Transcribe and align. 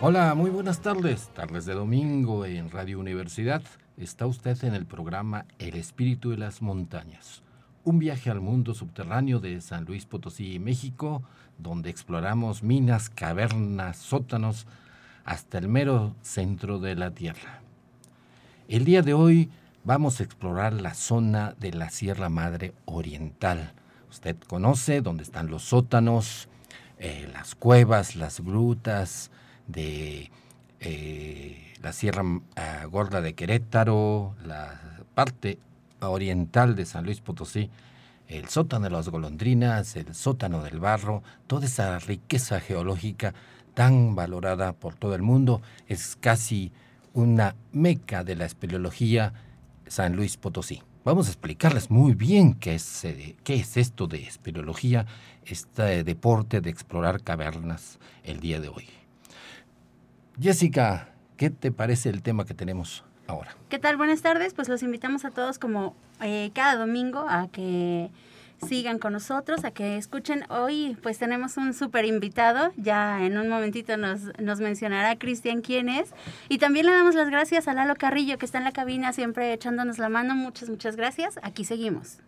Hola, 0.00 0.32
muy 0.36 0.50
buenas 0.50 0.80
tardes. 0.80 1.28
Tardes 1.34 1.66
de 1.66 1.74
domingo 1.74 2.46
en 2.46 2.70
Radio 2.70 3.00
Universidad. 3.00 3.62
Está 3.96 4.26
usted 4.26 4.62
en 4.62 4.74
el 4.74 4.86
programa 4.86 5.44
El 5.58 5.74
Espíritu 5.74 6.30
de 6.30 6.36
las 6.36 6.62
Montañas. 6.62 7.42
Un 7.82 7.98
viaje 7.98 8.30
al 8.30 8.40
mundo 8.40 8.74
subterráneo 8.74 9.40
de 9.40 9.60
San 9.60 9.86
Luis 9.86 10.06
Potosí, 10.06 10.60
México, 10.60 11.24
donde 11.58 11.90
exploramos 11.90 12.62
minas, 12.62 13.10
cavernas, 13.10 13.96
sótanos, 13.96 14.68
hasta 15.24 15.58
el 15.58 15.66
mero 15.66 16.14
centro 16.22 16.78
de 16.78 16.94
la 16.94 17.10
Tierra. 17.10 17.60
El 18.68 18.84
día 18.84 19.02
de 19.02 19.14
hoy 19.14 19.50
vamos 19.82 20.20
a 20.20 20.22
explorar 20.22 20.74
la 20.74 20.94
zona 20.94 21.56
de 21.58 21.72
la 21.72 21.90
Sierra 21.90 22.28
Madre 22.28 22.72
Oriental. 22.84 23.72
Usted 24.08 24.36
conoce 24.46 25.00
dónde 25.00 25.24
están 25.24 25.50
los 25.50 25.64
sótanos, 25.64 26.48
eh, 26.98 27.28
las 27.32 27.56
cuevas, 27.56 28.14
las 28.14 28.38
grutas, 28.38 29.32
de 29.68 30.30
eh, 30.80 31.74
la 31.80 31.92
Sierra 31.92 32.24
ah, 32.56 32.84
Gorda 32.90 33.20
de 33.20 33.34
Querétaro, 33.34 34.34
la 34.44 34.80
parte 35.14 35.58
oriental 36.00 36.74
de 36.74 36.86
San 36.86 37.04
Luis 37.04 37.20
Potosí, 37.20 37.70
el 38.26 38.48
sótano 38.48 38.84
de 38.84 38.90
las 38.90 39.08
golondrinas, 39.08 39.96
el 39.96 40.14
sótano 40.14 40.62
del 40.62 40.80
barro, 40.80 41.22
toda 41.46 41.66
esa 41.66 41.98
riqueza 41.98 42.60
geológica 42.60 43.34
tan 43.74 44.14
valorada 44.14 44.72
por 44.72 44.94
todo 44.94 45.14
el 45.14 45.22
mundo, 45.22 45.62
es 45.86 46.16
casi 46.16 46.72
una 47.14 47.54
meca 47.72 48.24
de 48.24 48.36
la 48.36 48.44
espeleología 48.44 49.32
San 49.86 50.16
Luis 50.16 50.36
Potosí. 50.36 50.82
Vamos 51.04 51.28
a 51.28 51.30
explicarles 51.30 51.90
muy 51.90 52.12
bien 52.12 52.54
qué 52.54 52.74
es, 52.74 53.04
eh, 53.04 53.36
qué 53.44 53.54
es 53.54 53.76
esto 53.76 54.06
de 54.06 54.24
espeleología, 54.24 55.06
este 55.46 56.04
deporte 56.04 56.60
de 56.60 56.70
explorar 56.70 57.22
cavernas 57.22 57.98
el 58.24 58.40
día 58.40 58.60
de 58.60 58.68
hoy. 58.68 58.97
Jessica, 60.40 61.08
¿qué 61.36 61.50
te 61.50 61.72
parece 61.72 62.10
el 62.10 62.22
tema 62.22 62.44
que 62.46 62.54
tenemos 62.54 63.04
ahora? 63.26 63.56
¿Qué 63.68 63.80
tal? 63.80 63.96
Buenas 63.96 64.22
tardes. 64.22 64.54
Pues 64.54 64.68
los 64.68 64.84
invitamos 64.84 65.24
a 65.24 65.30
todos 65.30 65.58
como 65.58 65.96
eh, 66.20 66.52
cada 66.54 66.76
domingo 66.76 67.26
a 67.28 67.48
que 67.48 68.10
sigan 68.64 69.00
con 69.00 69.14
nosotros, 69.14 69.64
a 69.64 69.72
que 69.72 69.96
escuchen. 69.96 70.44
Hoy 70.48 70.96
pues 71.02 71.18
tenemos 71.18 71.56
un 71.56 71.74
súper 71.74 72.04
invitado, 72.04 72.72
ya 72.76 73.24
en 73.24 73.36
un 73.36 73.48
momentito 73.48 73.96
nos, 73.96 74.20
nos 74.38 74.60
mencionará 74.60 75.18
Cristian 75.18 75.60
quién 75.60 75.88
es. 75.88 76.10
Y 76.48 76.58
también 76.58 76.86
le 76.86 76.92
damos 76.92 77.16
las 77.16 77.30
gracias 77.30 77.66
a 77.66 77.74
Lalo 77.74 77.96
Carrillo 77.96 78.38
que 78.38 78.46
está 78.46 78.58
en 78.58 78.64
la 78.64 78.72
cabina 78.72 79.12
siempre 79.12 79.52
echándonos 79.52 79.98
la 79.98 80.08
mano. 80.08 80.36
Muchas, 80.36 80.68
muchas 80.70 80.94
gracias. 80.94 81.40
Aquí 81.42 81.64
seguimos. 81.64 82.18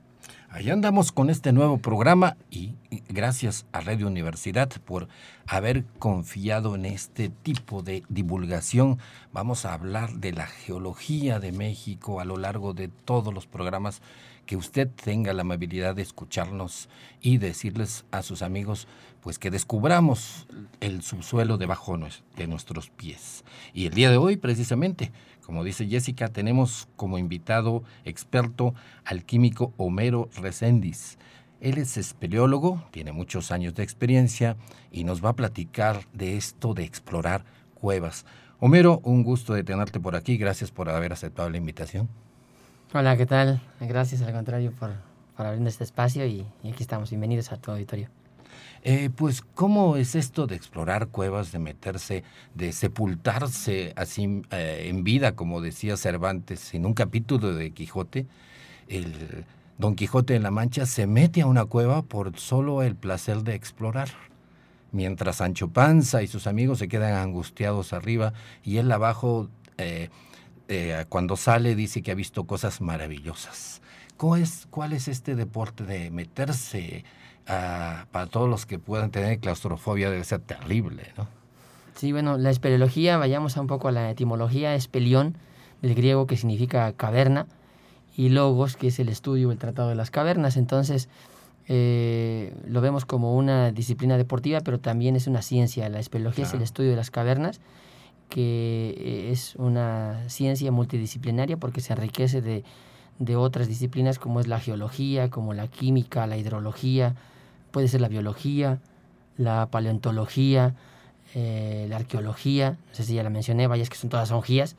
Allá 0.53 0.73
andamos 0.73 1.13
con 1.13 1.31
este 1.31 1.53
nuevo 1.53 1.79
programa 1.79 2.37
y, 2.51 2.75
gracias 3.09 3.67
a 3.71 3.81
Radio 3.83 4.09
Universidad 4.09 4.69
por 4.85 5.07
haber 5.47 5.85
confiado 6.01 6.75
en 6.75 6.87
este 6.87 7.29
tipo 7.29 7.83
de 7.85 8.03
divulgación. 8.09 8.99
Vamos 9.33 9.65
a 9.65 9.75
hablar 9.75 10.15
de 10.15 10.33
la 10.33 10.49
geología 10.49 11.39
de 11.39 11.53
México 11.53 12.19
a 12.21 12.25
lo 12.25 12.37
largo 12.37 12.75
de 12.75 12.89
todos 12.89 13.33
los 13.33 13.47
programas 13.47 14.03
que 14.45 14.57
usted 14.57 14.89
tenga 14.89 15.33
la 15.33 15.43
amabilidad 15.43 15.95
de 15.95 16.03
escucharnos 16.03 16.89
y 17.21 17.39
decirles 17.39 18.05
a 18.11 18.23
sus 18.23 18.43
amigos 18.43 18.89
pues 19.21 19.39
que 19.39 19.53
descubramos 19.53 20.49
el 20.81 21.03
subsuelo 21.03 21.59
debajo 21.59 21.97
de 22.37 22.49
nuestros 22.49 22.91
pies. 22.91 23.45
Y 23.73 23.87
el 23.87 23.95
día 23.95 24.11
de 24.11 24.17
hoy 24.17 24.37
precisamente 24.37 25.13
como 25.51 25.65
dice 25.65 25.89
Jessica, 25.89 26.29
tenemos 26.29 26.87
como 26.95 27.19
invitado 27.19 27.83
experto 28.05 28.73
al 29.05 29.25
químico 29.25 29.75
Homero 29.79 30.29
Reséndiz. 30.37 31.19
Él 31.61 31.79
es 31.79 31.97
espeleólogo, 31.97 32.85
tiene 32.93 33.11
muchos 33.11 33.51
años 33.51 33.75
de 33.75 33.83
experiencia 33.83 34.57
y 34.93 35.03
nos 35.03 35.25
va 35.25 35.31
a 35.31 35.33
platicar 35.33 36.05
de 36.13 36.37
esto 36.37 36.73
de 36.73 36.85
explorar 36.85 37.45
cuevas. 37.75 38.27
Homero, 38.61 39.01
un 39.03 39.25
gusto 39.25 39.53
de 39.53 39.65
tenerte 39.65 39.99
por 39.99 40.15
aquí. 40.15 40.37
Gracias 40.37 40.71
por 40.71 40.89
haber 40.89 41.13
aceptado 41.13 41.51
la 41.51 41.57
invitación. 41.57 42.09
Hola, 42.95 43.17
¿qué 43.17 43.27
tal? 43.27 43.61
Gracias 43.81 44.23
al 44.23 44.33
contrario 44.33 44.71
por, 44.71 44.93
por 45.37 45.47
abrir 45.47 45.67
este 45.67 45.83
espacio 45.83 46.25
y, 46.27 46.47
y 46.63 46.71
aquí 46.71 46.85
estamos. 46.85 47.11
Bienvenidos 47.11 47.51
a 47.51 47.57
tu 47.57 47.73
auditorio. 47.73 48.09
Eh, 48.83 49.11
pues, 49.15 49.43
¿cómo 49.43 49.97
es 49.97 50.15
esto 50.15 50.47
de 50.47 50.57
explorar 50.57 51.09
cuevas, 51.09 51.53
de 51.53 51.59
meterse, 51.59 52.25
de 52.55 52.73
sepultarse 52.73 53.93
así 53.95 54.43
eh, 54.51 54.87
en 54.89 55.05
vida, 55.05 55.37
como 55.37 55.61
decía 55.61 55.99
Cervantes 55.99 56.73
en 56.73 56.87
un 56.87 56.95
capítulo 56.95 57.55
de 57.55 57.73
Quijote? 57.73 58.27
El 58.89 59.45
Don 59.77 59.97
Quijote 59.97 60.35
en 60.35 60.43
la 60.43 60.51
Mancha 60.51 60.87
se 60.87 61.07
mete 61.07 61.43
a 61.43 61.47
una 61.47 61.67
cueva 61.67 62.03
por 62.03 62.39
solo 62.39 62.83
el 62.83 62.97
placer 62.97 63.43
de 63.43 63.55
explorar, 63.55 64.09
mientras 64.93 65.37
Sancho 65.37 65.69
Panza 65.69 66.23
y 66.23 66.27
sus 66.27 66.47
amigos 66.47 66.79
se 66.79 66.89
quedan 66.89 67.15
angustiados 67.15 67.93
arriba 67.93 68.33
y 68.65 68.79
él 68.79 68.91
abajo, 68.91 69.51
eh, 69.77 70.09
cuando 71.11 71.37
sale, 71.37 71.75
dice 71.75 72.03
que 72.03 72.13
ha 72.13 72.15
visto 72.15 72.45
cosas 72.45 72.81
maravillosas. 72.81 73.83
¿Cuál 74.17 74.43
es, 74.43 74.67
¿Cuál 74.71 74.95
es 74.95 75.09
este 75.09 75.35
deporte 75.35 75.85
de 75.85 76.11
meterse 76.11 77.05
para 77.47 78.27
todos 78.31 78.49
los 78.49 78.67
que 78.67 78.79
puedan 78.79 79.11
tener 79.11 79.39
claustrofobia 79.41 80.11
debe 80.11 80.25
ser 80.25 80.41
terrible, 80.41 81.13
¿no? 81.17 81.27
Sí, 81.95 82.13
bueno, 82.13 82.39
la 82.39 82.51
espeleología, 82.51 83.19
vayamos 83.19 83.57
a 83.57 83.61
un 83.61 83.67
poco 83.67 83.89
a 83.89 83.93
la 83.93 84.11
etimología, 84.11 84.75
espelión, 84.75 85.37
del 85.83 85.95
griego 85.95 86.27
que 86.27 86.37
significa 86.37 86.93
caverna, 86.93 87.47
y 88.17 88.29
logos, 88.29 88.77
que 88.77 88.89
es 88.89 88.99
el 88.99 89.09
estudio, 89.09 89.53
el 89.53 89.59
tratado 89.59 89.89
de 89.89 89.95
las 89.95 90.11
cavernas. 90.11 90.57
Entonces, 90.57 91.09
eh, 91.69 92.55
lo 92.67 92.81
vemos 92.81 93.05
como 93.05 93.37
una 93.37 93.71
disciplina 93.71 94.17
deportiva, 94.17 94.61
pero 94.61 94.81
también 94.81 95.17
es 95.17 95.27
una 95.27 95.43
ciencia. 95.43 95.89
La 95.89 96.01
espeleología 96.01 96.45
es 96.45 96.55
el 96.55 96.63
estudio 96.63 96.91
de 96.91 96.97
las 96.97 97.11
cavernas, 97.11 97.61
que 98.29 98.95
eh, 98.97 99.31
es 99.31 99.55
una 99.57 100.29
ciencia 100.29 100.73
multidisciplinaria 100.73 101.57
porque 101.57 101.81
se 101.81 101.93
enriquece 101.93 102.41
de, 102.41 102.65
de 103.21 103.37
otras 103.37 103.69
disciplinas 103.69 104.19
como 104.19 104.41
es 104.41 104.49
la 104.49 104.59
geología, 104.59 105.31
como 105.31 105.53
la 105.55 105.69
química, 105.69 106.27
la 106.27 106.39
hidrología, 106.39 107.15
puede 107.71 107.87
ser 107.87 108.01
la 108.01 108.09
biología, 108.09 108.79
la 109.37 109.69
paleontología, 109.71 110.75
eh, 111.35 111.87
la 111.89 111.97
arqueología, 111.97 112.71
no 112.89 112.95
sé 112.95 113.05
si 113.05 113.15
ya 113.15 113.23
la 113.23 113.31
mencioné, 113.31 113.67
vaya, 113.67 113.83
es 113.83 113.91
que 113.91 113.97
son 113.97 114.09
todas 114.09 114.31
ongías, 114.33 114.75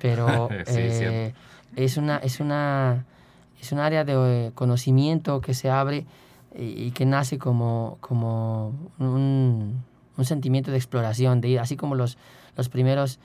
pero 0.00 0.48
eh, 0.66 1.34
es, 1.76 1.96
una, 1.98 2.16
es, 2.16 2.40
una, 2.40 3.04
es 3.60 3.72
un 3.72 3.78
área 3.78 4.04
de 4.04 4.14
eh, 4.14 4.52
conocimiento 4.54 5.42
que 5.42 5.52
se 5.52 5.70
abre 5.70 6.06
y, 6.58 6.90
que 6.92 7.04
nace 7.04 7.38
como, 7.38 7.98
como 8.00 8.72
un, 8.98 9.82
un, 10.16 10.24
sentimiento 10.24 10.70
de 10.70 10.78
exploración, 10.78 11.42
de 11.42 11.60
así 11.60 11.76
como 11.76 11.94
los, 11.94 12.16
los 12.56 12.68
primeros 12.70 13.18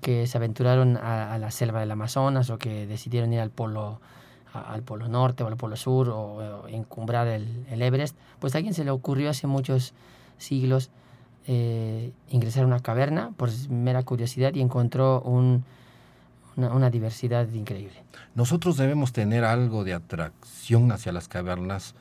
que 0.00 0.26
se 0.26 0.38
aventuraron 0.38 0.96
a, 0.96 1.38
la 1.38 1.50
selva 1.50 1.80
del 1.80 1.90
Amazonas 1.90 2.50
o 2.50 2.58
que 2.58 2.86
decidieron 2.86 3.32
ir 3.32 3.40
al 3.40 3.50
polo 3.50 4.00
al 4.52 4.82
Polo 4.82 5.08
Norte 5.08 5.44
o 5.44 5.46
al 5.46 5.56
Polo 5.56 5.76
Sur 5.76 6.08
o, 6.08 6.66
encumbrar 6.68 7.28
el, 7.28 7.64
Everest, 7.70 8.16
pues 8.40 8.54
a 8.54 8.58
alguien 8.58 8.74
se 8.74 8.84
le 8.84 8.90
ocurrió 8.90 9.30
hace 9.30 9.46
muchos 9.46 9.94
siglos 10.38 10.90
eh, 11.46 12.12
ingresar 12.28 12.64
a 12.64 12.66
una 12.66 12.80
caverna 12.80 13.32
por 13.36 13.50
mera 13.68 14.02
curiosidad 14.02 14.54
y 14.54 14.60
encontró 14.60 15.20
un, 15.22 15.64
una, 16.56 16.90
diversidad 16.90 17.48
increíble. 17.52 18.02
Nosotros 18.34 18.76
debemos 18.76 19.12
tener 19.12 19.44
algo 19.44 19.84
de 19.84 19.94
atracción 19.94 20.92
hacia 20.92 21.12
las 21.12 21.28
cavernas 21.28 21.94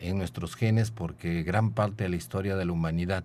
en 0.00 0.18
nuestros 0.18 0.54
genes 0.54 0.90
porque 0.90 1.42
gran 1.42 1.70
parte 1.72 2.04
de 2.04 2.10
la 2.10 2.16
historia 2.16 2.56
de 2.56 2.64
la 2.64 2.72
humanidad, 2.72 3.24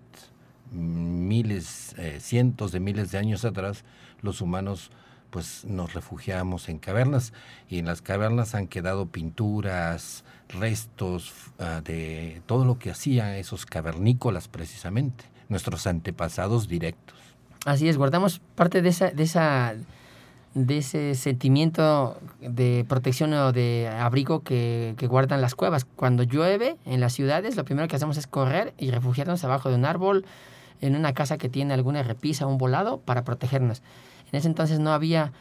miles, 0.72 1.94
eh, 1.98 2.18
cientos 2.20 2.72
de 2.72 2.80
miles 2.80 3.10
de 3.10 3.18
años 3.18 3.44
atrás, 3.44 3.84
los 4.20 4.40
humanos 4.40 4.90
pues 5.32 5.64
nos 5.64 5.94
refugiamos 5.94 6.68
en 6.68 6.78
cavernas 6.78 7.32
y 7.68 7.78
en 7.78 7.86
las 7.86 8.02
cavernas 8.02 8.54
han 8.54 8.68
quedado 8.68 9.06
pinturas, 9.06 10.24
restos 10.50 11.32
uh, 11.58 11.82
de 11.82 12.42
todo 12.44 12.66
lo 12.66 12.78
que 12.78 12.90
hacían 12.90 13.30
esos 13.30 13.64
cavernícolas 13.64 14.48
precisamente, 14.48 15.24
nuestros 15.48 15.86
antepasados 15.86 16.68
directos. 16.68 17.16
Así 17.64 17.88
es, 17.88 17.96
guardamos 17.96 18.40
parte 18.54 18.82
de 18.82 18.90
esa, 18.90 19.10
de 19.10 19.22
esa 19.22 19.74
de 20.54 20.76
ese 20.76 21.14
sentimiento 21.14 22.20
de 22.42 22.84
protección 22.86 23.32
o 23.32 23.52
de 23.52 23.88
abrigo 23.88 24.42
que, 24.42 24.94
que, 24.98 25.06
guardan 25.06 25.40
las 25.40 25.54
cuevas. 25.54 25.86
Cuando 25.96 26.24
llueve 26.24 26.76
en 26.84 27.00
las 27.00 27.14
ciudades, 27.14 27.56
lo 27.56 27.64
primero 27.64 27.88
que 27.88 27.96
hacemos 27.96 28.18
es 28.18 28.26
correr 28.26 28.74
y 28.76 28.90
refugiarnos 28.90 29.42
abajo 29.44 29.70
de 29.70 29.76
un 29.76 29.86
árbol, 29.86 30.26
en 30.82 30.96
una 30.96 31.14
casa 31.14 31.38
que 31.38 31.48
tiene 31.48 31.72
alguna 31.72 32.02
repisa, 32.02 32.46
un 32.46 32.58
volado, 32.58 33.00
para 33.00 33.24
protegernos. 33.24 33.82
En 34.30 34.38
ese 34.38 34.48
entonces 34.48 34.80
no 34.80 34.92
había 34.92 35.32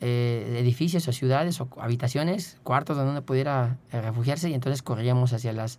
eh, 0.00 0.58
edificios 0.60 1.08
o 1.08 1.12
ciudades 1.12 1.60
o 1.60 1.68
habitaciones, 1.80 2.58
cuartos 2.62 2.96
donde 2.96 3.22
pudiera 3.22 3.78
eh, 3.92 4.00
refugiarse 4.00 4.50
y 4.50 4.54
entonces 4.54 4.82
corríamos 4.82 5.32
hacia 5.32 5.52
las, 5.52 5.78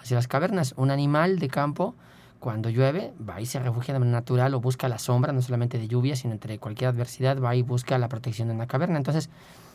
hacia 0.00 0.16
las 0.16 0.28
cavernas. 0.28 0.74
Un 0.76 0.90
animal 0.90 1.38
de 1.38 1.48
campo, 1.48 1.94
cuando 2.38 2.70
llueve, 2.70 3.12
va 3.28 3.40
y 3.40 3.46
se 3.46 3.58
refugia 3.58 3.94
de 3.94 4.00
manera 4.00 4.18
natural 4.18 4.54
o 4.54 4.60
busca 4.60 4.88
la 4.88 4.98
sombra, 4.98 5.32
no 5.32 5.42
solamente 5.42 5.78
de 5.78 5.88
lluvia, 5.88 6.16
sino 6.16 6.32
entre 6.32 6.58
cualquier 6.58 6.90
adversidad, 6.90 7.40
va 7.40 7.54
y 7.56 7.62
busca 7.62 7.98
la 7.98 8.08
protección 8.08 8.50
en 8.50 8.58
la 8.58 8.66
caverna. 8.66 8.96
Entonces, 8.96 9.28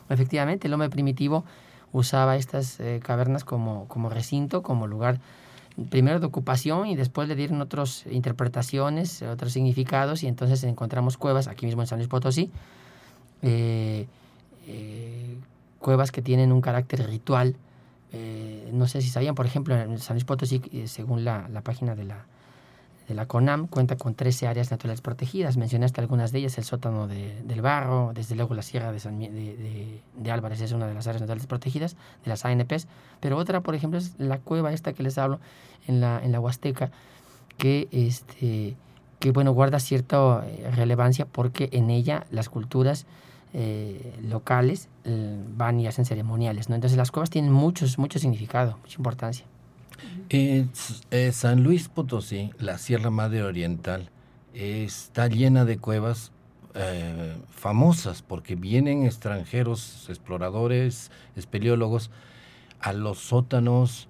efectivamente, 0.08 0.66
el 0.66 0.74
hombre 0.74 0.90
primitivo 0.90 1.44
usaba 1.92 2.36
estas 2.36 2.80
eh, 2.80 3.00
cavernas 3.02 3.44
como, 3.44 3.86
como 3.88 4.10
recinto, 4.10 4.62
como 4.62 4.86
lugar 4.86 5.20
primero 5.90 6.20
de 6.20 6.26
ocupación 6.26 6.86
y 6.86 6.96
después 6.96 7.28
le 7.28 7.36
dieron 7.36 7.60
otras 7.60 8.04
interpretaciones, 8.10 9.22
otros 9.22 9.52
significados 9.52 10.22
y 10.22 10.26
entonces 10.26 10.62
encontramos 10.64 11.16
cuevas 11.16 11.48
aquí 11.48 11.66
mismo 11.66 11.82
en 11.82 11.86
San 11.86 11.98
Luis 11.98 12.08
Potosí, 12.08 12.50
eh, 13.42 14.06
eh, 14.66 15.36
cuevas 15.78 16.10
que 16.12 16.22
tienen 16.22 16.52
un 16.52 16.60
carácter 16.60 17.06
ritual. 17.06 17.56
no 18.72 18.86
sé 18.86 19.02
si 19.02 19.08
sabían, 19.08 19.34
por 19.34 19.46
ejemplo, 19.46 19.76
en 19.76 19.98
San 19.98 20.14
Luis 20.16 20.24
Potosí, 20.24 20.60
según 20.86 21.24
la, 21.24 21.48
la 21.48 21.60
página 21.62 21.94
de 21.94 22.04
la, 22.04 22.24
de 23.08 23.14
la 23.14 23.26
CONAM 23.26 23.66
cuenta 23.66 23.96
con 23.96 24.14
13 24.14 24.46
áreas 24.46 24.70
naturales 24.70 25.00
protegidas. 25.00 25.56
Mencionaste 25.56 26.00
algunas 26.00 26.30
de 26.30 26.40
ellas, 26.40 26.58
el 26.58 26.64
sótano 26.64 27.08
de, 27.08 27.40
del 27.42 27.62
Barro, 27.62 28.12
desde 28.14 28.36
luego 28.36 28.54
la 28.54 28.62
Sierra 28.62 28.92
de, 28.92 29.00
San, 29.00 29.18
de, 29.18 30.30
Álvarez 30.30 30.60
es 30.60 30.72
una 30.72 30.86
de 30.86 30.94
las 30.94 31.06
áreas 31.06 31.22
naturales 31.22 31.46
protegidas, 31.46 31.96
de 32.22 32.28
las 32.28 32.44
ANPs, 32.44 32.86
pero 33.20 33.38
otra, 33.38 33.62
por 33.62 33.74
ejemplo, 33.74 33.98
es 33.98 34.12
la 34.18 34.38
cueva 34.38 34.72
esta 34.72 34.92
que 34.92 35.02
les 35.02 35.16
hablo 35.16 35.40
en 35.86 36.00
la, 36.02 36.20
en 36.22 36.32
la 36.32 36.40
Huasteca, 36.40 36.90
que, 37.56 37.88
este, 37.90 38.76
que 39.18 39.32
bueno, 39.32 39.52
guarda 39.52 39.80
cierta 39.80 40.44
eh, 40.46 40.70
relevancia 40.74 41.24
porque 41.24 41.70
en 41.72 41.88
ella 41.88 42.26
las 42.30 42.50
culturas 42.50 43.06
eh, 43.54 44.14
locales 44.22 44.88
eh, 45.04 45.42
van 45.56 45.80
y 45.80 45.86
hacen 45.86 46.04
ceremoniales. 46.04 46.68
¿no? 46.68 46.74
Entonces 46.74 46.98
las 46.98 47.10
cuevas 47.10 47.30
tienen 47.30 47.52
muchos, 47.52 47.98
mucho 47.98 48.18
significado, 48.18 48.76
mucha 48.82 48.98
importancia. 48.98 49.46
Eh, 50.30 50.66
San 51.32 51.62
Luis 51.62 51.88
Potosí, 51.88 52.50
la 52.58 52.78
Sierra 52.78 53.10
Madre 53.10 53.42
Oriental, 53.42 54.10
está 54.52 55.26
llena 55.28 55.64
de 55.64 55.78
cuevas 55.78 56.32
eh, 56.74 57.36
famosas 57.50 58.22
porque 58.22 58.54
vienen 58.54 59.04
extranjeros, 59.04 60.06
exploradores, 60.08 61.10
espeleólogos, 61.34 62.10
a 62.80 62.92
los 62.92 63.18
sótanos, 63.18 64.06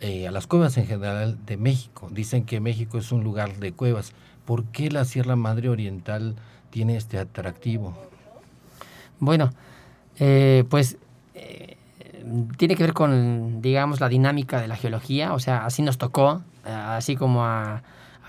eh, 0.00 0.28
a 0.28 0.30
las 0.30 0.46
cuevas 0.46 0.76
en 0.76 0.86
general 0.86 1.38
de 1.46 1.56
México. 1.56 2.08
Dicen 2.10 2.44
que 2.44 2.60
México 2.60 2.98
es 2.98 3.10
un 3.10 3.24
lugar 3.24 3.58
de 3.58 3.72
cuevas. 3.72 4.12
¿Por 4.44 4.64
qué 4.66 4.90
la 4.90 5.04
Sierra 5.04 5.36
Madre 5.36 5.68
Oriental 5.68 6.36
tiene 6.70 6.96
este 6.96 7.18
atractivo? 7.18 7.96
Bueno, 9.18 9.52
pues 10.68 10.98
tiene 12.56 12.76
que 12.76 12.82
ver 12.82 12.92
con, 12.92 13.62
digamos, 13.62 14.00
la 14.00 14.08
dinámica 14.08 14.60
de 14.60 14.68
la 14.68 14.76
geología, 14.76 15.32
o 15.34 15.38
sea, 15.38 15.64
así 15.64 15.82
nos 15.82 15.98
tocó, 15.98 16.42
eh, 16.66 16.70
así 16.70 17.16
como 17.16 17.44
a, 17.44 17.82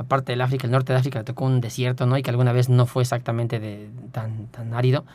parte 0.07 0.31
del 0.31 0.41
África, 0.41 0.67
el 0.67 0.71
norte 0.71 0.91
de 0.91 0.99
África, 0.99 1.19
le 1.19 1.25
tocó 1.25 1.45
un 1.45 1.61
desierto, 1.61 2.05
¿no? 2.05 2.17
Y 2.17 2.23
que 2.23 2.29
alguna 2.29 2.51
vez 2.51 2.67
no 2.67 2.85
fue 2.85 3.03
exactamente 3.03 3.89
tan, 4.11 4.47
tan 4.47 4.73
árido. 4.73 5.05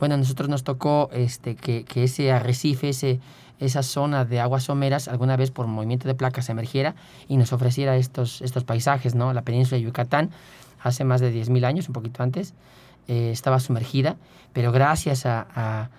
Bueno, 0.00 0.16
a 0.16 0.18
nosotros 0.18 0.48
nos 0.48 0.64
tocó 0.64 1.10
este, 1.12 1.54
que, 1.54 1.84
que 1.84 2.04
ese 2.04 2.32
arrecife, 2.32 2.88
ese, 2.88 3.20
esa 3.60 3.82
zona 3.82 4.24
de 4.24 4.40
aguas 4.40 4.64
someras, 4.64 5.06
alguna 5.06 5.36
vez 5.36 5.50
por 5.50 5.66
movimiento 5.66 6.08
de 6.08 6.14
placas 6.14 6.48
emergiera 6.48 6.94
y 7.28 7.36
nos 7.36 7.52
ofreciera 7.52 7.96
estos, 7.96 8.42
estos 8.42 8.64
paisajes, 8.64 9.14
¿no? 9.14 9.32
La 9.32 9.42
península 9.42 9.78
de 9.78 9.84
Yucatán, 9.84 10.30
hace 10.82 11.04
más 11.04 11.20
de 11.20 11.32
10.000 11.32 11.64
años, 11.64 11.88
un 11.88 11.92
poquito 11.92 12.22
antes, 12.22 12.54
eh, 13.08 13.30
estaba 13.30 13.60
sumergida, 13.60 14.16
pero 14.52 14.72
gracias 14.72 15.26
a, 15.26 15.90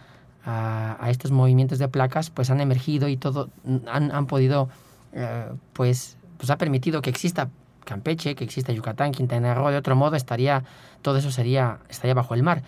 estos 1.08 1.32
movimientos 1.32 1.80
de 1.80 1.88
placas, 1.88 2.30
pues 2.30 2.50
han 2.50 2.60
emergido 2.60 3.08
y 3.08 3.18
todo, 3.18 3.50
han, 3.88 4.12
han 4.12 4.28
podido, 4.28 4.70
eh, 5.14 5.48
pues, 5.74 6.18
pues 6.38 6.50
ha 6.50 6.58
permitido 6.58 7.02
que 7.02 7.10
exista 7.10 7.50
Campeche, 7.86 8.36
que 8.36 8.44
exista 8.44 8.72
Yucatán, 8.72 9.12
Quintana 9.12 9.54
Roo, 9.54 9.70
de 9.70 9.78
otro 9.78 9.96
modo 9.96 10.16
estaría, 10.16 10.64
todo 11.02 11.18
eso 11.18 11.32
sería, 11.32 11.80
estaría 11.90 12.14
bajo 12.14 12.34
el 12.34 12.44
mar. 12.44 12.64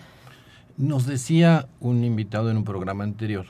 Nos 0.76 1.06
decía 1.06 1.68
un 1.80 2.04
invitado 2.04 2.50
en 2.50 2.58
un 2.58 2.64
programa 2.64 3.04
anterior 3.04 3.46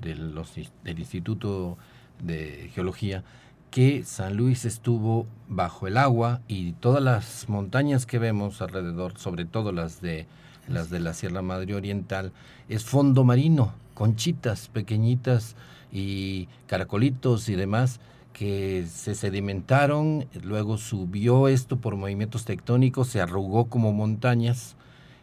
del, 0.00 0.34
los, 0.34 0.52
del 0.84 0.98
Instituto 0.98 1.78
de 2.20 2.70
Geología 2.74 3.22
que 3.70 4.04
San 4.04 4.36
Luis 4.36 4.64
estuvo 4.64 5.26
bajo 5.48 5.86
el 5.86 5.96
agua 5.96 6.40
y 6.48 6.72
todas 6.72 7.02
las 7.02 7.48
montañas 7.48 8.06
que 8.06 8.18
vemos 8.18 8.62
alrededor, 8.62 9.18
sobre 9.18 9.44
todo 9.44 9.72
las 9.72 10.00
de 10.00 10.26
las 10.68 10.90
de 10.90 11.00
la 11.00 11.14
Sierra 11.14 11.42
Madre 11.42 11.74
Oriental, 11.74 12.32
es 12.68 12.84
fondo 12.84 13.24
marino, 13.24 13.72
conchitas 13.94 14.68
pequeñitas 14.68 15.56
y 15.92 16.48
caracolitos 16.66 17.48
y 17.48 17.54
demás 17.54 18.00
que 18.32 18.84
se 18.86 19.14
sedimentaron, 19.14 20.26
luego 20.42 20.76
subió 20.76 21.48
esto 21.48 21.78
por 21.78 21.96
movimientos 21.96 22.44
tectónicos, 22.44 23.08
se 23.08 23.22
arrugó 23.22 23.64
como 23.66 23.92
montañas 23.92 24.76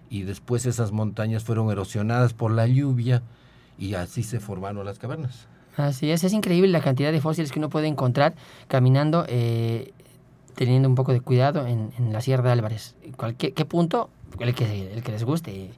y 0.09 0.23
después 0.23 0.65
esas 0.65 0.91
montañas 0.91 1.43
fueron 1.43 1.69
erosionadas 1.69 2.33
por 2.33 2.51
la 2.51 2.65
lluvia 2.65 3.21
y 3.77 3.93
así 3.93 4.23
se 4.23 4.39
formaron 4.39 4.83
las 4.83 4.97
cavernas. 4.97 5.47
Así 5.77 6.09
es, 6.09 6.23
es 6.23 6.33
increíble 6.33 6.69
la 6.69 6.81
cantidad 6.81 7.11
de 7.11 7.21
fósiles 7.21 7.51
que 7.51 7.59
uno 7.59 7.69
puede 7.69 7.87
encontrar 7.87 8.33
caminando, 8.67 9.25
eh, 9.27 9.93
teniendo 10.55 10.89
un 10.89 10.95
poco 10.95 11.13
de 11.13 11.21
cuidado 11.21 11.67
en, 11.67 11.91
la 12.11 12.21
Sierra 12.21 12.43
de 12.43 12.51
Álvarez. 12.51 12.95
Cualquier, 13.15 13.53
¿Qué 13.53 13.65
punto? 13.65 14.09
El 14.39 14.55
que, 14.55 14.93
el 14.93 15.03
que 15.03 15.11
les 15.11 15.23
guste. 15.23 15.71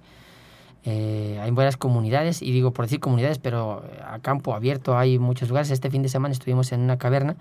Eh, 0.83 1.39
hay 1.41 1.51
buenas 1.51 1.77
comunidades, 1.77 2.41
y 2.41 2.51
digo 2.51 2.71
por 2.71 2.85
decir 2.85 2.99
comunidades, 2.99 3.39
pero 3.39 3.83
a 4.07 4.19
campo 4.19 4.53
abierto 4.53 4.97
hay 4.97 5.17
muchos 5.17 5.49
lugares. 5.49 5.71
Este 5.71 5.89
fin 5.89 6.03
de 6.03 6.09
semana 6.09 6.31
estuvimos 6.31 6.71
en 6.71 6.81
una 6.81 6.97
caverna, 6.97 7.35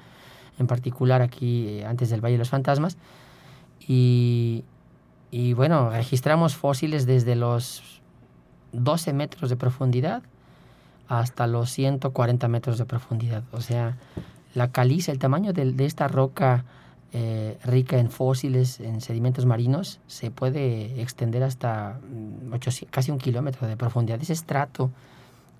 en 0.59 0.67
particular 0.67 1.21
aquí 1.21 1.69
eh, 1.69 1.85
antes 1.85 2.09
del 2.09 2.23
Valle 2.23 2.35
de 2.35 2.39
los 2.39 2.49
Fantasmas, 2.49 2.97
y, 3.87 4.65
y 5.31 5.53
bueno, 5.53 5.91
registramos 5.91 6.57
fósiles 6.57 7.05
desde 7.05 7.37
los 7.37 8.01
12 8.73 9.13
metros 9.13 9.51
de 9.51 9.57
profundidad 9.57 10.23
hasta 11.09 11.47
los 11.47 11.71
140 11.71 12.49
metros 12.49 12.79
de 12.79 12.87
profundidad. 12.87 13.45
O 13.53 13.61
sea, 13.61 13.99
la 14.55 14.71
caliza, 14.71 15.13
el 15.13 15.19
tamaño 15.19 15.53
de, 15.53 15.73
de 15.73 15.85
esta 15.85 16.09
roca 16.09 16.65
eh, 17.17 17.59
rica 17.63 17.99
en 17.99 18.11
fósiles, 18.11 18.81
en 18.81 19.01
sedimentos 19.01 19.47
marinos, 19.47 20.01
se 20.09 20.33
puede 20.33 21.01
extender 21.01 21.45
hasta 21.45 22.01
mm, 22.11 22.55
casi 22.91 23.13
un 23.13 23.19
kilómetro 23.19 23.69
de 23.69 23.77
profundidad. 23.77 24.21
Ese 24.21 24.33
estrato 24.33 24.91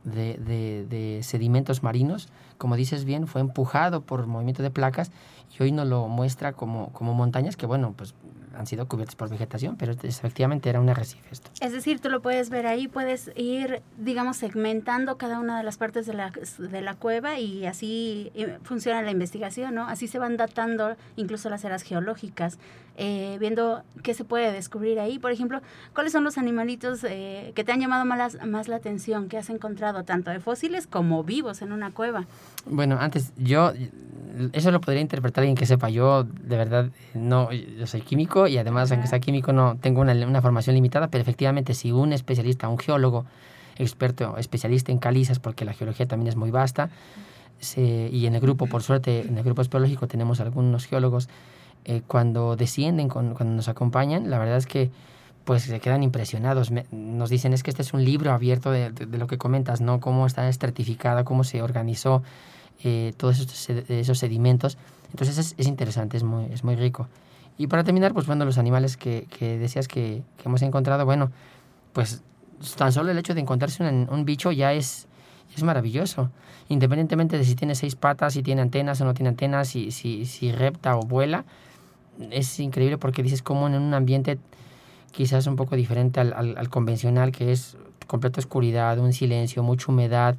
de, 0.03 1.21
sedimentos 1.23 1.85
marinos, 1.85 2.29
como 2.59 2.75
dices 2.75 3.05
bien, 3.05 3.29
fue 3.29 3.41
empujado 3.41 4.01
por 4.01 4.27
movimiento 4.27 4.65
de 4.65 4.71
placas 4.71 5.13
y 5.57 5.63
hoy 5.63 5.71
nos 5.71 5.87
lo 5.87 6.09
muestra 6.09 6.55
como, 6.55 6.89
como 6.93 7.15
montañas 7.15 7.57
que, 7.57 7.67
bueno, 7.67 7.95
pues 7.97 8.15
han 8.57 8.67
sido 8.67 8.87
cubiertas 8.87 9.17
por 9.17 9.29
vegetación, 9.29 9.77
pero 9.77 9.93
efectivamente 9.93 10.69
era 10.69 10.81
un 10.81 10.89
arrecife 10.89 11.29
esto. 11.31 11.51
Es 11.61 11.73
decir, 11.73 12.01
tú 12.01 12.09
lo 12.09 12.23
puedes 12.23 12.51
ver 12.51 12.67
ahí, 12.67 12.89
puedes 12.89 13.31
ir, 13.37 13.83
digamos, 13.99 14.37
segmentando 14.37 15.17
cada 15.19 15.41
una 15.41 15.59
de 15.59 15.65
las 15.65 15.79
partes 15.79 16.07
de 16.07 16.15
la, 16.15 16.33
de 16.59 16.81
la 16.81 16.95
cueva 16.95 17.39
y 17.39 17.67
así 17.67 18.31
eh, 18.35 18.59
funciona 18.63 19.03
la 19.03 19.11
investigación, 19.11 19.75
¿no? 19.75 19.87
Así 19.87 20.09
se 20.09 20.19
van 20.19 20.37
datando 20.37 20.97
incluso 21.17 21.51
las 21.51 21.65
eras 21.65 21.83
geológicas, 21.83 22.59
eh, 22.97 23.37
viendo 23.41 23.83
qué 24.03 24.15
se 24.15 24.25
puede 24.25 24.53
descubrir 24.53 25.01
ahí. 25.01 25.19
Por 25.19 25.33
ejemplo, 25.33 25.61
¿cuáles 25.95 26.13
son 26.13 26.25
los 26.25 26.39
animalitos 26.39 27.05
eh, 27.05 27.53
que 27.55 27.65
te 27.65 27.73
han 27.73 27.81
llamado 27.81 28.05
más, 28.05 28.39
más 28.45 28.69
la 28.69 28.77
atención, 28.77 29.29
que 29.29 29.39
has 29.39 29.51
encontrado 29.51 30.05
tanto 30.05 30.31
de 30.31 30.41
fósiles 30.41 30.87
como 30.87 31.25
vivos 31.25 31.63
en 31.63 31.73
una 31.73 31.91
cueva? 31.91 32.27
Bueno, 32.67 32.99
antes 33.01 33.33
yo 33.37 33.73
eso 34.53 34.71
lo 34.71 34.81
podría 34.81 35.01
interpretar 35.01 35.43
alguien 35.43 35.57
que 35.57 35.67
sepa. 35.67 35.89
Yo, 35.91 36.25
de 36.25 36.57
verdad, 36.57 36.91
no, 37.15 37.53
yo 37.53 37.87
soy 37.87 38.01
químico 38.01 38.47
y 38.47 38.59
además, 38.59 38.91
aunque 38.93 39.07
sea 39.07 39.21
químico, 39.21 39.53
no 39.53 39.77
tengo 39.81 40.01
una, 40.01 40.13
una, 40.13 40.43
formación 40.43 40.75
limitada, 40.75 41.09
pero 41.09 41.23
efectivamente, 41.23 41.75
si 41.75 41.93
un 41.93 42.13
especialista, 42.13 42.69
un 42.69 42.79
geólogo, 42.79 43.27
experto, 43.77 44.37
especialista 44.39 44.93
en 44.93 44.99
calizas, 44.99 45.39
porque 45.39 45.65
la 45.65 45.73
geología 45.73 46.07
también 46.07 46.29
es 46.29 46.37
muy 46.37 46.51
vasta, 46.51 46.91
y 47.77 48.27
en 48.27 48.35
el 48.35 48.41
grupo, 48.41 48.67
por 48.67 48.83
suerte, 48.83 49.23
en 49.27 49.39
el 49.39 49.45
grupo 49.45 49.63
espeleológico 49.63 50.07
tenemos 50.07 50.41
algunos 50.41 50.85
geólogos, 50.85 51.29
eh, 51.85 52.03
cuando 52.07 52.57
descienden, 52.57 53.09
con, 53.09 53.35
cuando 53.35 53.55
nos 53.55 53.69
acompañan, 53.69 54.31
la 54.31 54.39
verdad 54.39 54.57
es 54.57 54.67
que 54.67 54.91
pues 55.45 55.65
se 55.65 55.81
quedan 55.81 56.03
impresionados. 56.03 56.73
nos 56.91 57.31
dicen, 57.31 57.53
es 57.53 57.63
que 57.63 57.71
este 57.71 57.83
es 57.83 57.93
un 57.93 58.05
libro 58.05 58.33
abierto 58.33 58.71
de, 58.71 58.91
de, 58.91 59.19
lo 59.19 59.27
que 59.27 59.37
comentas, 59.37 59.81
¿no? 59.83 60.01
Cómo 60.01 60.27
está 60.27 60.49
estratificada, 60.49 61.25
cómo 61.25 61.45
se 61.45 61.61
organizó 61.61 62.23
eh, 62.83 63.13
todos 63.17 63.41
esos, 63.89 64.19
sedimentos. 64.19 64.79
Entonces 65.11 65.39
es, 65.39 65.55
es, 65.59 65.67
interesante, 65.67 66.17
es 66.17 66.23
muy, 66.23 66.47
es 66.47 66.65
muy 66.65 66.77
rico. 66.77 67.09
Y 67.59 67.67
para 67.67 67.85
terminar, 67.85 68.15
pues 68.15 68.27
bueno, 68.27 68.45
los 68.45 68.59
animales 68.59 68.97
que, 68.97 69.27
que 69.39 69.59
decías 69.59 69.87
que, 69.87 70.23
que, 70.39 70.49
hemos 70.49 70.63
encontrado, 70.63 71.05
bueno, 71.05 71.31
pues 71.93 72.23
tan 72.77 72.93
solo 72.93 73.11
el 73.11 73.19
hecho 73.19 73.35
de 73.35 73.41
encontrarse 73.41 73.83
un, 73.87 74.09
un 74.11 74.25
bicho 74.25 74.51
ya 74.51 74.73
es, 74.73 75.07
es 75.55 75.63
maravilloso. 75.63 76.31
Independientemente 76.69 77.39
de 77.39 77.45
si 77.45 77.55
tiene 77.55 77.75
seis 77.75 77.95
patas, 77.95 78.33
si 78.33 78.43
tiene 78.43 78.63
antenas 78.63 79.01
o 79.01 79.05
no 79.05 79.15
tiene 79.15 79.29
antenas, 79.29 79.69
si, 79.69 79.91
si, 79.91 80.27
si 80.27 80.51
repta 80.51 80.97
o 80.97 81.03
vuela, 81.03 81.45
es 82.31 82.61
increíble 82.61 82.99
porque 82.99 83.23
dices 83.23 83.43
como 83.43 83.67
en 83.67 83.75
un 83.75 83.95
ambiente 83.95 84.39
quizás 85.13 85.47
un 85.47 85.57
poco 85.57 85.77
diferente 85.77 86.21
al, 86.21 86.33
al, 86.33 86.69
convencional, 86.69 87.33
que 87.33 87.53
es 87.53 87.77
completa 88.07 88.41
oscuridad, 88.41 88.99
un 88.99 89.13
silencio, 89.13 89.63
mucha 89.63 89.91
humedad, 89.91 90.37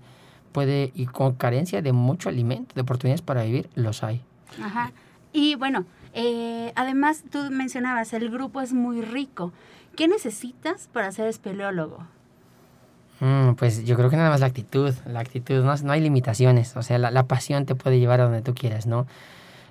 puede, 0.51 0.91
y 0.93 1.05
con 1.05 1.33
carencia 1.33 1.81
de 1.81 1.93
mucho 1.93 2.29
alimento, 2.29 2.75
de 2.75 2.81
oportunidades 2.81 3.21
para 3.21 3.43
vivir, 3.43 3.69
los 3.75 4.03
hay. 4.03 4.21
Ajá. 4.61 4.91
Y 5.31 5.55
bueno, 5.55 5.85
eh, 6.13 6.71
además 6.75 7.23
tú 7.29 7.39
mencionabas, 7.51 8.13
el 8.13 8.29
grupo 8.29 8.61
es 8.61 8.73
muy 8.73 9.01
rico. 9.01 9.53
¿Qué 9.95 10.07
necesitas 10.07 10.89
para 10.91 11.11
ser 11.11 11.27
espeleólogo? 11.27 11.99
Mm, 13.21 13.53
pues 13.53 13.85
yo 13.85 13.95
creo 13.95 14.09
que 14.09 14.17
nada 14.17 14.29
más 14.29 14.41
la 14.41 14.47
actitud, 14.47 14.93
la 15.05 15.21
actitud, 15.21 15.63
no, 15.63 15.73
no 15.75 15.91
hay 15.93 16.01
limitaciones, 16.01 16.75
o 16.75 16.83
sea, 16.83 16.97
la, 16.97 17.11
la, 17.11 17.23
pasión 17.27 17.65
te 17.65 17.73
puede 17.73 17.97
llevar 17.97 18.19
a 18.19 18.25
donde 18.25 18.41
tú 18.41 18.53
quieras, 18.53 18.87
¿no? 18.87 19.07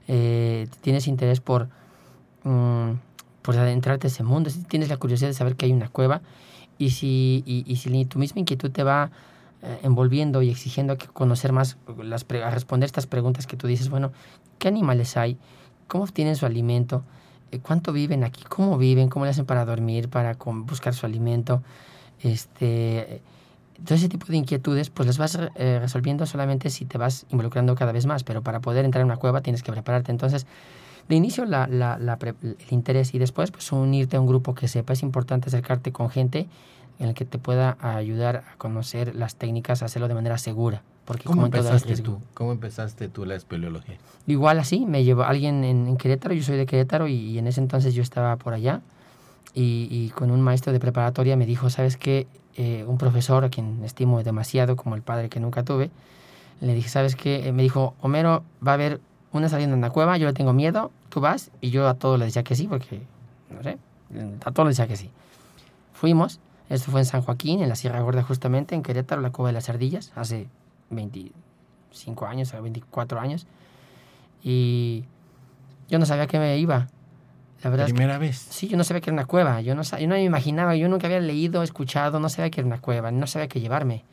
Eh, 0.08 0.66
tienes 0.80 1.06
interés 1.06 1.40
por, 1.40 1.68
mm, 2.44 2.90
por 3.42 3.56
adentrarte 3.56 4.06
a 4.06 4.08
ese 4.08 4.22
mundo, 4.22 4.50
si 4.50 4.62
tienes 4.62 4.88
la 4.88 4.96
curiosidad 4.96 5.28
de 5.28 5.34
saber 5.34 5.56
que 5.56 5.66
hay 5.66 5.72
una 5.72 5.88
cueva 5.88 6.22
y 6.78 6.90
si, 6.90 7.42
y, 7.46 7.64
y 7.66 7.76
si 7.76 8.04
tu 8.06 8.18
misma 8.18 8.40
inquietud 8.40 8.70
te 8.70 8.82
va 8.82 9.10
eh, 9.66 9.80
envolviendo 9.82 10.42
y 10.42 10.50
exigiendo 10.50 10.98
que 10.98 11.06
conocer 11.06 11.52
más, 11.52 11.78
las 12.02 12.26
responder 12.28 12.86
estas 12.86 13.06
preguntas 13.06 13.46
que 13.46 13.56
tú 13.56 13.66
dices, 13.66 13.88
bueno, 13.88 14.12
¿qué 14.58 14.68
animales 14.68 15.16
hay? 15.16 15.38
¿Cómo 15.88 16.04
obtienen 16.04 16.36
su 16.36 16.44
alimento? 16.44 17.02
Eh, 17.50 17.60
¿Cuánto 17.60 17.92
viven 17.94 18.24
aquí? 18.24 18.44
¿Cómo 18.46 18.76
viven? 18.76 19.08
¿Cómo 19.08 19.24
le 19.24 19.30
hacen 19.30 19.46
para 19.46 19.64
dormir, 19.64 20.10
para 20.10 20.36
buscar 20.66 20.92
su 20.92 21.06
alimento? 21.06 21.62
Este, 22.20 23.22
todo 23.86 23.94
ese 23.94 24.10
tipo 24.10 24.26
de 24.26 24.36
inquietudes, 24.36 24.90
pues 24.90 25.06
las 25.06 25.16
vas 25.16 25.38
eh, 25.54 25.78
resolviendo 25.80 26.26
solamente 26.26 26.68
si 26.68 26.84
te 26.84 26.98
vas 26.98 27.24
involucrando 27.30 27.74
cada 27.74 27.92
vez 27.92 28.04
más, 28.04 28.22
pero 28.22 28.42
para 28.42 28.60
poder 28.60 28.84
entrar 28.84 29.00
en 29.00 29.06
una 29.06 29.16
cueva 29.16 29.40
tienes 29.40 29.62
que 29.62 29.72
prepararte. 29.72 30.12
Entonces, 30.12 30.46
de 31.08 31.16
inicio 31.16 31.44
la, 31.44 31.66
la, 31.66 31.98
la, 31.98 32.18
el 32.42 32.56
interés 32.70 33.14
y 33.14 33.18
después 33.18 33.50
pues 33.50 33.70
unirte 33.72 34.16
a 34.16 34.20
un 34.20 34.26
grupo 34.26 34.54
que 34.54 34.68
sepa. 34.68 34.92
Es 34.92 35.02
importante 35.02 35.48
acercarte 35.48 35.92
con 35.92 36.10
gente 36.10 36.48
en 36.98 37.08
el 37.08 37.14
que 37.14 37.24
te 37.24 37.38
pueda 37.38 37.76
ayudar 37.80 38.44
a 38.52 38.56
conocer 38.56 39.14
las 39.14 39.36
técnicas, 39.36 39.82
a 39.82 39.86
hacerlo 39.86 40.08
de 40.08 40.14
manera 40.14 40.38
segura. 40.38 40.82
Porque 41.04 41.24
¿Cómo 41.24 41.44
empezaste 41.44 41.96
tú? 41.96 42.18
¿Cómo 42.32 42.52
empezaste 42.52 43.08
tú 43.08 43.26
la 43.26 43.34
espeleología? 43.34 43.96
Igual 44.26 44.58
así, 44.58 44.86
me 44.86 45.04
llevó 45.04 45.24
alguien 45.24 45.64
en, 45.64 45.86
en 45.86 45.96
Querétaro, 45.98 46.34
yo 46.34 46.42
soy 46.42 46.56
de 46.56 46.64
Querétaro 46.64 47.08
y, 47.08 47.14
y, 47.14 47.38
en 47.38 47.46
ese 47.46 47.60
entonces 47.60 47.92
yo 47.92 48.02
estaba 48.02 48.36
por 48.36 48.54
allá 48.54 48.80
y, 49.52 49.88
y 49.90 50.10
con 50.10 50.30
un 50.30 50.40
maestro 50.40 50.72
de 50.72 50.80
preparatoria 50.80 51.36
me 51.36 51.44
dijo, 51.44 51.68
¿sabes 51.68 51.98
qué? 51.98 52.26
Eh, 52.56 52.84
un 52.86 52.98
profesor 52.98 53.44
a 53.44 53.50
quien 53.50 53.82
estimo 53.84 54.22
demasiado 54.22 54.76
como 54.76 54.94
el 54.94 55.02
padre 55.02 55.28
que 55.28 55.40
nunca 55.40 55.64
tuve, 55.64 55.90
le 56.60 56.72
dije, 56.72 56.88
¿sabes 56.88 57.16
qué? 57.16 57.52
me 57.52 57.62
dijo, 57.62 57.94
Homero, 58.00 58.44
va 58.66 58.72
a 58.72 58.74
haber 58.74 59.00
una 59.38 59.48
saliendo 59.48 59.74
en 59.74 59.80
la 59.80 59.90
cueva, 59.90 60.16
yo 60.16 60.26
le 60.26 60.32
tengo 60.32 60.52
miedo, 60.52 60.90
tú 61.08 61.20
vas, 61.20 61.50
y 61.60 61.70
yo 61.70 61.88
a 61.88 61.94
todo 61.94 62.16
le 62.16 62.26
decía 62.26 62.44
que 62.44 62.54
sí, 62.54 62.66
porque, 62.68 63.02
no 63.50 63.62
sé, 63.62 63.78
a 64.44 64.50
todo 64.52 64.66
le 64.66 64.70
decía 64.70 64.86
que 64.86 64.96
sí. 64.96 65.10
Fuimos, 65.92 66.40
esto 66.68 66.90
fue 66.90 67.00
en 67.00 67.06
San 67.06 67.22
Joaquín, 67.22 67.62
en 67.62 67.68
la 67.68 67.76
Sierra 67.76 68.00
Gorda 68.00 68.22
justamente, 68.22 68.74
en 68.74 68.82
Querétaro, 68.82 69.20
la 69.20 69.30
Cueva 69.30 69.48
de 69.48 69.54
las 69.54 69.68
Ardillas, 69.68 70.12
hace 70.14 70.48
25 70.90 72.26
años, 72.26 72.52
24 72.52 73.20
años, 73.20 73.46
y 74.42 75.04
yo 75.88 75.98
no 75.98 76.06
sabía 76.06 76.26
que 76.26 76.38
me 76.38 76.58
iba. 76.58 76.88
La 77.62 77.70
verdad 77.70 77.86
¿Primera 77.86 78.14
es 78.14 78.18
que, 78.18 78.26
vez? 78.26 78.36
Sí, 78.50 78.68
yo 78.68 78.76
no 78.76 78.84
sabía 78.84 79.00
que 79.00 79.10
era 79.10 79.14
una 79.14 79.24
cueva, 79.24 79.60
yo 79.62 79.74
no, 79.74 79.82
yo 79.82 80.06
no 80.06 80.14
me 80.14 80.22
imaginaba, 80.22 80.76
yo 80.76 80.88
nunca 80.88 81.06
había 81.06 81.20
leído, 81.20 81.62
escuchado, 81.62 82.20
no 82.20 82.28
sabía 82.28 82.50
que 82.50 82.60
era 82.60 82.66
una 82.66 82.80
cueva, 82.80 83.10
no 83.10 83.26
sabía 83.26 83.48
qué 83.48 83.60
llevarme. 83.60 84.04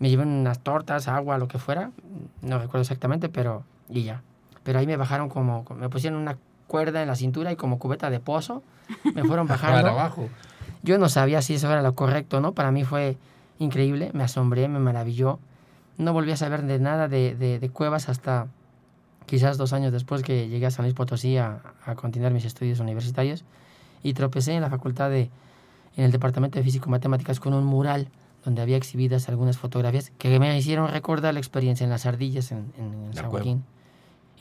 Me 0.00 0.10
llevé 0.10 0.24
unas 0.24 0.58
tortas, 0.58 1.08
agua, 1.08 1.38
lo 1.38 1.48
que 1.48 1.58
fuera, 1.58 1.92
no 2.42 2.58
recuerdo 2.58 2.82
exactamente, 2.82 3.28
pero 3.28 3.64
y 3.90 4.04
ya. 4.04 4.22
Pero 4.62 4.78
ahí 4.78 4.86
me 4.86 4.96
bajaron 4.96 5.28
como, 5.28 5.64
me 5.76 5.88
pusieron 5.88 6.20
una 6.20 6.36
cuerda 6.66 7.02
en 7.02 7.08
la 7.08 7.16
cintura 7.16 7.50
y 7.52 7.56
como 7.56 7.78
cubeta 7.78 8.10
de 8.10 8.20
pozo, 8.20 8.62
me 9.14 9.24
fueron 9.24 9.46
bajando. 9.48 9.82
Para 9.82 9.90
abajo. 9.90 10.28
Yo 10.82 10.98
no 10.98 11.08
sabía 11.08 11.42
si 11.42 11.54
eso 11.54 11.70
era 11.70 11.82
lo 11.82 11.94
correcto, 11.94 12.40
¿no? 12.40 12.52
Para 12.52 12.70
mí 12.70 12.84
fue 12.84 13.16
increíble, 13.58 14.10
me 14.14 14.22
asombré, 14.22 14.68
me 14.68 14.78
maravilló. 14.78 15.38
No 15.96 16.12
volví 16.12 16.30
a 16.30 16.36
saber 16.36 16.62
de 16.62 16.78
nada 16.78 17.08
de, 17.08 17.34
de, 17.34 17.58
de 17.58 17.70
cuevas 17.70 18.08
hasta 18.08 18.46
quizás 19.26 19.58
dos 19.58 19.72
años 19.72 19.92
después 19.92 20.22
que 20.22 20.48
llegué 20.48 20.66
a 20.66 20.70
San 20.70 20.84
Luis 20.84 20.94
Potosí 20.94 21.36
a, 21.36 21.60
a, 21.84 21.94
continuar 21.96 22.32
mis 22.32 22.44
estudios 22.44 22.78
universitarios 22.80 23.44
y 24.02 24.14
tropecé 24.14 24.54
en 24.54 24.62
la 24.62 24.70
facultad 24.70 25.10
de, 25.10 25.30
en 25.96 26.04
el 26.04 26.12
departamento 26.12 26.58
de 26.58 26.64
físico-matemáticas 26.64 27.40
con 27.40 27.52
un 27.52 27.64
mural 27.64 28.08
donde 28.44 28.62
había 28.62 28.76
exhibidas 28.76 29.28
algunas 29.28 29.58
fotografías 29.58 30.12
que 30.16 30.38
me 30.38 30.56
hicieron 30.56 30.88
recordar 30.88 31.34
la 31.34 31.40
experiencia 31.40 31.84
en 31.84 31.90
las 31.90 32.06
ardillas 32.06 32.52
en, 32.52 32.72
en, 32.78 33.06
en 33.06 33.14
San 33.14 33.30
Joaquín. 33.30 33.64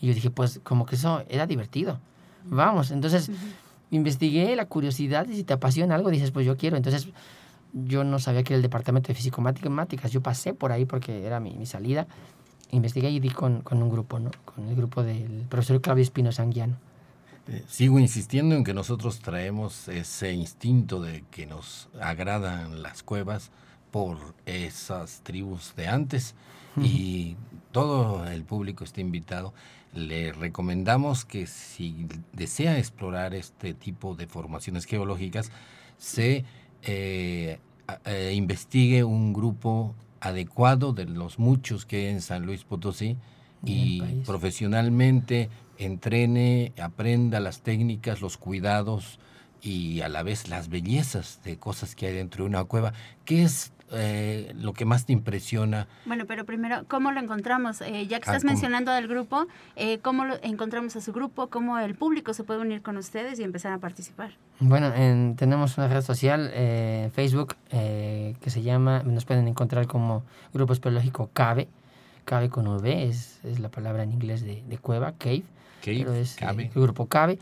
Y 0.01 0.08
yo 0.08 0.13
dije, 0.13 0.30
pues 0.30 0.60
como 0.63 0.86
que 0.86 0.96
eso 0.96 1.24
era 1.30 1.48
divertido. 1.48 2.00
Vamos, 2.46 2.92
entonces... 2.92 3.30
Uh 3.30 3.34
-huh 3.34 3.68
investigué 3.92 4.56
la 4.56 4.66
curiosidad 4.66 5.27
y 5.27 5.36
si 5.36 5.44
te 5.44 5.54
apasiona 5.54 5.96
algo 5.96 6.10
dices 6.10 6.32
pues 6.32 6.46
yo 6.46 6.58
quiero. 6.58 6.77
Entonces 6.77 7.08
yo 7.74 8.04
no 8.04 8.20
sabía 8.20 8.44
que 8.44 8.54
era 8.54 8.58
el 8.58 8.63
departamento 8.63 9.10
de 9.10 9.16
físico 9.16 9.42
matemáticas. 9.42 10.12
Yo 10.12 10.22
pasé 10.22 10.54
por 10.54 10.72
ahí 10.72 10.86
porque 10.86 11.25
era 11.25 11.39
mi, 11.39 11.54
mi 11.56 11.66
salida. 11.66 12.08
Investigué 12.72 13.10
y 13.10 13.20
di 13.20 13.30
con, 13.30 13.62
con, 13.62 13.82
un 13.82 13.89
grupo 13.89 14.20
no 14.20 14.32
con 14.44 14.68
el 14.68 14.75
grupo 14.75 15.04
del 15.04 15.46
profesor 15.50 15.80
Claudio 15.82 16.04
Espino 16.04 16.32
Sanguiano. 16.32 16.75
Eh, 17.48 17.63
sigo 17.68 17.98
insistiendo 17.98 18.56
en 18.56 18.66
que 18.66 18.74
nosotros 18.74 19.20
traemos 19.20 19.88
ese 19.88 20.34
instinto 20.34 21.01
de 21.01 21.24
que 21.32 21.46
nos 21.46 21.88
agradan 22.01 22.84
las 22.84 23.04
cuevas 23.04 23.51
por 23.89 24.18
esas 24.46 25.22
tribus 25.22 25.74
de 25.77 25.88
antes. 25.88 26.36
Uh 26.75 26.82
-huh. 26.82 26.86
y 26.86 27.38
todo 27.72 28.27
el 28.27 28.44
público 28.44 28.84
está 28.84 29.00
invitado 29.01 29.54
le 29.98 30.32
recomendamos 30.32 31.25
que 31.25 31.48
si 31.48 32.08
desea 32.34 32.77
explorar 32.77 33.34
este 33.34 33.74
tipo 33.74 34.16
de 34.16 34.27
formaciones 34.27 34.86
geológicas, 34.86 35.51
se 35.98 36.46
eh, 36.84 37.60
eh, 38.06 38.34
investigue 38.36 39.04
un 39.04 39.34
grupo 39.34 39.96
adecuado 40.20 40.94
de 40.94 41.06
los 41.06 41.39
muchos 41.39 41.86
que 41.86 41.98
hay 41.98 42.06
en 42.08 42.22
San 42.22 42.46
Luis 42.46 42.63
Potosí 42.63 43.18
y 43.63 44.01
profesionalmente 44.25 45.50
entrene, 45.77 46.74
aprenda 46.82 47.39
las 47.39 47.62
técnicas, 47.62 48.22
los 48.22 48.38
cuidados 48.38 49.20
y 49.62 50.01
a 50.01 50.10
la 50.10 50.24
vez 50.24 50.48
las 50.48 50.70
bellezas 50.70 51.42
de 51.44 51.58
cosas 51.58 51.96
que 51.96 52.08
hay 52.08 52.13
dentro 52.13 52.44
de 52.44 52.50
una 52.50 52.63
cueva. 52.63 52.94
¿Qué 53.25 53.44
es 53.44 53.74
eh, 53.91 54.53
lo 54.56 54.74
que 54.74 54.86
más 54.86 55.06
te 55.06 55.13
impresiona? 55.13 55.88
Bueno, 56.06 56.25
pero 56.25 56.46
primero, 56.46 56.86
¿cómo 56.88 57.12
lo 57.12 57.20
encontramos? 57.20 57.82
Eh, 57.82 58.08
ya 58.08 58.20
que 58.20 58.29
estás 58.29 58.44
ah, 58.44 58.48
mencionando 58.48 58.91
al 58.91 59.08
grupo, 59.08 59.48
eh, 59.75 60.00
¿cómo 60.00 60.25
lo 60.25 60.36
encontramos 60.41 60.96
a 60.96 61.01
su 61.01 61.13
grupo? 61.13 61.48
¿Cómo 61.48 61.77
el 61.79 61.96
público 61.96 62.34
se 62.34 62.44
puede 62.44 62.60
unir 62.60 62.82
con 62.82 62.98
ustedes 62.98 63.39
y 63.39 63.44
empezar 63.44 63.74
a 63.74 63.77
participar? 63.77 64.32
Bueno, 64.60 64.94
en, 64.94 65.36
tenemos 65.36 65.77
una 65.77 65.88
red 65.88 66.01
social, 66.01 66.50
eh, 66.53 67.10
Facebook, 67.13 67.56
eh, 67.72 68.36
que 68.41 68.50
se 68.50 68.62
llama, 68.62 69.03
nos 69.03 69.25
pueden 69.25 69.48
encontrar 69.48 69.88
como 69.88 70.24
Grupo 70.53 70.74
Espeleológico 70.74 71.29
CABE, 71.34 71.67
CABE 72.25 72.50
con 72.50 72.67
V, 72.67 73.03
es, 73.03 73.39
es 73.44 73.60
la 73.60 73.70
palabra 73.70 74.03
en 74.03 74.12
inglés 74.12 74.41
de, 74.41 74.63
de 74.67 74.77
cueva, 74.79 75.13
cave, 75.17 75.44
cave 75.84 76.00
pero 76.00 76.13
es 76.13 76.36
cabe. 76.36 76.72
el 76.75 76.82
grupo 76.82 77.06
CABE 77.06 77.39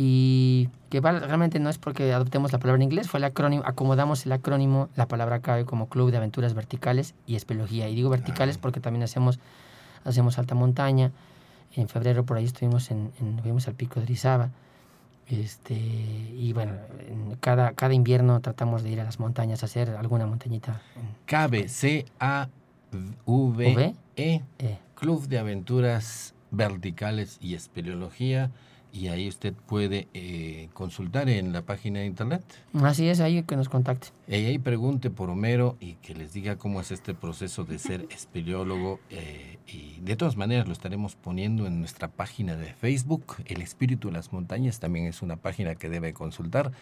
y 0.00 0.70
que 0.90 1.00
realmente 1.00 1.58
no 1.58 1.68
es 1.68 1.76
porque 1.76 2.12
adoptemos 2.12 2.52
la 2.52 2.60
palabra 2.60 2.76
en 2.76 2.84
inglés, 2.84 3.08
fue 3.08 3.18
el 3.18 3.24
acrónimo, 3.24 3.64
acomodamos 3.66 4.24
el 4.26 4.32
acrónimo, 4.32 4.88
la 4.94 5.08
palabra 5.08 5.40
CABE 5.40 5.64
como 5.64 5.88
Club 5.88 6.12
de 6.12 6.18
Aventuras 6.18 6.54
Verticales 6.54 7.16
y 7.26 7.34
Espelogía. 7.34 7.88
Y 7.88 7.96
digo 7.96 8.08
verticales 8.08 8.56
ah. 8.56 8.60
porque 8.62 8.78
también 8.78 9.02
hacemos, 9.02 9.40
hacemos 10.04 10.38
alta 10.38 10.54
montaña. 10.54 11.10
En 11.74 11.88
febrero 11.88 12.24
por 12.24 12.36
ahí 12.36 12.44
estuvimos 12.44 12.92
en, 12.92 13.10
en 13.20 13.40
fuimos 13.40 13.66
al 13.66 13.74
pico 13.74 13.98
de 13.98 14.06
Rizaba. 14.06 14.50
Este, 15.26 15.74
y 15.74 16.52
bueno, 16.52 16.74
en 17.08 17.34
cada, 17.40 17.72
cada 17.72 17.92
invierno 17.92 18.38
tratamos 18.40 18.84
de 18.84 18.90
ir 18.90 19.00
a 19.00 19.04
las 19.04 19.18
montañas 19.18 19.64
a 19.64 19.66
hacer 19.66 19.90
alguna 19.90 20.26
montañita. 20.26 20.80
CABE, 21.26 21.68
C-A-V-E, 21.68 22.52
-E, 24.16 24.78
Club 24.94 25.26
de 25.26 25.38
Aventuras 25.40 26.34
Verticales 26.52 27.38
y 27.42 27.54
Espeleología 27.54 28.52
y 28.98 29.08
ahí 29.08 29.28
usted 29.28 29.54
puede 29.54 30.08
eh, 30.12 30.68
consultar 30.74 31.28
en 31.28 31.52
la 31.52 31.62
página 31.62 32.00
de 32.00 32.06
internet. 32.06 32.42
Así 32.82 33.08
es, 33.08 33.20
ahí 33.20 33.44
que 33.44 33.54
nos 33.54 33.68
contacte. 33.68 34.08
Y 34.26 34.34
ahí 34.34 34.58
pregunte 34.58 35.08
por 35.08 35.30
Homero 35.30 35.76
y 35.78 35.94
que 35.94 36.14
les 36.14 36.32
diga 36.32 36.56
cómo 36.56 36.80
es 36.80 36.90
este 36.90 37.14
proceso 37.14 37.64
de 37.64 37.78
ser 37.78 38.06
espeleólogo. 38.10 38.98
Eh, 39.10 39.58
y 39.68 40.00
de 40.00 40.16
todas 40.16 40.36
maneras 40.36 40.66
lo 40.66 40.72
estaremos 40.72 41.14
poniendo 41.14 41.66
en 41.66 41.78
nuestra 41.78 42.08
página 42.08 42.56
de 42.56 42.74
Facebook. 42.74 43.36
El 43.46 43.62
Espíritu 43.62 44.08
de 44.08 44.14
las 44.14 44.32
Montañas 44.32 44.80
también 44.80 45.06
es 45.06 45.22
una 45.22 45.36
página 45.36 45.76
que 45.76 45.88
debe 45.88 46.12
consultar. 46.12 46.72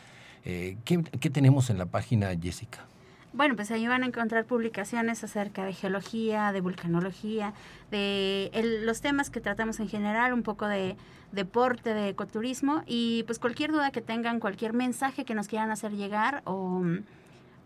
Eh, 0.46 0.78
¿qué, 0.85 1.02
¿Qué 1.20 1.28
tenemos 1.28 1.68
en 1.68 1.76
la 1.76 1.87
página, 1.87 2.30
Jessica? 2.40 2.87
Bueno, 3.36 3.54
pues 3.54 3.70
ahí 3.70 3.86
van 3.86 4.02
a 4.02 4.06
encontrar 4.06 4.46
publicaciones 4.46 5.22
acerca 5.22 5.62
de 5.66 5.74
geología, 5.74 6.52
de 6.52 6.62
vulcanología, 6.62 7.52
de 7.90 8.50
los 8.82 9.02
temas 9.02 9.28
que 9.28 9.42
tratamos 9.42 9.78
en 9.78 9.90
general, 9.90 10.32
un 10.32 10.42
poco 10.42 10.66
de 10.66 10.96
deporte, 11.32 11.92
de 11.92 12.08
ecoturismo 12.08 12.82
y 12.86 13.24
pues 13.24 13.38
cualquier 13.38 13.72
duda 13.72 13.90
que 13.90 14.00
tengan, 14.00 14.40
cualquier 14.40 14.72
mensaje 14.72 15.26
que 15.26 15.34
nos 15.34 15.48
quieran 15.48 15.70
hacer 15.70 15.92
llegar 15.92 16.40
o, 16.46 16.82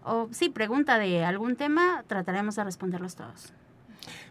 o 0.02 0.28
sí, 0.32 0.48
pregunta 0.48 0.98
de 0.98 1.24
algún 1.24 1.54
tema, 1.54 2.02
trataremos 2.08 2.56
de 2.56 2.64
responderlos 2.64 3.14
todos. 3.14 3.52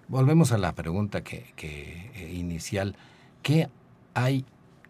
Volvemos 0.09 0.51
a 0.51 0.57
la 0.57 0.73
pregunta 0.73 1.23
que, 1.23 1.53
que 1.55 2.11
eh, 2.15 2.33
inicial. 2.33 2.97
¿Qué 3.43 3.69
hay 4.13 4.43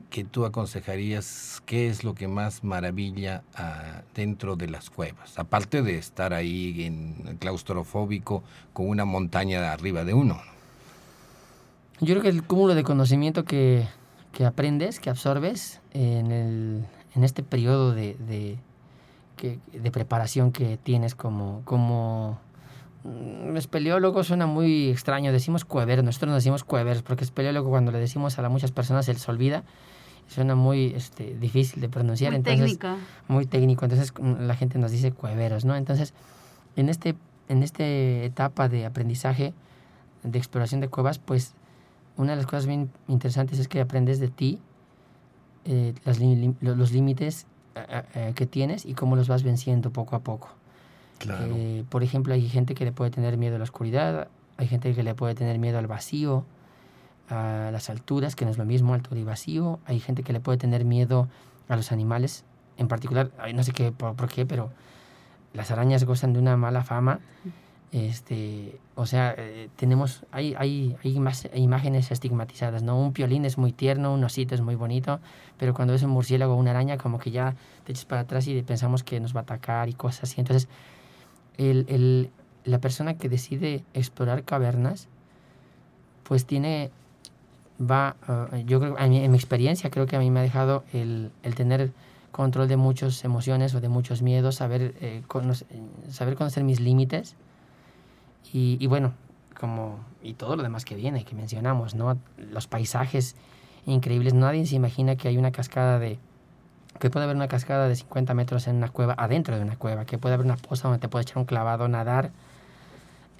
que 0.09 0.23
tú 0.23 0.45
aconsejarías, 0.45 1.61
qué 1.65 1.87
es 1.87 2.03
lo 2.03 2.15
que 2.15 2.27
más 2.27 2.63
maravilla 2.63 3.43
ah, 3.55 4.01
dentro 4.15 4.55
de 4.55 4.67
las 4.67 4.89
cuevas? 4.89 5.37
Aparte 5.37 5.81
de 5.81 5.97
estar 5.97 6.33
ahí 6.33 6.83
en 6.83 7.37
claustrofóbico 7.39 8.43
con 8.73 8.89
una 8.89 9.05
montaña 9.05 9.61
de 9.61 9.67
arriba 9.67 10.03
de 10.03 10.13
uno. 10.13 10.41
Yo 12.01 12.13
creo 12.13 12.21
que 12.21 12.29
el 12.29 12.43
cúmulo 12.43 12.75
de 12.75 12.83
conocimiento 12.83 13.43
que, 13.43 13.87
que 14.31 14.45
aprendes, 14.45 14.99
que 14.99 15.09
absorbes 15.09 15.81
en, 15.91 16.31
el, 16.31 16.85
en 17.13 17.23
este 17.23 17.43
periodo 17.43 17.93
de, 17.93 18.15
de, 18.15 18.57
de 19.73 19.91
preparación 19.91 20.51
que 20.51 20.77
tienes 20.77 21.13
como, 21.13 21.61
como 21.65 22.39
mm, 23.03 23.57
espeleólogo 23.57 24.23
suena 24.23 24.47
muy 24.47 24.89
extraño, 24.89 25.31
decimos 25.31 25.65
cueveros, 25.65 26.05
nosotros 26.05 26.29
nos 26.29 26.37
decimos 26.37 26.63
cueveros, 26.63 27.03
porque 27.03 27.25
espeleólogo 27.25 27.69
cuando 27.69 27.91
le 27.91 27.99
decimos 27.99 28.39
a 28.39 28.49
muchas 28.49 28.71
personas 28.71 29.05
se 29.05 29.13
les 29.13 29.27
olvida, 29.27 29.63
suena 30.29 30.55
muy 30.55 30.93
este, 30.95 31.35
difícil 31.35 31.81
de 31.81 31.89
pronunciar, 31.89 32.31
Muy 32.31 32.37
entonces 32.37 32.77
técnico. 32.77 33.01
muy 33.27 33.45
técnico, 33.45 33.85
entonces 33.85 34.13
mm, 34.17 34.47
la 34.47 34.55
gente 34.55 34.79
nos 34.79 34.91
dice 34.91 35.11
cueveros, 35.11 35.65
¿no? 35.65 35.75
Entonces, 35.75 36.13
en 36.75 36.87
este 36.89 37.15
en 37.49 37.63
esta 37.63 37.83
etapa 37.83 38.69
de 38.69 38.85
aprendizaje 38.85 39.53
de 40.23 40.37
exploración 40.37 40.81
de 40.81 40.87
cuevas, 40.87 41.17
pues 41.19 41.53
una 42.15 42.31
de 42.31 42.37
las 42.37 42.45
cosas 42.45 42.67
bien 42.67 42.91
interesantes 43.07 43.59
es 43.59 43.67
que 43.67 43.81
aprendes 43.81 44.19
de 44.19 44.27
ti, 44.27 44.59
eh, 45.65 45.93
las 46.05 46.19
los 46.61 46.91
límites 46.91 47.47
eh, 47.75 48.03
eh, 48.15 48.33
que 48.35 48.45
tienes 48.45 48.85
y 48.85 48.93
cómo 48.93 49.15
los 49.15 49.27
vas 49.27 49.43
venciendo 49.43 49.91
poco 49.91 50.15
a 50.15 50.19
poco. 50.19 50.49
Claro. 51.17 51.53
Eh, 51.55 51.83
por 51.89 52.03
ejemplo, 52.03 52.33
hay 52.33 52.47
gente 52.47 52.75
que 52.75 52.85
le 52.85 52.91
puede 52.91 53.11
tener 53.11 53.37
miedo 53.37 53.55
a 53.55 53.57
la 53.57 53.63
oscuridad, 53.63 54.27
hay 54.57 54.67
gente 54.67 54.93
que 54.93 55.03
le 55.03 55.15
puede 55.15 55.35
tener 55.35 55.59
miedo 55.59 55.77
al 55.77 55.87
vacío, 55.87 56.45
a 57.29 57.69
las 57.71 57.89
alturas, 57.89 58.35
que 58.35 58.45
no 58.45 58.51
es 58.51 58.57
lo 58.57 58.65
mismo, 58.65 58.93
altura 58.93 59.19
y 59.19 59.23
vacío. 59.23 59.79
Hay 59.85 59.99
gente 59.99 60.23
que 60.23 60.33
le 60.33 60.39
puede 60.39 60.57
tener 60.57 60.85
miedo 60.85 61.27
a 61.67 61.75
los 61.75 61.91
animales, 61.91 62.43
en 62.77 62.87
particular, 62.87 63.31
no 63.53 63.63
sé 63.63 63.71
qué, 63.73 63.91
por, 63.91 64.15
por 64.15 64.29
qué, 64.29 64.45
pero 64.45 64.69
las 65.53 65.71
arañas 65.71 66.03
gozan 66.03 66.33
de 66.33 66.39
una 66.39 66.57
mala 66.57 66.83
fama. 66.83 67.19
Este, 67.91 68.79
o 68.93 69.07
sea, 69.07 69.33
eh, 69.35 69.67
tenemos, 69.75 70.23
hay, 70.31 70.53
hay, 70.59 70.95
hay 71.03 71.15
imas- 71.17 71.49
imágenes 71.55 72.11
estigmatizadas, 72.11 72.83
¿no? 72.83 72.99
Un 72.99 73.13
piolín 73.13 73.45
es 73.45 73.57
muy 73.57 73.71
tierno, 73.71 74.13
un 74.13 74.23
osito 74.23 74.53
es 74.53 74.61
muy 74.61 74.75
bonito, 74.75 75.19
pero 75.57 75.73
cuando 75.73 75.93
ves 75.93 76.03
un 76.03 76.11
murciélago 76.11 76.53
o 76.53 76.57
una 76.57 76.69
araña, 76.69 76.97
como 76.97 77.17
que 77.17 77.31
ya 77.31 77.55
te 77.85 77.91
echas 77.91 78.05
para 78.05 78.21
atrás 78.21 78.47
y 78.47 78.61
pensamos 78.61 79.03
que 79.03 79.19
nos 79.19 79.35
va 79.35 79.39
a 79.39 79.43
atacar 79.43 79.89
y 79.89 79.93
cosas 79.93 80.23
así. 80.29 80.39
Entonces, 80.39 80.67
el, 81.57 81.85
el- 81.89 82.29
la 82.63 82.77
persona 82.79 83.15
que 83.15 83.27
decide 83.29 83.83
explorar 83.95 84.43
cavernas, 84.43 85.07
pues 86.23 86.45
tiene, 86.45 86.91
va, 87.79 88.15
ah, 88.27 88.47
yo 88.65 88.79
creo, 88.79 88.95
a 88.97 89.07
mí- 89.07 89.23
en 89.23 89.31
mi 89.31 89.37
experiencia 89.37 89.89
creo 89.89 90.05
que 90.05 90.15
a 90.15 90.19
mí 90.19 90.29
me 90.31 90.39
ha 90.39 90.43
dejado 90.43 90.83
el, 90.93 91.31
el 91.43 91.55
tener 91.55 91.91
control 92.31 92.67
de 92.67 92.77
muchas 92.77 93.23
emociones 93.23 93.73
o 93.75 93.81
de 93.81 93.89
muchos 93.89 94.21
miedos, 94.21 94.55
saber, 94.55 94.93
eh, 95.01 95.23
conocer, 95.27 95.67
saber 96.09 96.35
conocer 96.35 96.63
mis 96.63 96.79
límites. 96.79 97.35
Y, 98.53 98.77
y 98.79 98.87
bueno, 98.87 99.13
como, 99.59 99.99
y 100.23 100.33
todo 100.33 100.55
lo 100.55 100.63
demás 100.63 100.85
que 100.85 100.95
viene, 100.95 101.23
que 101.23 101.35
mencionamos, 101.35 101.95
¿no? 101.95 102.17
Los 102.37 102.67
paisajes 102.67 103.35
increíbles, 103.85 104.33
nadie 104.33 104.65
se 104.65 104.75
imagina 104.75 105.15
que 105.15 105.27
hay 105.27 105.37
una 105.37 105.51
cascada 105.51 105.99
de, 105.99 106.19
que 106.99 107.09
puede 107.09 107.23
haber 107.25 107.35
una 107.35 107.47
cascada 107.47 107.87
de 107.87 107.95
50 107.95 108.33
metros 108.33 108.67
en 108.67 108.75
una 108.77 108.89
cueva, 108.89 109.15
adentro 109.17 109.55
de 109.55 109.63
una 109.63 109.75
cueva, 109.77 110.05
que 110.05 110.17
puede 110.17 110.35
haber 110.35 110.45
una 110.45 110.57
poza 110.57 110.87
donde 110.87 110.99
te 111.01 111.07
puedes 111.09 111.25
echar 111.27 111.37
un 111.39 111.45
clavado, 111.45 111.87
nadar, 111.87 112.31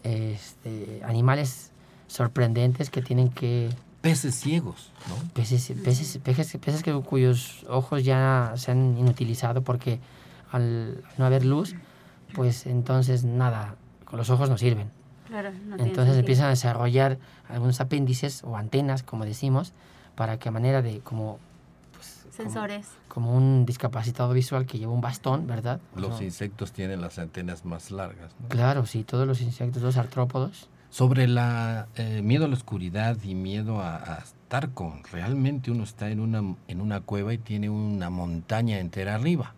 este, 0.04 1.02
animales 1.04 1.72
sorprendentes 2.08 2.90
que 2.90 3.02
tienen 3.02 3.30
que 3.30 3.70
Peces 4.02 4.36
ciegos, 4.36 4.92
¿no? 5.10 5.16
peces, 5.34 5.74
peces, 5.84 6.18
peces, 6.24 6.58
peces 6.62 6.84
que, 6.84 6.94
cuyos 7.02 7.66
ojos 7.68 8.06
ya 8.06 8.54
se 8.56 8.72
han 8.72 8.98
inutilizado 8.98 9.62
porque 9.62 10.00
al 10.52 11.04
no 11.18 11.26
haber 11.26 11.44
luz, 11.44 11.76
pues 12.34 12.66
entonces 12.66 13.26
nada, 13.26 13.76
con 14.06 14.18
los 14.18 14.30
ojos 14.30 14.50
no 14.50 14.58
sirven. 14.58 14.90
Claro, 15.28 15.52
no 15.68 15.76
Entonces 15.78 16.16
empiezan 16.18 16.46
a 16.46 16.50
desarrollar 16.50 17.20
algunos 17.50 17.82
apéndices 17.82 18.42
o 18.46 18.56
antenas, 18.56 19.04
como 19.04 19.26
decimos, 19.26 19.74
para 20.16 20.40
que 20.40 20.48
a 20.48 20.52
manera 20.54 20.82
de 20.82 21.02
como, 21.02 21.38
pues, 21.94 22.22
como- 22.24 22.34
Sensores. 22.50 22.88
como, 23.10 23.36
un 23.36 23.66
discapacitado 23.66 24.32
visual 24.34 24.66
que 24.66 24.80
lleva 24.80 24.94
un 24.94 25.02
bastón, 25.02 25.46
¿verdad? 25.46 25.82
Los 25.96 26.12
No. 26.12 26.22
insectos 26.22 26.72
tienen 26.72 27.02
las 27.02 27.20
antenas 27.20 27.66
más 27.66 27.92
largas. 27.92 28.32
¿no? 28.42 28.48
Claro, 28.48 28.86
sí, 28.86 29.04
todos 29.04 29.28
los 29.28 29.42
insectos, 29.42 29.84
los 29.84 29.98
artrópodos. 29.98 30.70
Sobre 30.90 31.28
la 31.28 31.88
eh, 31.96 32.22
miedo 32.24 32.46
a 32.46 32.48
la 32.48 32.56
oscuridad 32.56 33.18
y 33.24 33.36
miedo 33.36 33.80
a, 33.82 33.98
a 33.98 34.18
estar 34.20 34.72
con, 34.72 35.04
realmente 35.12 35.70
uno 35.70 35.84
está 35.84 36.10
en 36.10 36.20
una, 36.20 36.56
en 36.68 36.82
una 36.82 37.02
cueva 37.02 37.34
y 37.34 37.38
tiene 37.38 37.70
una 37.70 38.10
montaña 38.10 38.80
entera 38.80 39.16
arriba. 39.16 39.54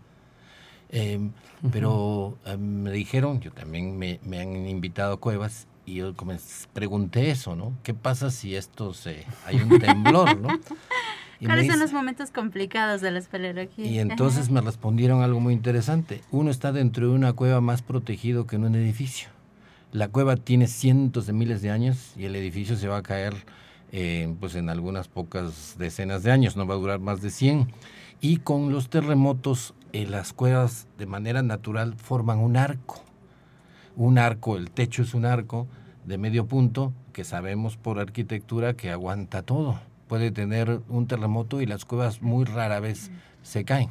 Em, 0.90 1.32
Pero 1.72 2.38
em, 2.46 2.60
me 2.60 2.92
dijeron, 2.92 3.40
yo 3.40 3.52
también 3.52 3.98
me, 3.98 4.20
me 4.24 4.42
han 4.42 4.68
invitado 4.68 5.14
a 5.14 5.18
cuevas 5.18 5.68
y 5.86 5.96
yo 5.96 6.14
pregunté 6.74 7.32
eso, 7.32 7.56
¿no? 7.56 7.74
¿Qué 7.84 7.94
pasa 7.94 8.30
si 8.30 8.56
esto 8.56 8.94
se, 8.94 9.26
hay 9.46 9.62
un 9.62 9.80
temblor, 9.80 10.38
¿no? 10.38 10.50
Y 11.40 11.46
me 11.46 11.54
¿Cuáles 11.54 11.72
son 11.72 11.80
los 11.80 11.92
momentos 11.92 12.30
complicados 12.30 13.02
de 13.02 13.10
la 13.10 13.18
espeleología? 13.18 13.84
y 13.84 13.98
entonces 13.98 14.52
me 14.52 14.62
respondieron 14.62 15.24
algo 15.24 15.40
muy 15.40 15.56
interesante. 15.56 16.22
Uno 16.30 16.52
está 16.52 16.72
dentro 16.72 17.08
de 17.08 17.16
una 17.16 17.34
cueva 17.34 17.62
más 17.62 17.82
protegido 17.82 18.46
que 18.46 18.58
en 18.58 18.66
un 18.66 18.76
edificio. 18.76 19.30
La 19.92 20.08
cueva 20.08 20.38
tiene 20.38 20.68
cientos 20.68 21.28
de 21.28 21.34
miles 21.34 21.62
de 21.62 21.70
años 21.70 22.14
y 22.16 22.26
el 22.26 22.36
edificio 22.36 22.78
se 22.78 22.88
va 22.88 22.98
a 22.98 23.04
caer 23.04 23.34
eh, 23.92 24.34
pues 24.40 24.56
en 24.56 24.70
algunas 24.70 25.10
pocas 25.10 25.76
decenas 25.78 26.24
de 26.24 26.32
años, 26.32 26.56
no 26.56 26.66
va 26.66 26.76
a 26.76 26.78
durar 26.78 27.00
más 27.00 27.22
de 27.22 27.30
100. 27.30 27.68
Y 28.22 28.38
con 28.38 28.72
los 28.72 28.90
terremotos, 28.90 29.74
eh, 29.92 30.06
las 30.06 30.32
cuevas 30.32 30.88
de 30.98 31.08
manera 31.08 31.44
natural 31.44 31.96
forman 31.96 32.40
un 32.40 32.56
arco. 32.56 33.04
Un 33.98 34.18
arco, 34.18 34.56
el 34.56 34.72
techo 34.72 35.02
es 35.02 35.14
un 35.14 35.26
arco 35.26 35.68
de 36.06 36.18
medio 36.18 36.46
punto 36.46 36.94
que 37.12 37.26
sabemos 37.26 37.76
por 37.76 38.00
arquitectura 38.00 38.74
que 38.76 38.92
aguanta 38.92 39.42
todo. 39.42 39.82
Puede 40.08 40.32
tener 40.32 40.82
un 40.88 41.08
terremoto 41.08 41.60
y 41.62 41.66
las 41.66 41.84
cuevas 41.84 42.22
muy 42.22 42.46
rara 42.46 42.80
vez 42.80 43.12
se 43.44 43.66
caen. 43.66 43.90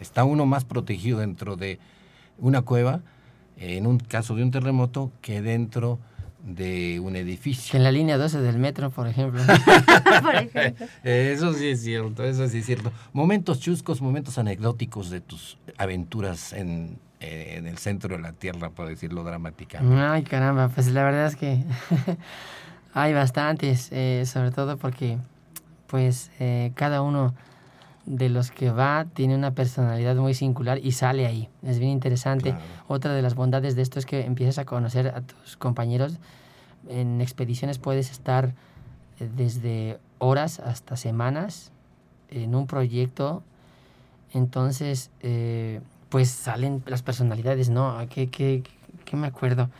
Está 0.00 0.24
uno 0.24 0.46
más 0.46 0.64
protegido 0.64 1.18
dentro 1.18 1.56
de 1.56 1.78
una 2.38 2.62
cueva, 2.62 3.02
en 3.60 3.86
un 3.86 3.98
caso 3.98 4.34
de 4.34 4.42
un 4.42 4.50
terremoto, 4.50 5.12
que 5.20 5.42
dentro 5.42 5.98
de 6.42 6.98
un 7.00 7.12
Que 7.12 7.20
edificio. 7.20 7.76
en 7.76 7.84
la 7.84 7.92
línea 7.92 8.16
12 8.16 8.40
del 8.40 8.58
metro, 8.58 8.90
por 8.90 9.06
ejemplo. 9.06 9.42
Por 10.22 10.34
ejemplo. 10.34 10.86
Eso 11.04 11.52
sí 11.52 11.68
es 11.68 11.82
cierto, 11.82 12.24
eso 12.24 12.48
sí 12.48 12.58
es 12.58 12.66
cierto. 12.66 12.90
Momentos 13.12 13.60
chuscos, 13.60 14.00
momentos 14.00 14.38
anecdóticos 14.38 15.10
de 15.10 15.20
tus 15.20 15.58
aventuras 15.76 16.52
en, 16.54 16.98
eh, 17.20 17.56
en 17.58 17.66
el 17.66 17.76
centro 17.76 18.16
de 18.16 18.22
la 18.22 18.32
Tierra, 18.32 18.70
por 18.70 18.88
decirlo 18.88 19.22
dramáticamente. 19.22 20.00
Ay, 20.02 20.22
caramba, 20.22 20.68
pues 20.68 20.86
la 20.88 21.04
verdad 21.04 21.26
es 21.26 21.36
que 21.36 21.62
hay 22.94 23.12
bastantes, 23.12 23.88
eh, 23.92 24.24
sobre 24.26 24.50
todo 24.50 24.78
porque 24.78 25.18
pues 25.86 26.30
eh, 26.38 26.72
cada 26.74 27.02
uno 27.02 27.34
de 28.10 28.28
los 28.28 28.50
que 28.50 28.70
va 28.70 29.06
tiene 29.14 29.36
una 29.36 29.52
personalidad 29.52 30.16
muy 30.16 30.34
singular 30.34 30.80
y 30.82 30.92
sale 30.92 31.26
ahí. 31.26 31.48
Es 31.62 31.78
bien 31.78 31.92
interesante. 31.92 32.50
Claro. 32.50 32.64
Otra 32.88 33.14
de 33.14 33.22
las 33.22 33.36
bondades 33.36 33.76
de 33.76 33.82
esto 33.82 34.00
es 34.00 34.06
que 34.06 34.26
empiezas 34.26 34.58
a 34.58 34.64
conocer 34.64 35.08
a 35.08 35.20
tus 35.20 35.56
compañeros. 35.56 36.18
En 36.88 37.20
expediciones 37.20 37.78
puedes 37.78 38.10
estar 38.10 38.52
eh, 39.20 39.28
desde 39.36 40.00
horas 40.18 40.58
hasta 40.58 40.96
semanas 40.96 41.70
en 42.30 42.56
un 42.56 42.66
proyecto. 42.66 43.44
Entonces, 44.32 45.10
eh, 45.20 45.80
pues 46.08 46.30
salen 46.30 46.82
las 46.86 47.02
personalidades, 47.02 47.70
¿no? 47.70 47.96
¿Qué, 48.08 48.28
qué, 48.28 48.64
qué 49.04 49.16
me 49.16 49.28
acuerdo? 49.28 49.70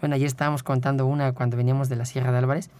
Bueno, 0.00 0.14
ayer 0.14 0.26
estábamos 0.26 0.62
contando 0.62 1.04
una 1.04 1.32
cuando 1.32 1.58
veníamos 1.58 1.90
de 1.90 1.96
la 1.96 2.06
Sierra 2.06 2.32
de 2.32 2.38
Álvarez. 2.38 2.70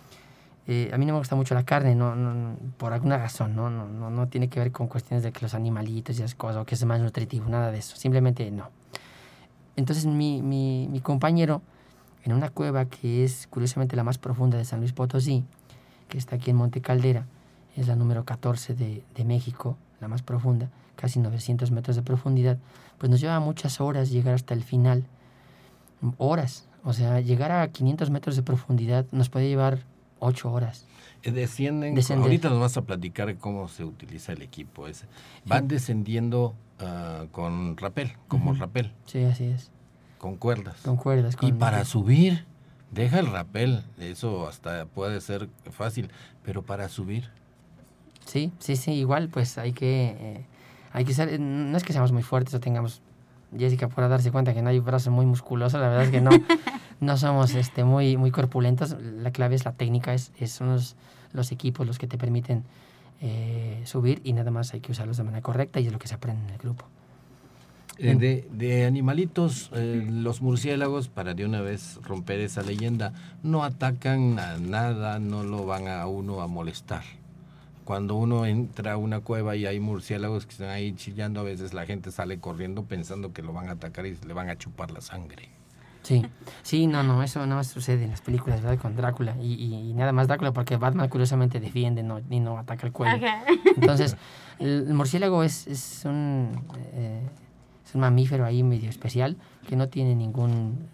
Eh, 0.68 0.90
a 0.92 0.98
mí 0.98 1.06
no 1.06 1.12
me 1.12 1.20
gusta 1.20 1.36
mucho 1.36 1.54
la 1.54 1.64
carne, 1.64 1.94
no, 1.94 2.16
no, 2.16 2.56
por 2.76 2.92
alguna 2.92 3.18
razón, 3.18 3.54
¿no? 3.54 3.70
No, 3.70 3.86
no, 3.86 4.10
no 4.10 4.28
tiene 4.28 4.48
que 4.48 4.58
ver 4.58 4.72
con 4.72 4.88
cuestiones 4.88 5.22
de 5.22 5.30
que 5.30 5.40
los 5.42 5.54
animalitos 5.54 6.18
y 6.18 6.22
esas 6.22 6.34
cosas, 6.34 6.56
o 6.56 6.64
que 6.64 6.74
es 6.74 6.84
más 6.84 7.00
nutritivo, 7.00 7.48
nada 7.48 7.70
de 7.70 7.78
eso, 7.78 7.96
simplemente 7.96 8.50
no. 8.50 8.70
Entonces 9.76 10.06
mi, 10.06 10.42
mi, 10.42 10.88
mi 10.90 11.00
compañero, 11.00 11.62
en 12.24 12.32
una 12.32 12.48
cueva 12.50 12.86
que 12.86 13.22
es 13.22 13.46
curiosamente 13.46 13.94
la 13.94 14.02
más 14.02 14.18
profunda 14.18 14.58
de 14.58 14.64
San 14.64 14.80
Luis 14.80 14.92
Potosí, 14.92 15.44
que 16.08 16.18
está 16.18 16.36
aquí 16.36 16.50
en 16.50 16.56
Monte 16.56 16.80
Caldera, 16.80 17.26
es 17.76 17.86
la 17.86 17.94
número 17.94 18.24
14 18.24 18.74
de, 18.74 19.04
de 19.14 19.24
México, 19.24 19.76
la 20.00 20.08
más 20.08 20.22
profunda, 20.22 20.68
casi 20.96 21.20
900 21.20 21.70
metros 21.70 21.94
de 21.94 22.02
profundidad, 22.02 22.58
pues 22.98 23.10
nos 23.10 23.20
lleva 23.20 23.38
muchas 23.38 23.80
horas 23.80 24.10
llegar 24.10 24.34
hasta 24.34 24.54
el 24.54 24.64
final, 24.64 25.04
horas, 26.18 26.66
o 26.82 26.92
sea, 26.92 27.20
llegar 27.20 27.52
a 27.52 27.68
500 27.68 28.10
metros 28.10 28.34
de 28.34 28.42
profundidad 28.42 29.06
nos 29.12 29.28
puede 29.28 29.48
llevar 29.48 29.84
8 30.18 30.50
horas. 30.52 30.86
Eh, 31.22 31.30
Descienden, 31.32 31.94
Descender. 31.94 32.24
ahorita 32.24 32.48
nos 32.50 32.60
vas 32.60 32.76
a 32.76 32.82
platicar 32.82 33.34
cómo 33.38 33.68
se 33.68 33.84
utiliza 33.84 34.32
el 34.32 34.42
equipo 34.42 34.86
ese. 34.86 35.06
Van 35.44 35.66
descendiendo 35.68 36.54
ah, 36.78 37.24
con 37.32 37.76
rapel, 37.76 38.12
como 38.28 38.52
rapel, 38.54 38.92
Sí, 39.06 39.22
así 39.24 39.44
es, 39.44 39.70
con 40.18 40.36
cuerdas. 40.36 40.80
con 40.82 40.96
cuerdas. 40.96 41.34
Y 41.40 41.50
con- 41.50 41.58
para 41.58 41.84
subir, 41.84 42.44
deja 42.92 43.18
el 43.18 43.26
rapel, 43.32 43.82
eso 43.98 44.46
hasta 44.48 44.86
puede 44.86 45.20
ser 45.20 45.48
fácil, 45.70 46.10
pero 46.44 46.62
para 46.62 46.88
subir, 46.88 47.30
Sí, 48.24 48.52
sí, 48.58 48.74
sí, 48.76 48.92
igual 48.92 49.28
pues 49.28 49.56
hay 49.56 49.72
que, 49.72 50.16
eh, 50.18 50.44
hay 50.92 51.04
que 51.04 51.14
ser, 51.14 51.38
no 51.40 51.76
es 51.76 51.84
que 51.84 51.92
seamos 51.92 52.10
muy 52.12 52.22
fuertes 52.24 52.52
o 52.54 52.60
tengamos, 52.60 53.00
Jessica 53.56 53.88
pueda 53.88 54.08
darse 54.08 54.30
cuenta 54.30 54.54
que 54.54 54.62
no 54.62 54.70
hay 54.70 54.80
brazos 54.80 55.12
muy 55.12 55.26
musculosos, 55.26 55.80
la 55.80 55.88
verdad 55.88 56.04
es 56.04 56.10
que 56.10 56.20
no, 56.20 56.30
no 57.00 57.16
somos 57.16 57.54
este, 57.54 57.84
muy, 57.84 58.16
muy 58.16 58.30
corpulentos, 58.30 58.96
la 59.00 59.30
clave 59.30 59.54
es 59.54 59.64
la 59.64 59.72
técnica, 59.72 60.14
es, 60.14 60.32
es 60.38 60.52
son 60.52 60.68
los, 60.68 60.96
los 61.32 61.52
equipos 61.52 61.86
los 61.86 61.98
que 61.98 62.06
te 62.06 62.18
permiten 62.18 62.64
eh, 63.20 63.80
subir 63.84 64.20
y 64.24 64.32
nada 64.32 64.50
más 64.50 64.74
hay 64.74 64.80
que 64.80 64.92
usarlos 64.92 65.16
de 65.16 65.24
manera 65.24 65.42
correcta 65.42 65.80
y 65.80 65.86
es 65.86 65.92
lo 65.92 65.98
que 65.98 66.08
se 66.08 66.14
aprende 66.14 66.44
en 66.46 66.50
el 66.50 66.58
grupo. 66.58 66.86
Eh, 67.98 68.14
de, 68.14 68.46
de, 68.52 68.84
animalitos, 68.84 69.70
eh, 69.74 70.06
los 70.10 70.42
murciélagos, 70.42 71.08
para 71.08 71.32
de 71.32 71.46
una 71.46 71.62
vez 71.62 71.98
romper 72.02 72.40
esa 72.40 72.60
leyenda, 72.60 73.14
no 73.42 73.64
atacan 73.64 74.38
a 74.38 74.58
nada, 74.58 75.18
no 75.18 75.44
lo 75.44 75.64
van 75.64 75.88
a 75.88 76.06
uno 76.06 76.42
a 76.42 76.46
molestar. 76.46 77.04
Cuando 77.86 78.16
uno 78.16 78.46
entra 78.46 78.94
a 78.94 78.96
una 78.96 79.20
cueva 79.20 79.54
y 79.54 79.64
hay 79.64 79.78
murciélagos 79.78 80.44
que 80.44 80.50
están 80.50 80.70
ahí 80.70 80.92
chillando, 80.96 81.38
a 81.38 81.44
veces 81.44 81.72
la 81.72 81.86
gente 81.86 82.10
sale 82.10 82.40
corriendo 82.40 82.82
pensando 82.82 83.32
que 83.32 83.42
lo 83.42 83.52
van 83.52 83.68
a 83.68 83.72
atacar 83.72 84.06
y 84.06 84.18
le 84.26 84.32
van 84.34 84.50
a 84.50 84.58
chupar 84.58 84.90
la 84.90 85.00
sangre. 85.00 85.50
Sí, 86.02 86.26
sí, 86.64 86.88
no, 86.88 87.04
no, 87.04 87.22
eso 87.22 87.46
no 87.46 87.62
sucede 87.62 88.02
en 88.02 88.10
las 88.10 88.22
películas, 88.22 88.60
¿verdad? 88.60 88.82
Con 88.82 88.96
Drácula 88.96 89.36
y, 89.40 89.52
y, 89.52 89.92
nada 89.92 90.10
más 90.10 90.26
Drácula 90.26 90.52
porque 90.52 90.76
Batman 90.76 91.08
curiosamente 91.08 91.60
defiende 91.60 92.02
no, 92.02 92.20
y 92.28 92.40
no 92.40 92.58
ataca 92.58 92.86
el 92.88 92.92
cuello. 92.92 93.18
Okay. 93.18 93.60
Entonces, 93.76 94.16
el, 94.58 94.92
murciélago 94.92 95.44
es, 95.44 95.68
es 95.68 96.02
un... 96.04 96.60
Eh, 96.92 97.22
es 97.86 97.94
un 97.94 98.00
mamífero 98.00 98.44
ahí 98.44 98.64
medio 98.64 98.90
especial 98.90 99.36
que 99.68 99.76
no 99.76 99.88
tiene 99.88 100.16
ningún 100.16 100.88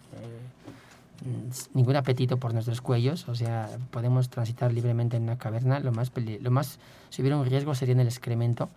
ningún 1.75 1.97
apetito 1.97 2.37
por 2.37 2.53
nuestros 2.53 2.81
cuellos, 2.81 3.29
o 3.29 3.35
sea, 3.35 3.69
podemos 3.91 4.29
transitar 4.29 4.73
libremente 4.73 5.17
en 5.17 5.25
una 5.25 5.39
caverna. 5.39 5.81
Lo 5.81 5.93
más, 5.93 6.11
lo 6.41 6.51
más 6.51 6.79
si 7.11 7.23
hubiera 7.23 7.37
un 7.37 7.45
riesgo 7.45 7.75
sería 7.75 7.93
en 7.93 8.01
el 8.01 8.09
excremento. 8.09 8.69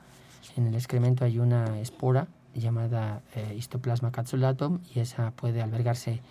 En 0.57 0.67
el 0.67 0.75
excremento 0.75 1.25
hay 1.25 1.39
una 1.39 1.79
espora 1.79 2.27
llamada 2.53 3.21
eh, 3.35 3.55
Histoplasma 3.57 4.11
capsulatum 4.11 4.79
y 4.93 4.99
esa 4.99 5.31
puede 5.31 5.61
albergarse 5.61 6.21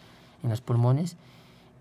en 0.43 0.51
los 0.51 0.61
pulmones. 0.61 1.17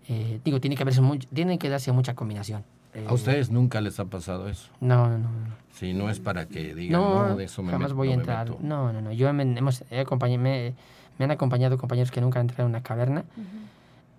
Eh, 0.08 0.40
digo, 0.44 0.60
tiene 0.60 0.76
que, 0.76 0.82
haberse 0.82 1.00
tiene 1.32 1.58
que 1.58 1.68
darse 1.68 1.92
mucha 1.92 2.14
combinación. 2.14 2.64
¿A 3.08 3.12
ustedes 3.12 3.50
nunca 3.50 3.80
les 3.80 3.98
ha 3.98 4.04
pasado 4.04 4.48
eso? 4.48 4.70
No, 4.80 5.08
no, 5.08 5.18
no. 5.18 5.28
Si 5.72 5.92
no 5.94 6.10
es 6.10 6.20
para 6.20 6.46
que 6.46 6.74
digan, 6.74 7.00
no, 7.00 7.34
de 7.36 7.44
eso 7.44 7.62
me 7.62 7.72
jamás 7.72 7.92
voy 7.92 8.10
a 8.10 8.14
entrar. 8.14 8.50
No, 8.60 8.92
no, 8.92 9.00
no. 9.00 9.10
Yo 9.12 9.32
me, 9.32 9.42
hemos, 9.42 9.82
he 9.90 10.04
me, 10.38 10.74
me, 11.18 11.24
han 11.24 11.30
acompañado 11.32 11.76
compañeros 11.76 12.12
que 12.12 12.20
nunca 12.20 12.38
han 12.38 12.44
entrado 12.44 12.64
en 12.64 12.70
una 12.70 12.82
caverna 12.82 13.24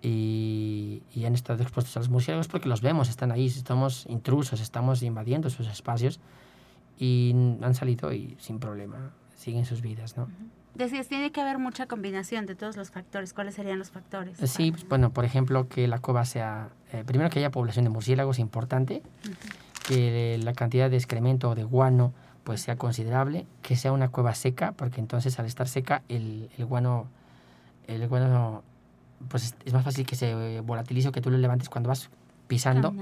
y, 0.02 1.02
y, 1.14 1.24
han 1.24 1.34
estado 1.34 1.62
expuestos 1.62 1.96
a 1.96 2.00
los 2.00 2.08
murciélagos 2.08 2.48
porque 2.48 2.68
los 2.68 2.80
vemos, 2.80 3.08
están 3.08 3.32
ahí, 3.32 3.46
estamos 3.46 4.06
intrusos, 4.08 4.60
estamos 4.60 5.02
invadiendo 5.02 5.50
sus 5.50 5.66
espacios 5.66 6.20
y 6.98 7.32
han 7.62 7.74
salido 7.74 8.12
y 8.12 8.36
sin 8.38 8.58
problema 8.58 9.12
siguen 9.36 9.64
sus 9.64 9.82
vidas, 9.82 10.16
¿no? 10.16 10.28
Decías, 10.74 11.08
tiene 11.08 11.32
que 11.32 11.40
haber 11.40 11.58
mucha 11.58 11.86
combinación 11.86 12.44
de 12.44 12.54
todos 12.54 12.76
los 12.76 12.90
factores. 12.90 13.32
¿Cuáles 13.32 13.54
serían 13.54 13.78
los 13.78 13.90
factores? 13.90 14.36
Sí, 14.50 14.72
pues, 14.72 14.86
bueno, 14.86 15.10
por 15.10 15.24
ejemplo, 15.24 15.68
que 15.68 15.88
la 15.88 16.00
cueva 16.00 16.26
sea, 16.26 16.68
eh, 16.92 17.02
primero 17.06 17.30
que 17.30 17.38
haya 17.38 17.50
población 17.50 17.84
de 17.84 17.90
murciélagos 17.90 18.38
importante, 18.38 19.02
que 19.88 20.38
la 20.42 20.52
cantidad 20.52 20.90
de 20.90 20.96
excremento 20.96 21.50
o 21.50 21.54
de 21.54 21.64
guano 21.64 22.12
pues 22.44 22.60
sea 22.60 22.76
considerable, 22.76 23.46
que 23.62 23.74
sea 23.74 23.90
una 23.92 24.08
cueva 24.10 24.34
seca, 24.34 24.72
porque 24.72 25.00
entonces 25.00 25.38
al 25.38 25.46
estar 25.46 25.66
seca 25.66 26.02
el, 26.08 26.50
el 26.58 26.66
guano, 26.66 27.08
el 27.86 28.06
guano 28.06 28.62
pues 29.28 29.54
es, 29.64 29.72
más 29.72 29.84
fácil 29.84 30.06
que 30.06 30.16
se 30.16 30.60
volatilice 30.60 31.08
o 31.08 31.12
que 31.12 31.20
tú 31.20 31.30
lo 31.30 31.38
levantes 31.38 31.68
cuando 31.68 31.88
vas 31.88 32.10
pisando, 32.46 32.94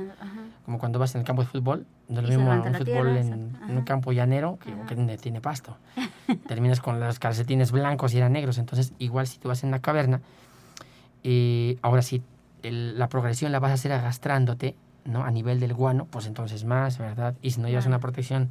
como 0.64 0.79
cuando 0.79 0.98
vas 0.98 1.14
en 1.14 1.20
el 1.20 1.27
campo 1.27 1.42
de 1.42 1.48
fútbol, 1.48 1.87
no 2.09 2.20
es 2.20 2.29
lo 2.29 2.29
mismo 2.31 2.50
un 2.50 2.74
fútbol 2.74 3.09
en, 3.16 3.57
un 3.68 3.83
campo 3.83 4.12
llanero 4.12 4.59
que, 4.59 4.96
que 4.96 5.18
tiene 5.18 5.40
pasto. 5.40 5.77
Terminas 6.48 6.81
con 6.81 7.00
los 7.00 7.18
calcetines 7.18 7.70
blancos 7.70 8.14
y 8.14 8.18
eran 8.18 8.33
negros, 8.33 8.59
entonces 8.59 8.92
igual 8.98 9.27
si 9.27 9.38
tú 9.38 9.48
vas 9.48 9.62
en 9.62 9.68
una 9.68 9.81
caverna, 9.81 10.20
eh, 11.22 11.79
ahora 11.83 12.03
si 12.03 12.22
la 12.62 13.09
progresión 13.09 13.53
la 13.53 13.59
vas 13.59 13.70
a 13.70 13.74
hacer 13.74 13.92
agastrándote, 13.92 14.74
¿no? 15.05 15.24
A 15.24 15.31
nivel 15.31 15.61
del 15.61 15.74
guano, 15.74 16.07
pues 16.11 16.27
entonces 16.27 16.64
más, 16.64 16.98
¿verdad? 16.98 17.35
Y 17.42 17.50
si 17.50 17.61
no 17.61 17.68
llevas 17.68 17.87
una 17.87 17.98
protección 17.98 18.50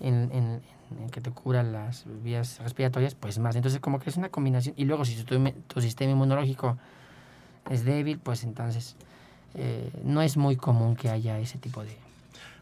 en, 0.00 0.30
en, 0.32 0.62
en, 1.00 1.10
que 1.10 1.20
te 1.20 1.30
cubra 1.30 1.62
las 1.62 2.04
vías 2.22 2.58
respiratorias, 2.60 3.14
pues 3.14 3.38
más. 3.38 3.56
Entonces 3.56 3.80
como 3.80 3.98
que 3.98 4.10
es 4.10 4.16
una 4.16 4.28
combinación. 4.28 4.74
Y 4.76 4.84
luego 4.84 5.04
si 5.04 5.22
tu, 5.22 5.52
tu 5.68 5.80
sistema 5.80 6.12
inmunológico 6.12 6.76
es 7.70 7.84
débil, 7.84 8.18
pues 8.18 8.44
entonces 8.44 8.96
eh, 9.54 9.90
no 10.02 10.22
es 10.22 10.36
muy 10.36 10.56
común 10.56 10.96
que 10.96 11.10
haya 11.10 11.38
ese 11.38 11.58
tipo 11.58 11.82
de... 11.82 11.96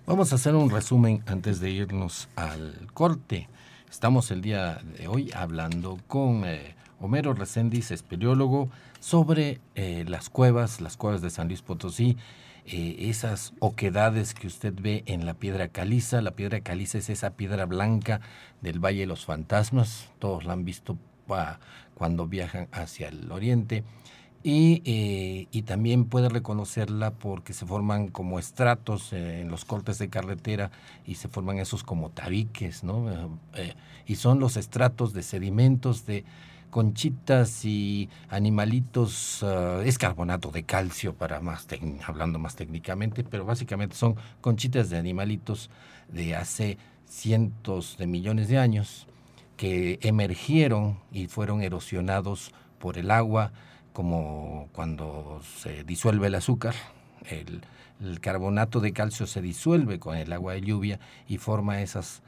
Vamos 0.07 0.33
a 0.33 0.35
hacer 0.35 0.55
un 0.55 0.71
resumen 0.71 1.23
antes 1.27 1.61
de 1.61 1.71
irnos 1.71 2.29
al 2.37 2.89
corte. 2.93 3.49
Estamos 3.91 4.31
el 4.31 4.43
día 4.43 4.81
de 4.99 5.07
hoy 5.07 5.31
hablando 5.35 5.99
con 6.07 6.45
eh, 6.45 6.75
Homero 7.01 7.35
Reséndiz, 7.35 7.91
espeleólogo, 7.91 8.69
sobre 9.01 9.61
eh, 9.75 10.05
las 10.09 10.29
cuevas, 10.29 10.81
las 10.81 10.97
cuevas 10.97 11.21
de 11.23 11.31
San 11.31 11.49
Luis 11.49 11.63
Potosí, 11.63 12.17
esas 12.65 13.55
oquedades 13.59 14.35
que 14.35 14.47
usted 14.47 14.73
ve 14.81 15.03
en 15.07 15.27
la 15.27 15.35
piedra 15.35 15.69
caliza. 15.69 16.23
La 16.23 16.33
piedra 16.33 16.61
caliza 16.61 16.99
es 16.99 17.11
esa 17.11 17.31
piedra 17.31 17.67
blanca 17.67 18.21
del 18.61 18.79
Valle 18.79 19.01
de 19.01 19.07
los 19.07 19.25
Fantasmas. 19.25 20.11
Todos 20.19 20.45
la 20.45 20.53
han 20.53 20.65
visto 20.65 20.97
cuando 21.95 22.27
viajan 22.27 22.69
hacia 22.73 23.09
el 23.09 23.31
oriente. 23.31 23.85
Y, 24.45 24.83
eh, 24.85 25.47
y, 25.53 25.63
también 25.63 26.05
puede 26.05 26.29
reconocerla 26.29 27.13
porque 27.13 27.53
se 27.53 27.65
forman 27.65 28.09
como 28.09 28.41
estratos 28.41 29.13
eh, 29.13 29.41
en 29.41 29.49
los 29.49 29.65
cortes 29.65 29.99
de 29.99 30.09
carretera 30.09 30.73
y 31.07 31.15
se 31.15 31.29
forman 31.29 31.59
esos 31.59 31.85
como 31.85 32.11
tabiques, 32.11 32.83
¿no? 32.83 33.39
Eh, 33.55 33.75
y 34.05 34.17
son 34.17 34.41
los 34.41 34.57
estratos 34.57 35.13
de 35.13 35.23
sedimentos 35.23 36.07
de 36.07 36.25
conchitas 36.73 37.67
y 37.67 38.09
animalitos, 38.31 39.43
uh, 39.43 39.83
es 39.85 39.99
carbonato 39.99 40.51
de 40.51 40.63
calcio 40.63 41.15
para 41.15 41.39
más 41.39 41.67
hablando 42.07 42.39
más 42.39 42.57
técnicamente, 42.57 43.25
pero 43.25 43.45
básicamente 43.45 43.95
son 43.95 44.17
conchitas 44.41 44.89
de 44.89 44.97
animalitos 44.97 45.69
de 46.09 46.35
hace 46.35 46.79
cientos 47.05 47.99
de 47.99 48.07
millones 48.07 48.49
de 48.49 48.57
años 48.57 49.07
que 49.59 49.99
emergieron 50.01 50.99
y 51.13 51.27
fueron 51.27 51.61
erosionados 51.61 52.53
por 52.79 52.97
el 52.97 53.11
agua, 53.11 53.53
como 53.93 54.71
cuando 54.73 55.43
se 55.59 55.85
disuelve 55.85 56.29
el 56.29 56.35
azúcar, 56.35 56.75
el, 57.29 57.61
carbonato 58.21 58.81
de 58.81 58.95
calcio 58.95 59.27
se 59.27 59.43
disuelve 59.43 60.01
con 60.01 60.17
el 60.17 60.33
agua 60.33 60.55
de 60.55 60.63
lluvia 60.63 61.01
y 61.29 61.37
forma 61.37 61.83
esas, 61.83 62.23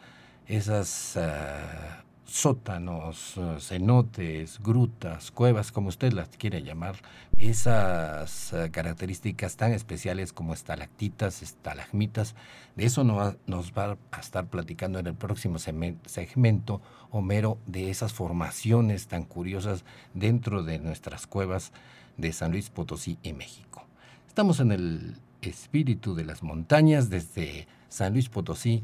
esas 0.46 1.16
ah, 1.16 2.04
sótanos, 2.24 3.36
ah, 3.38 3.56
cenotes, 3.60 4.60
grutas, 4.62 5.30
cuevas, 5.30 5.72
como 5.72 5.88
usted 5.88 6.12
las 6.12 6.28
quiere 6.30 6.62
llamar, 6.62 6.96
esas 7.36 8.52
ah, 8.54 8.68
características 8.70 9.56
tan 9.56 9.72
especiales 9.72 10.32
como 10.32 10.54
estalactitas, 10.54 11.42
estalagmitas. 11.42 12.34
De 12.76 12.86
eso 12.86 13.04
nos 13.04 13.72
va 13.72 13.96
a 14.10 14.20
estar 14.20 14.46
platicando 14.46 14.98
en 14.98 15.06
el 15.06 15.14
próximo 15.14 15.58
segmento 15.58 16.80
Homero 17.10 17.58
de 17.66 17.90
esas 17.90 18.12
formaciones 18.12 19.06
tan 19.06 19.22
curiosas 19.24 19.84
dentro 20.14 20.64
de 20.64 20.80
nuestras 20.80 21.26
cuevas 21.26 21.72
de 22.16 22.32
San 22.32 22.50
Luis 22.50 22.70
Potosí 22.70 23.18
y 23.22 23.32
México. 23.32 23.86
Estamos 24.26 24.58
en 24.58 24.72
el 24.72 25.16
espíritu 25.40 26.14
de 26.14 26.24
las 26.24 26.42
montañas 26.42 27.10
desde 27.10 27.68
San 27.88 28.12
Luis 28.12 28.28
Potosí, 28.28 28.82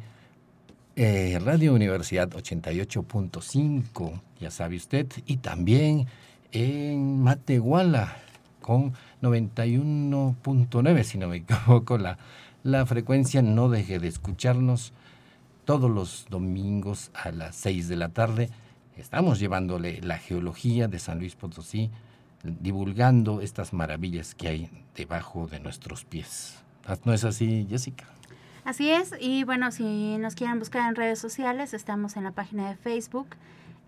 eh, 0.97 1.39
Radio 1.43 1.75
Universidad 1.75 2.31
88.5, 2.31 4.21
ya 4.41 4.51
sabe 4.51 4.77
usted, 4.77 5.07
y 5.27 5.39
también 5.39 6.07
en 6.53 7.23
Matehuala 7.23 8.17
con 8.61 8.93
91.9, 9.23 11.03
si 11.05 11.19
no 11.19 11.29
me 11.29 11.37
equivoco, 11.39 11.99
la, 11.99 12.19
la 12.63 12.85
frecuencia. 12.87 13.43
No 13.43 13.69
deje 13.69 13.99
de 13.99 14.09
escucharnos 14.09 14.93
todos 15.65 15.91
los 15.91 16.27
domingos 16.29 17.11
a 17.15 17.31
las 17.31 17.57
6 17.57 17.89
de 17.89 17.97
la 17.97 18.09
tarde. 18.11 18.51
Estamos 18.97 19.39
llevándole 19.39 20.01
la 20.03 20.19
geología 20.19 20.89
de 20.89 20.99
San 20.99 21.19
Luis 21.19 21.37
Potosí, 21.37 21.91
divulgando 22.43 23.41
estas 23.41 23.73
maravillas 23.73 24.35
que 24.35 24.49
hay 24.49 24.71
debajo 24.95 25.47
de 25.47 25.61
nuestros 25.61 26.05
pies. 26.05 26.57
¿No 27.05 27.13
es 27.13 27.25
así, 27.25 27.67
Jessica? 27.69 28.07
Así 28.71 28.89
es, 28.89 29.13
y 29.19 29.43
bueno, 29.43 29.73
si 29.73 30.17
nos 30.19 30.37
quieren 30.37 30.61
buscar 30.61 30.89
en 30.89 30.95
redes 30.95 31.19
sociales, 31.19 31.75
estamos 31.75 32.17
en 32.17 32.23
la 32.23 32.31
página 32.31 32.69
de 32.69 32.77
Facebook 32.77 33.27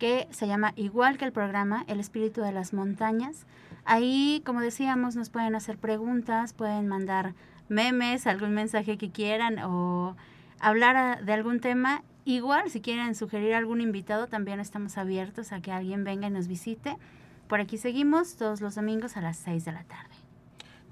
que 0.01 0.27
se 0.33 0.49
llama 0.49 0.73
igual 0.75 1.19
que 1.19 1.25
el 1.25 1.31
programa 1.31 1.85
El 1.87 2.01
Espíritu 2.01 2.41
de 2.41 2.51
las 2.51 2.73
Montañas. 2.73 3.47
Ahí, 3.85 4.43
como 4.45 4.61
decíamos, 4.61 5.15
nos 5.15 5.31
pueden 5.31 5.55
hacer 5.55 5.79
preguntas, 5.79 6.53
pueden 6.53 6.89
mandar 6.89 7.35
memes, 7.69 8.27
algún 8.27 8.55
mensaje 8.55 8.99
que 8.99 9.13
quieran 9.13 9.61
o 9.61 10.17
hablar 10.59 11.25
de 11.25 11.33
algún 11.33 11.61
tema. 11.61 12.03
Igual, 12.25 12.69
si 12.69 12.81
quieren 12.81 13.15
sugerir 13.15 13.55
algún 13.55 13.81
invitado, 13.81 14.27
también 14.27 14.59
estamos 14.59 14.99
abiertos 14.99 15.53
a 15.53 15.61
que 15.61 15.71
alguien 15.71 16.03
venga 16.03 16.27
y 16.27 16.31
nos 16.31 16.49
visite. 16.49 16.97
Por 17.47 17.61
aquí 17.61 17.79
seguimos 17.79 18.35
todos 18.35 18.61
los 18.61 18.75
domingos 18.75 19.17
a 19.17 19.21
las 19.21 19.37
6 19.37 19.65
de 19.65 19.71
la 19.71 19.85
tarde. 19.85 20.13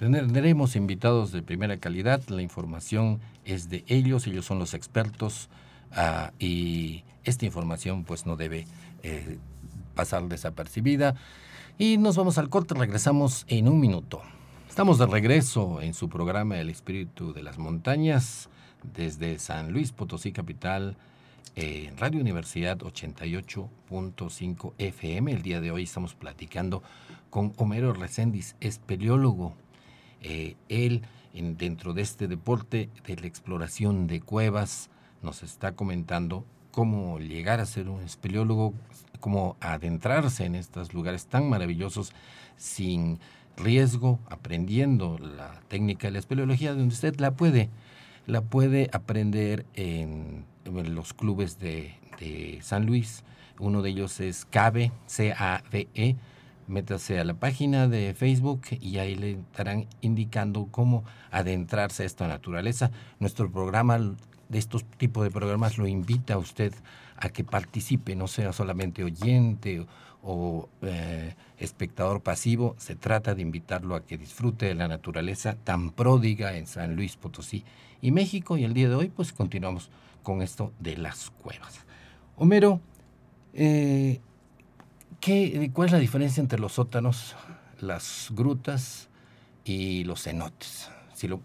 Tendremos 0.00 0.76
invitados 0.76 1.30
de 1.30 1.42
primera 1.42 1.76
calidad, 1.76 2.22
la 2.28 2.40
información 2.40 3.20
es 3.54 3.68
de 3.68 3.84
ellos, 3.88 4.26
ellos 4.26 4.44
son 4.44 4.58
los 4.58 4.74
expertos 4.74 5.48
ah, 5.92 6.32
y 6.38 7.04
esta 7.24 7.44
información 7.44 8.04
pues 8.04 8.26
no 8.26 8.36
debe 8.36 8.66
eh, 9.02 9.38
pasar 9.94 10.24
desapercibida. 10.28 11.14
Y 11.78 11.98
nos 11.98 12.16
vamos 12.16 12.38
al 12.38 12.48
corte, 12.48 12.74
regresamos 12.74 13.44
en 13.48 13.68
un 13.68 13.80
minuto. 13.80 14.22
Estamos 14.68 14.98
de 14.98 15.06
regreso 15.06 15.80
en 15.80 15.94
su 15.94 16.08
programa 16.08 16.58
El 16.58 16.70
Espíritu 16.70 17.32
de 17.32 17.42
las 17.42 17.58
Montañas 17.58 18.48
desde 18.94 19.38
San 19.38 19.72
Luis 19.72 19.92
Potosí 19.92 20.32
Capital 20.32 20.96
en 21.56 21.96
Radio 21.96 22.20
Universidad 22.20 22.78
88.5 22.78 24.72
FM. 24.78 25.32
El 25.32 25.42
día 25.42 25.60
de 25.60 25.70
hoy 25.70 25.82
estamos 25.84 26.14
platicando 26.14 26.82
con 27.30 27.52
Homero 27.56 27.92
Reséndiz, 27.92 28.56
espeleólogo. 28.60 29.54
Eh, 30.22 30.56
él, 30.68 31.02
en, 31.34 31.56
dentro 31.56 31.94
de 31.94 32.02
este 32.02 32.28
deporte 32.28 32.88
de 33.06 33.16
la 33.16 33.26
exploración 33.26 34.06
de 34.06 34.20
cuevas, 34.20 34.90
nos 35.22 35.42
está 35.42 35.72
comentando 35.72 36.44
cómo 36.70 37.18
llegar 37.18 37.60
a 37.60 37.66
ser 37.66 37.88
un 37.88 38.02
espeleólogo, 38.02 38.74
cómo 39.20 39.56
adentrarse 39.60 40.44
en 40.44 40.54
estos 40.54 40.94
lugares 40.94 41.26
tan 41.26 41.48
maravillosos 41.48 42.12
sin 42.56 43.18
riesgo, 43.56 44.18
aprendiendo 44.28 45.18
la 45.18 45.60
técnica 45.68 46.08
de 46.08 46.12
la 46.12 46.18
espeleología, 46.18 46.70
donde 46.70 46.94
usted 46.94 47.18
la 47.20 47.32
puede, 47.32 47.68
la 48.26 48.40
puede 48.42 48.88
aprender 48.92 49.66
en, 49.74 50.44
los 50.64 51.12
clubes 51.14 51.58
de, 51.58 51.94
de, 52.18 52.58
San 52.62 52.86
Luis. 52.86 53.24
Uno 53.58 53.82
de 53.82 53.90
ellos 53.90 54.20
es 54.20 54.44
CAVE, 54.44 54.92
C-A-V-E. 55.06 56.16
Métase 56.70 57.18
a 57.18 57.24
la 57.24 57.34
página 57.34 57.88
de 57.88 58.14
Facebook 58.14 58.62
y 58.80 58.98
ahí 58.98 59.16
le 59.16 59.32
estarán 59.32 59.86
indicando 60.02 60.68
cómo 60.70 61.02
adentrarse 61.32 62.04
a 62.04 62.06
esta 62.06 62.28
naturaleza. 62.28 62.92
Nuestro 63.18 63.50
programa 63.50 63.98
de 63.98 64.58
estos 64.58 64.84
tipos 64.84 65.24
de 65.24 65.32
programas 65.32 65.78
lo 65.78 65.88
invita 65.88 66.34
a 66.34 66.38
usted 66.38 66.72
a 67.16 67.28
que 67.30 67.42
participe, 67.42 68.14
no 68.14 68.28
sea 68.28 68.52
solamente 68.52 69.02
oyente 69.02 69.84
o 70.22 70.68
eh, 70.82 71.34
espectador 71.58 72.22
pasivo, 72.22 72.76
se 72.78 72.94
trata 72.94 73.34
de 73.34 73.42
invitarlo 73.42 73.96
a 73.96 74.04
que 74.04 74.16
disfrute 74.16 74.66
de 74.66 74.74
la 74.74 74.86
naturaleza 74.86 75.56
tan 75.64 75.90
pródiga 75.90 76.56
en 76.56 76.68
San 76.68 76.94
Luis 76.94 77.16
Potosí 77.16 77.64
y 78.00 78.12
México 78.12 78.56
y 78.56 78.62
el 78.62 78.74
día 78.74 78.88
de 78.88 78.94
hoy 78.94 79.08
pues 79.08 79.32
continuamos 79.32 79.90
con 80.22 80.40
esto 80.40 80.72
de 80.78 80.96
las 80.96 81.30
cuevas. 81.30 81.84
Homero, 82.36 82.80
eh, 83.54 84.20
¿qué, 85.20 85.70
¿cuál 85.72 85.86
es 85.86 85.92
la 85.92 85.98
diferencia 85.98 86.40
entre 86.40 86.58
los 86.58 86.72
sótanos, 86.72 87.36
las 87.80 88.28
grutas 88.30 89.08
y 89.64 90.04
los 90.04 90.22
cenotes? 90.22 90.90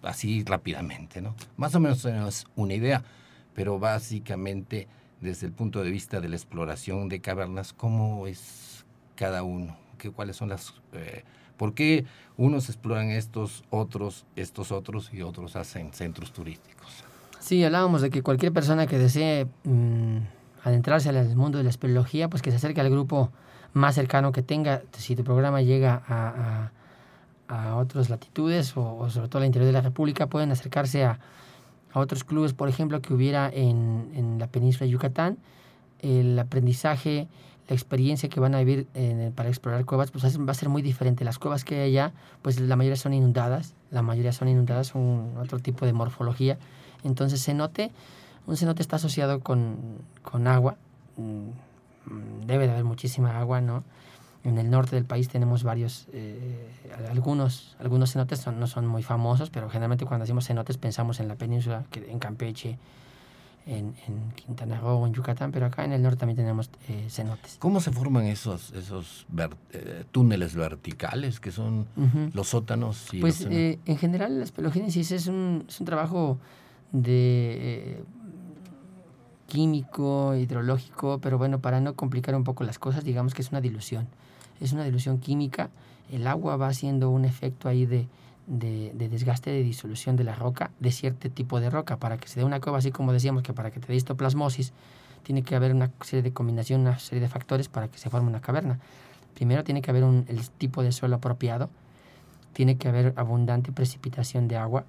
así 0.03 0.43
rápidamente, 0.45 1.21
¿no? 1.21 1.35
Más 1.57 1.75
o 1.75 1.79
menos 1.79 2.01
tenemos 2.01 2.47
una 2.55 2.73
idea, 2.73 3.03
pero 3.53 3.77
básicamente 3.77 4.87
desde 5.21 5.47
el 5.47 5.53
punto 5.53 5.83
de 5.83 5.89
vista 5.89 6.21
de 6.21 6.29
la 6.29 6.35
exploración 6.35 7.09
de 7.09 7.19
cavernas, 7.19 7.73
¿cómo 7.73 8.27
es 8.27 8.85
cada 9.15 9.43
uno? 9.43 9.75
¿Qué, 9.97 10.11
¿Cuáles 10.11 10.35
son 10.37 10.49
las... 10.49 10.73
Eh, 10.93 11.23
¿Por 11.57 11.73
qué 11.73 12.05
unos 12.37 12.69
exploran 12.69 13.09
estos, 13.11 13.63
otros, 13.69 14.25
estos 14.35 14.71
otros 14.71 15.13
y 15.13 15.21
otros 15.21 15.55
hacen 15.55 15.93
centros 15.93 16.33
turísticos? 16.33 17.03
Sí, 17.39 17.63
hablábamos 17.63 18.01
de 18.01 18.09
que 18.09 18.21
cualquier 18.21 18.51
persona 18.51 18.87
que 18.87 18.97
desee 18.97 19.47
mm, 19.63 20.17
adentrarse 20.63 21.09
al 21.09 21.35
mundo 21.35 21.57
de 21.57 21.63
la 21.63 21.69
espeleología, 21.69 22.29
pues 22.29 22.41
que 22.41 22.51
se 22.51 22.57
acerque 22.57 22.81
al 22.81 22.89
grupo 22.89 23.31
más 23.75 23.93
cercano 23.93 24.31
que 24.31 24.41
tenga. 24.41 24.81
Si 24.97 25.15
tu 25.15 25.23
programa 25.23 25.61
llega 25.61 26.01
a 26.07 26.71
a 27.47 27.75
otras 27.75 28.09
latitudes 28.09 28.73
o, 28.75 29.09
sobre 29.09 29.27
todo 29.27 29.41
al 29.41 29.45
interior 29.45 29.67
de 29.67 29.73
la 29.73 29.81
República 29.81 30.27
pueden 30.27 30.51
acercarse 30.51 31.03
a, 31.03 31.19
a 31.91 31.99
otros 31.99 32.23
clubes, 32.23 32.53
por 32.53 32.69
ejemplo, 32.69 33.01
que 33.01 33.13
hubiera 33.13 33.49
en, 33.49 34.11
en, 34.15 34.39
la 34.39 34.47
península 34.47 34.85
de 34.85 34.91
Yucatán. 34.91 35.37
El 35.99 36.37
aprendizaje, 36.37 37.27
la 37.67 37.75
experiencia 37.75 38.29
que 38.29 38.39
van 38.39 38.53
a 38.53 38.59
vivir 38.59 38.87
para 39.35 39.49
explorar 39.49 39.85
cuevas, 39.85 40.11
pues 40.11 40.23
va 40.23 40.51
a 40.51 40.55
ser 40.55 40.69
muy 40.69 40.81
diferente. 40.81 41.23
Las 41.23 41.39
cuevas 41.39 41.63
que 41.63 41.75
hay 41.75 41.89
allá, 41.91 42.13
pues 42.41 42.59
la 42.59 42.75
mayoría 42.75 42.97
son 42.97 43.13
inundadas, 43.13 43.73
la 43.91 44.01
mayoría 44.01 44.31
son 44.31 44.49
inundadas, 44.49 44.87
son 44.87 45.37
otro 45.37 45.59
tipo 45.59 45.85
de 45.85 45.93
morfología. 45.93 46.57
Entonces, 47.03 47.43
cenote, 47.43 47.91
un 48.45 48.57
cenote 48.57 48.81
está 48.81 48.97
asociado 48.97 49.39
con, 49.39 49.77
con 50.21 50.47
agua, 50.47 50.75
mm, 51.17 51.49
debe 52.45 52.65
de 52.65 52.73
haber 52.73 52.83
muchísima 52.83 53.37
agua, 53.39 53.61
¿no? 53.61 53.83
En 54.43 54.59
el 54.59 54.69
norte 54.69 54.95
del 54.95 55.05
país 55.05 55.27
tenemos 55.27 55.63
varios, 55.63 56.07
eh, 56.13 56.69
algunos, 57.09 57.75
algunos 57.79 58.13
cenotes 58.13 58.45
no 58.45 58.67
son 58.67 58.85
muy 58.85 59.01
famosos, 59.01 59.49
pero 59.49 59.69
generalmente 59.69 60.05
cuando 60.05 60.23
decimos 60.23 60.45
cenotes 60.45 60.77
pensamos 60.77 61.19
en 61.19 61.27
la 61.27 61.35
península, 61.35 61.83
que, 61.89 62.11
en 62.11 62.19
Campeche, 62.19 62.77
en, 63.65 63.95
en, 64.07 64.31
Quintana 64.35 64.79
Roo 64.79 65.07
en 65.07 65.13
Yucatán, 65.13 65.51
pero 65.51 65.65
acá 65.65 65.83
en 65.83 65.93
el 65.93 66.03
norte 66.03 66.19
también 66.19 66.37
tenemos 66.37 66.69
eh, 66.87 67.07
cenotes. 67.09 67.57
¿Cómo 67.57 67.81
se 67.81 67.91
forman 67.91 68.25
esos, 68.25 68.71
esos 68.73 69.25
eh, 69.71 70.03
túneles 70.11 70.53
verticales 70.53 71.39
que 71.39 71.51
son 71.51 71.87
los 72.33 72.49
sótanos? 72.49 73.11
Y 73.13 73.21
pues 73.21 73.47
en 73.49 73.97
general 73.97 74.37
la 74.37 74.43
espelogénesis 74.43 75.11
es 75.11 75.25
un, 75.25 75.65
es 75.67 75.79
un 75.79 75.85
trabajo 75.87 76.37
de 76.91 78.03
químico, 79.47 80.35
hidrológico, 80.35 81.19
pero 81.21 81.37
bueno, 81.37 81.59
para 81.59 81.79
no 81.79 81.93
complicar 81.93 82.35
un 82.35 82.43
poco 82.43 82.63
las 82.63 82.79
cosas, 82.79 83.03
digamos 83.03 83.33
que 83.33 83.41
es 83.41 83.51
una 83.51 83.61
dilución 83.61 84.07
es 84.59 84.73
una 84.73 84.83
dilución 84.83 85.19
química, 85.19 85.69
el 86.11 86.27
agua 86.27 86.55
va 86.57 86.67
haciendo 86.67 87.09
un 87.09 87.25
efecto 87.25 87.67
ahí 87.67 87.85
de, 87.85 88.07
de, 88.47 89.09
desgaste, 89.09 89.49
de 89.49 89.63
disolución 89.63 90.15
de 90.15 90.23
la 90.23 90.35
roca, 90.35 90.71
de 90.79 90.91
cierto 90.91 91.29
tipo 91.29 91.59
de 91.59 91.69
roca, 91.69 91.97
para 91.97 92.17
que 92.17 92.27
se 92.27 92.39
dé 92.39 92.45
una 92.45 92.59
cueva, 92.59 92.77
así 92.77 92.91
como 92.91 93.11
decíamos 93.11 93.43
que 93.43 93.53
para 93.53 93.71
que 93.71 93.79
te 93.79 93.87
dé 93.87 93.95
histoplasmosis, 93.95 94.73
tiene 95.23 95.43
que 95.43 95.55
haber 95.55 95.73
una 95.73 95.91
serie 96.01 96.21
de 96.21 96.31
combinación, 96.31 96.81
una 96.81 96.99
serie 96.99 97.21
de 97.21 97.27
factores 97.27 97.67
para 97.67 97.87
que 97.87 97.97
se 97.97 98.09
forme 98.09 98.27
una 98.27 98.41
caverna. 98.41 98.79
Primero 99.33 99.63
tiene 99.63 99.81
que 99.81 99.89
haber 99.89 100.03
un, 100.03 100.25
el 100.27 100.47
tipo 100.49 100.83
de 100.83 100.91
suelo 100.91 101.15
apropiado, 101.15 101.69
tiene 102.53 102.77
que 102.77 102.87
haber 102.87 103.13
abundante 103.17 103.71
precipitación 103.71 104.47
de 104.47 104.57
agua, 104.57 104.85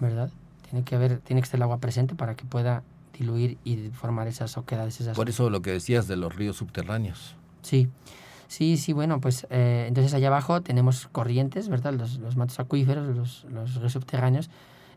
¿verdad? 0.00 0.30
Tiene 0.68 0.84
que 0.84 0.96
haber, 0.96 1.20
tiene 1.20 1.40
que 1.40 1.44
estar 1.44 1.58
el 1.58 1.62
agua 1.62 1.78
presente 1.78 2.14
para 2.14 2.34
que 2.34 2.44
pueda 2.44 2.82
diluir 3.22 3.58
y 3.64 3.88
formar 3.90 4.26
esas 4.26 4.58
oquedades. 4.58 5.00
Esas 5.00 5.16
Por 5.16 5.28
eso 5.28 5.48
lo 5.50 5.62
que 5.62 5.72
decías 5.72 6.08
de 6.08 6.16
los 6.16 6.34
ríos 6.34 6.56
subterráneos. 6.56 7.34
Sí. 7.62 7.88
Sí, 8.48 8.76
sí, 8.76 8.92
bueno, 8.92 9.18
pues 9.18 9.46
eh, 9.48 9.86
entonces 9.88 10.12
allá 10.12 10.28
abajo 10.28 10.60
tenemos 10.60 11.08
corrientes, 11.10 11.70
¿verdad? 11.70 11.94
Los, 11.94 12.18
los 12.18 12.36
matos 12.36 12.60
acuíferos, 12.60 13.16
los, 13.16 13.44
los, 13.44 13.76
ríos 13.76 13.92
subterráneos, 13.92 14.50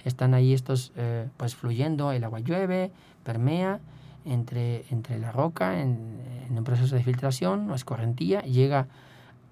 están 0.03 0.33
ahí 0.33 0.53
estos 0.53 0.91
eh, 0.97 1.29
pues 1.37 1.55
fluyendo, 1.55 2.11
el 2.11 2.25
agua 2.25 2.41
llueve, 2.41 2.91
permea 3.23 3.79
entre, 4.25 4.83
entre 4.91 5.19
la 5.19 5.31
roca 5.31 5.79
en, 5.79 6.19
en, 6.49 6.57
un 6.57 6.65
proceso 6.65 6.95
de 6.95 7.03
filtración 7.03 7.71
o 7.71 7.75
escorrentía, 7.75 8.41
llega 8.41 8.87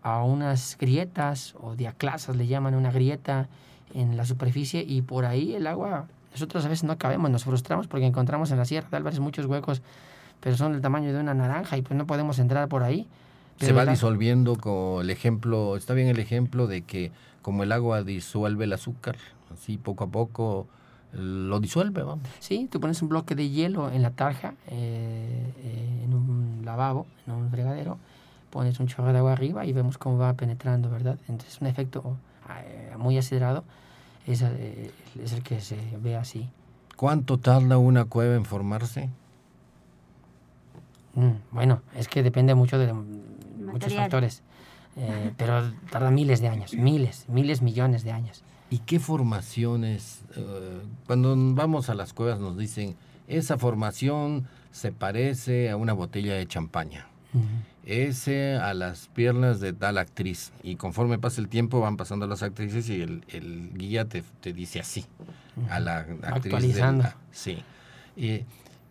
a 0.01 0.21
unas 0.23 0.77
grietas 0.77 1.55
o 1.61 1.75
diaclasas, 1.77 2.35
le 2.35 2.45
llaman 2.45 2.75
una 2.75 2.91
grieta 2.91 3.47
en 3.93 4.17
la 4.17 4.25
superficie 4.25 4.83
y 4.85 5.01
por 5.01 5.23
ahí 5.23 5.55
el 5.55 5.65
agua, 5.65 6.07
nosotros 6.33 6.65
a 6.65 6.67
veces 6.67 6.83
no 6.83 6.97
cabemos, 6.97 7.31
nos 7.31 7.45
frustramos 7.45 7.87
porque 7.87 8.05
encontramos 8.05 8.51
en 8.51 8.57
la 8.57 8.65
Sierra 8.65 8.89
de 8.89 8.97
Álvarez 8.97 9.19
muchos 9.19 9.45
huecos, 9.45 9.81
pero 10.41 10.57
son 10.57 10.73
del 10.73 10.81
tamaño 10.81 11.13
de 11.13 11.19
una 11.19 11.33
naranja 11.33 11.77
y 11.77 11.81
pues 11.81 11.97
no 11.97 12.05
podemos 12.05 12.39
entrar 12.39 12.67
por 12.67 12.83
ahí 12.83 13.07
se 13.59 13.73
va 13.73 13.85
disolviendo 13.85 14.57
con 14.57 15.01
el 15.01 15.09
ejemplo, 15.09 15.77
está 15.77 15.93
bien 15.93 16.07
el 16.07 16.19
ejemplo 16.19 16.67
de 16.67 16.81
que 16.81 17.11
como 17.41 17.63
el 17.63 17.71
agua 17.71 18.03
disuelve 18.03 18.65
el 18.65 18.73
azúcar, 18.73 19.15
así 19.53 19.77
poco 19.77 20.05
a 20.05 20.07
poco 20.07 20.67
lo 21.13 21.59
disuelve, 21.59 22.01
vamos. 22.01 22.27
Sí, 22.39 22.67
tú 22.71 22.79
pones 22.79 23.01
un 23.01 23.09
bloque 23.09 23.35
de 23.35 23.49
hielo 23.49 23.91
en 23.91 24.01
la 24.01 24.11
tarja, 24.11 24.55
eh, 24.67 25.53
eh, 25.57 26.01
en 26.03 26.13
un 26.13 26.61
lavabo, 26.65 27.05
en 27.27 27.33
un 27.33 27.51
fregadero, 27.51 27.99
pones 28.49 28.79
un 28.79 28.87
chorro 28.87 29.11
de 29.11 29.19
agua 29.19 29.33
arriba 29.33 29.65
y 29.65 29.73
vemos 29.73 29.97
cómo 29.97 30.17
va 30.17 30.33
penetrando, 30.33 30.89
¿verdad? 30.89 31.19
Entonces 31.27 31.61
un 31.61 31.67
efecto 31.67 32.17
eh, 32.49 32.95
muy 32.97 33.17
acelerado 33.17 33.63
es, 34.27 34.41
es 34.41 35.33
el 35.33 35.43
que 35.43 35.61
se 35.61 35.77
ve 36.01 36.15
así. 36.15 36.49
¿Cuánto 36.95 37.37
tarda 37.37 37.77
una 37.77 38.05
cueva 38.05 38.35
en 38.35 38.45
formarse? 38.45 39.09
Mm, 41.15 41.31
bueno, 41.51 41.81
es 41.95 42.07
que 42.07 42.23
depende 42.23 42.55
mucho 42.55 42.77
de, 42.77 42.93
muchos 42.93 43.93
factores. 43.93 44.41
Eh, 44.95 45.31
pero 45.37 45.71
tarda 45.91 46.11
miles 46.11 46.41
de 46.41 46.47
años, 46.49 46.73
miles, 46.73 47.25
miles, 47.27 47.61
millones 47.61 48.03
de 48.03 48.11
años. 48.11 48.43
¿Y 48.69 48.79
qué 48.79 48.99
formaciones? 48.99 50.21
Eh, 50.35 50.81
cuando 51.05 51.35
vamos 51.37 51.89
a 51.89 51.95
las 51.95 52.13
cuevas 52.13 52.39
nos 52.39 52.57
dicen, 52.57 52.95
esa 53.27 53.57
formación 53.57 54.47
se 54.71 54.91
parece 54.91 55.69
a 55.69 55.77
una 55.77 55.93
botella 55.93 56.33
de 56.33 56.47
champaña. 56.47 57.07
Ese 57.85 58.55
a 58.55 58.73
las 58.73 59.07
piernas 59.09 59.59
de 59.59 59.73
tal 59.73 59.97
actriz. 59.97 60.53
Y 60.63 60.75
conforme 60.75 61.19
pasa 61.19 61.41
el 61.41 61.49
tiempo 61.49 61.79
van 61.81 61.97
pasando 61.97 62.27
las 62.27 62.43
actrices 62.43 62.89
y 62.89 63.01
el, 63.01 63.71
guía 63.73 64.05
te, 64.05 64.23
dice 64.53 64.79
así. 64.79 65.05
A 65.69 65.79
la 65.79 65.99
actriz. 65.99 66.23
Actualizando. 66.23 67.09
sí. 67.31 67.63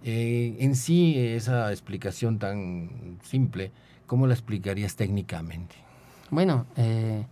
Eh, 0.04 0.56
en 0.58 0.74
sí, 0.74 1.16
esa 1.16 1.70
explicación 1.70 2.40
tan 2.40 3.18
simple 3.22 3.70
¿Cómo 4.12 4.26
la 4.26 4.34
explicarías 4.34 4.94
técnicamente? 4.94 5.74
Bueno, 6.28 6.66
eh, 6.76 7.24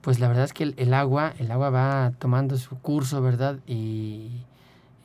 pues 0.00 0.18
la 0.18 0.26
verdad 0.26 0.42
es 0.42 0.52
que 0.52 0.74
el, 0.76 0.92
agua, 0.92 1.32
el 1.38 1.52
agua 1.52 1.70
va 1.70 2.12
tomando 2.18 2.56
su 2.56 2.76
curso, 2.80 3.22
¿verdad? 3.22 3.60
Y 3.64 4.42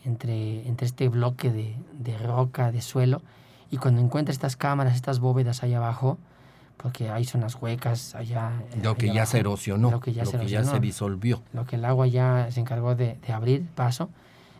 entre, 0.04 0.68
entre 0.68 0.88
este 0.88 1.10
bloque 1.10 1.52
de, 1.52 1.76
de 1.94 2.18
roca, 2.18 2.72
de 2.72 2.82
suelo, 2.82 3.22
y 3.72 3.78
cuando 3.78 4.02
encuentra 4.02 4.34
estas 4.34 4.58
cámaras, 4.58 4.96
estas 4.96 5.20
bóvedas 5.20 5.64
ahí 5.64 5.74
abajo, 5.74 6.18
porque 6.76 7.10
hay 7.10 7.24
zonas 7.24 7.56
huecas 7.56 8.16
allá. 8.16 8.52
Lo 8.84 8.96
que 8.96 9.14
ya 9.14 9.26
se 9.26 9.40
erosionó, 9.40 9.90
lo 9.90 10.02
que 10.02 10.12
ya, 10.12 10.26
se, 10.26 10.46
ya 10.46 10.64
se 10.66 10.80
disolvió. 10.80 11.42
Lo 11.54 11.66
que 11.66 11.78
el 11.78 11.86
agua 11.86 12.06
ya 12.08 12.48
se 12.52 12.60
encargó 12.60 12.96
de, 12.96 13.18
de, 13.26 13.34
abrir 13.34 13.66
paso. 13.76 14.10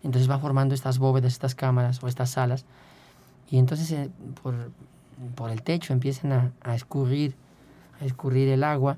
Entonces 0.04 0.30
va 0.30 0.40
formando 0.40 0.74
estas 0.74 0.98
bóvedas, 0.98 1.34
estas 1.34 1.56
cámaras 1.56 2.02
o 2.02 2.08
estas 2.08 2.30
salas. 2.30 2.66
Y 3.50 3.58
entonces 3.58 3.92
eh, 3.92 4.10
por, 4.42 4.72
por, 5.36 5.52
el 5.52 5.62
techo 5.62 5.92
empiezan 5.92 6.32
a, 6.32 6.52
a, 6.62 6.74
escurrir, 6.74 7.36
a 8.00 8.06
escurrir 8.06 8.48
el 8.48 8.64
agua, 8.64 8.98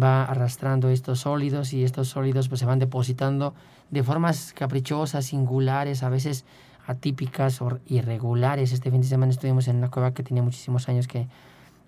va 0.00 0.24
arrastrando 0.24 0.88
estos 0.88 1.20
sólidos 1.20 1.74
y 1.74 1.84
estos 1.84 2.08
sólidos 2.08 2.48
pues 2.48 2.60
se 2.60 2.66
van 2.66 2.78
depositando 2.78 3.54
de 3.90 4.02
formas 4.02 4.54
caprichosas, 4.54 5.26
singulares, 5.26 6.02
a 6.02 6.08
veces 6.08 6.46
atípicas 6.86 7.62
o 7.62 7.78
irregulares. 7.86 8.72
Este 8.72 8.90
fin 8.90 9.00
de 9.00 9.06
semana 9.06 9.32
estuvimos 9.32 9.68
en 9.68 9.76
una 9.76 9.90
cueva 9.90 10.12
que 10.12 10.22
tenía 10.22 10.42
muchísimos 10.42 10.88
años 10.88 11.06
que 11.06 11.28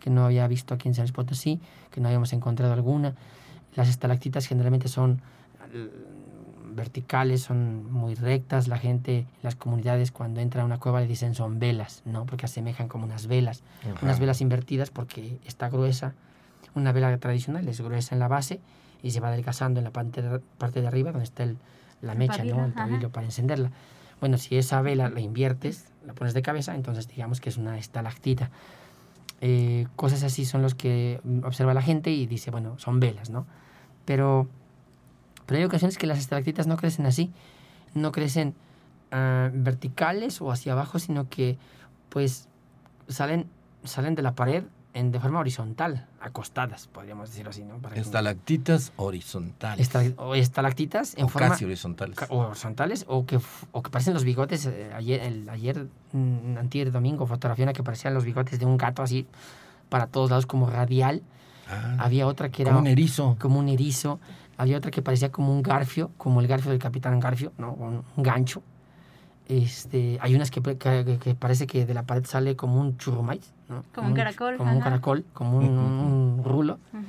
que 0.04 0.10
no 0.10 0.26
había 0.26 0.46
visto 0.48 0.74
aquí 0.74 0.86
en 0.86 0.94
San 0.94 1.04
Luis 1.04 1.12
Potosí, 1.12 1.62
que 1.90 1.98
no 1.98 2.08
habíamos 2.08 2.34
encontrado 2.34 2.74
alguna. 2.74 3.14
Las 3.74 3.88
estalactitas 3.88 4.44
generalmente 4.46 4.86
son 4.86 5.22
eh, 5.72 5.88
verticales, 6.74 7.40
son 7.40 7.90
muy 7.90 8.14
rectas. 8.14 8.68
La 8.68 8.76
gente, 8.76 9.26
las 9.42 9.56
comunidades, 9.56 10.12
cuando 10.12 10.42
entra 10.42 10.60
a 10.60 10.66
una 10.66 10.78
cueva 10.78 11.00
le 11.00 11.06
dicen 11.06 11.34
son 11.34 11.58
velas, 11.58 12.02
¿no? 12.04 12.26
Porque 12.26 12.44
asemejan 12.44 12.86
como 12.86 13.06
unas 13.06 13.28
velas. 13.28 13.62
Unas 14.02 14.20
velas 14.20 14.42
invertidas 14.42 14.90
porque 14.90 15.38
está 15.46 15.70
gruesa. 15.70 16.12
Una 16.74 16.92
vela 16.92 17.16
tradicional 17.16 17.66
es 17.66 17.80
gruesa 17.80 18.14
en 18.14 18.18
la 18.18 18.28
base 18.28 18.60
y 19.02 19.12
se 19.12 19.20
va 19.20 19.28
adelgazando 19.28 19.80
en 19.80 19.84
la 19.84 19.90
parte 19.90 20.20
de, 20.20 20.38
parte 20.58 20.82
de 20.82 20.86
arriba 20.86 21.12
donde 21.12 21.24
está 21.24 21.44
el, 21.44 21.56
la 22.02 22.14
mecha, 22.14 22.44
¿no? 22.44 22.62
El 22.62 22.74
tabillo 22.74 23.08
para 23.08 23.24
encenderla. 23.24 23.70
Bueno, 24.20 24.38
si 24.38 24.56
esa 24.56 24.80
vela 24.82 25.08
la 25.08 25.20
inviertes, 25.20 25.86
la 26.06 26.14
pones 26.14 26.34
de 26.34 26.42
cabeza, 26.42 26.74
entonces 26.74 27.08
digamos 27.08 27.40
que 27.40 27.48
es 27.48 27.56
una 27.56 27.78
estalactita. 27.78 28.50
Eh, 29.40 29.86
cosas 29.96 30.22
así 30.22 30.44
son 30.44 30.62
los 30.62 30.74
que 30.74 31.20
observa 31.42 31.74
la 31.74 31.82
gente 31.82 32.10
y 32.10 32.26
dice, 32.26 32.50
bueno, 32.50 32.78
son 32.78 33.00
velas, 33.00 33.30
¿no? 33.30 33.46
Pero, 34.04 34.48
pero 35.46 35.58
hay 35.58 35.64
ocasiones 35.64 35.98
que 35.98 36.06
las 36.06 36.18
estalactitas 36.18 36.66
no 36.66 36.76
crecen 36.76 37.06
así, 37.06 37.32
no 37.94 38.12
crecen 38.12 38.54
uh, 39.12 39.50
verticales 39.52 40.40
o 40.40 40.50
hacia 40.50 40.72
abajo, 40.72 40.98
sino 40.98 41.28
que 41.28 41.58
pues 42.08 42.48
salen, 43.08 43.46
salen 43.84 44.14
de 44.14 44.22
la 44.22 44.34
pared 44.34 44.64
en, 44.94 45.10
de 45.10 45.18
forma 45.18 45.40
horizontal, 45.40 46.06
acostadas, 46.20 46.86
podríamos 46.86 47.28
decirlo 47.28 47.50
así, 47.50 47.64
¿no? 47.64 47.78
Para 47.78 47.96
Estalactitas 47.96 48.90
que... 48.90 49.02
horizontales. 49.02 49.90
o 50.16 50.34
estalactitas 50.36 51.16
en 51.16 51.24
o 51.24 51.28
forma... 51.28 51.48
casi 51.50 51.64
horizontales. 51.64 52.16
O 52.28 52.38
horizontales, 52.38 53.04
o 53.08 53.26
que, 53.26 53.40
o 53.72 53.82
que 53.82 53.90
parecen 53.90 54.14
los 54.14 54.22
bigotes. 54.24 54.66
Eh, 54.66 54.92
ayer, 54.94 55.20
el, 55.20 55.48
ayer 55.48 55.88
mm, 56.12 56.58
antier 56.58 56.92
domingo, 56.92 57.26
fotografía 57.26 57.64
una 57.64 57.72
que 57.72 57.82
parecían 57.82 58.14
los 58.14 58.24
bigotes 58.24 58.58
de 58.60 58.66
un 58.66 58.76
gato 58.76 59.02
así, 59.02 59.26
para 59.88 60.06
todos 60.06 60.30
lados, 60.30 60.46
como 60.46 60.70
radial. 60.70 61.22
Ah, 61.68 61.96
Había 61.98 62.26
otra 62.28 62.50
que 62.50 62.62
era... 62.62 62.70
Como 62.70 62.82
un 62.82 62.86
erizo. 62.86 63.36
Como 63.40 63.58
un 63.58 63.68
erizo. 63.68 64.20
Había 64.56 64.78
otra 64.78 64.92
que 64.92 65.02
parecía 65.02 65.32
como 65.32 65.52
un 65.52 65.62
garfio, 65.62 66.12
como 66.16 66.40
el 66.40 66.46
garfio 66.46 66.70
del 66.70 66.78
Capitán 66.78 67.18
Garfio, 67.18 67.52
¿no? 67.58 67.72
Un, 67.72 68.04
un 68.16 68.22
gancho. 68.22 68.62
Este, 69.48 70.18
hay 70.22 70.34
unas 70.34 70.50
que, 70.50 70.62
que, 70.62 71.18
que, 71.22 71.34
parece 71.34 71.66
que 71.66 71.84
de 71.84 71.92
la 71.92 72.04
pared 72.04 72.24
sale 72.24 72.56
como 72.56 72.80
un 72.80 72.96
churrumais, 72.96 73.52
¿no? 73.68 73.84
Como 73.94 74.08
un 74.08 74.14
caracol. 74.14 74.56
Como 74.56 74.72
un 74.72 74.80
caracol, 74.80 75.24
como 75.34 75.58
un, 75.58 75.78
un 75.78 76.44
rulo. 76.44 76.78
Uh 76.92 76.96
-huh. 76.96 77.02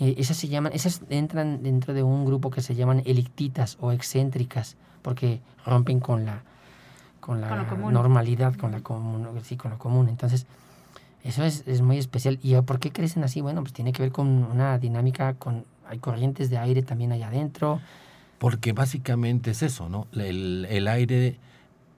eh, 0.00 0.14
esas 0.18 0.36
se 0.36 0.48
llaman, 0.48 0.72
esas 0.72 1.02
entran 1.10 1.62
dentro 1.62 1.94
de 1.94 2.02
un 2.02 2.24
grupo 2.24 2.50
que 2.50 2.60
se 2.60 2.74
llaman 2.74 3.02
elictitas 3.04 3.76
o 3.80 3.92
excéntricas, 3.92 4.76
porque 5.02 5.40
rompen 5.64 6.00
con 6.00 6.24
la, 6.26 6.42
con 7.20 7.40
la 7.40 7.66
con 7.68 7.92
normalidad, 7.92 8.54
con, 8.56 8.72
la 8.72 8.80
común, 8.80 9.28
sí, 9.44 9.56
con 9.56 9.70
lo 9.70 9.78
común. 9.78 10.08
Entonces, 10.08 10.46
eso 11.22 11.44
es, 11.44 11.62
es 11.68 11.82
muy 11.82 11.98
especial. 11.98 12.40
¿Y 12.42 12.60
por 12.62 12.80
qué 12.80 12.90
crecen 12.90 13.22
así? 13.22 13.40
Bueno, 13.40 13.60
pues 13.60 13.72
tiene 13.72 13.92
que 13.92 14.02
ver 14.02 14.10
con 14.10 14.26
una 14.26 14.76
dinámica, 14.78 15.34
con 15.34 15.64
hay 15.90 15.98
corrientes 15.98 16.50
de 16.50 16.58
aire 16.58 16.82
también 16.82 17.12
allá 17.12 17.28
adentro. 17.28 17.80
Porque 18.38 18.72
básicamente 18.72 19.50
es 19.50 19.62
eso, 19.62 19.88
¿no? 19.88 20.06
El, 20.12 20.66
el 20.70 20.88
aire 20.88 21.36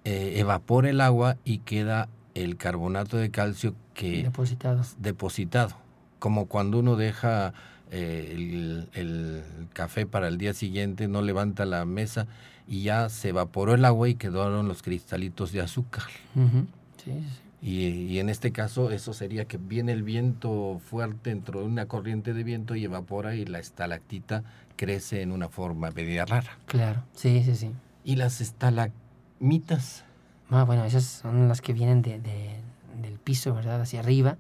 eh, 0.05 0.35
evapora 0.37 0.91
el 0.91 1.01
agua 1.01 1.37
y 1.45 1.59
queda 1.59 2.09
el 2.35 2.57
carbonato 2.57 3.17
de 3.17 3.31
calcio 3.31 3.75
que 3.95 4.23
depositado. 4.25 4.83
depositado 4.99 5.77
como 6.19 6.47
cuando 6.47 6.79
uno 6.79 6.97
deja 6.97 7.53
eh, 7.91 8.33
el, 8.33 8.88
el, 8.95 9.43
café 9.73 10.07
para 10.07 10.29
el 10.29 10.38
día 10.38 10.55
siguiente 10.55 11.09
no 11.09 11.23
levanta 11.23 11.65
la 11.67 11.85
mesa 11.85 12.27
y 12.67 12.83
ya 12.83 13.09
se 13.11 13.29
evaporó 13.29 13.75
el 13.75 13.85
agua 13.85 14.09
y 14.09 14.15
quedaron 14.15 14.67
los 14.67 14.83
cristalitos 14.83 15.53
de 15.53 15.61
azúcar 15.61 16.05
uh 16.35 16.41
-huh. 16.41 16.67
sí, 17.05 17.12
sí. 17.12 17.38
Y, 17.65 17.87
y, 18.12 18.19
en 18.19 18.29
este 18.29 18.51
caso 18.51 18.91
eso 18.91 19.12
sería 19.12 19.45
que 19.45 19.57
viene 19.57 19.93
el 19.93 20.03
viento 20.03 20.81
fuerte 20.85 21.31
dentro 21.31 21.61
de 21.61 21.67
una 21.67 21.87
corriente 21.87 22.35
de 22.35 22.43
viento 22.43 22.75
y 22.75 22.85
evapora 22.85 23.37
y 23.37 23.45
la 23.45 23.61
estalactita 23.61 24.43
crece 24.75 25.23
en 25.23 25.31
una 25.31 25.49
forma 25.49 25.93
media 25.93 26.25
rara 26.25 26.59
claro 26.67 27.05
sí 27.15 27.43
sí 27.45 27.55
sí 27.55 27.71
y 28.05 28.17
las 28.17 28.41
estalactitas 28.41 29.02
mitas. 29.43 30.05
Ah, 30.51 30.65
bueno, 30.65 30.85
esas 30.85 31.05
son 31.05 31.49
las 31.49 31.61
que 31.61 31.73
vienen 31.73 32.01
de, 32.01 32.19
de, 32.19 32.57
del 33.03 33.19
piso, 33.19 33.55
¿verdad? 33.55 33.81
Hacia 33.81 34.01
arriba. 34.01 34.37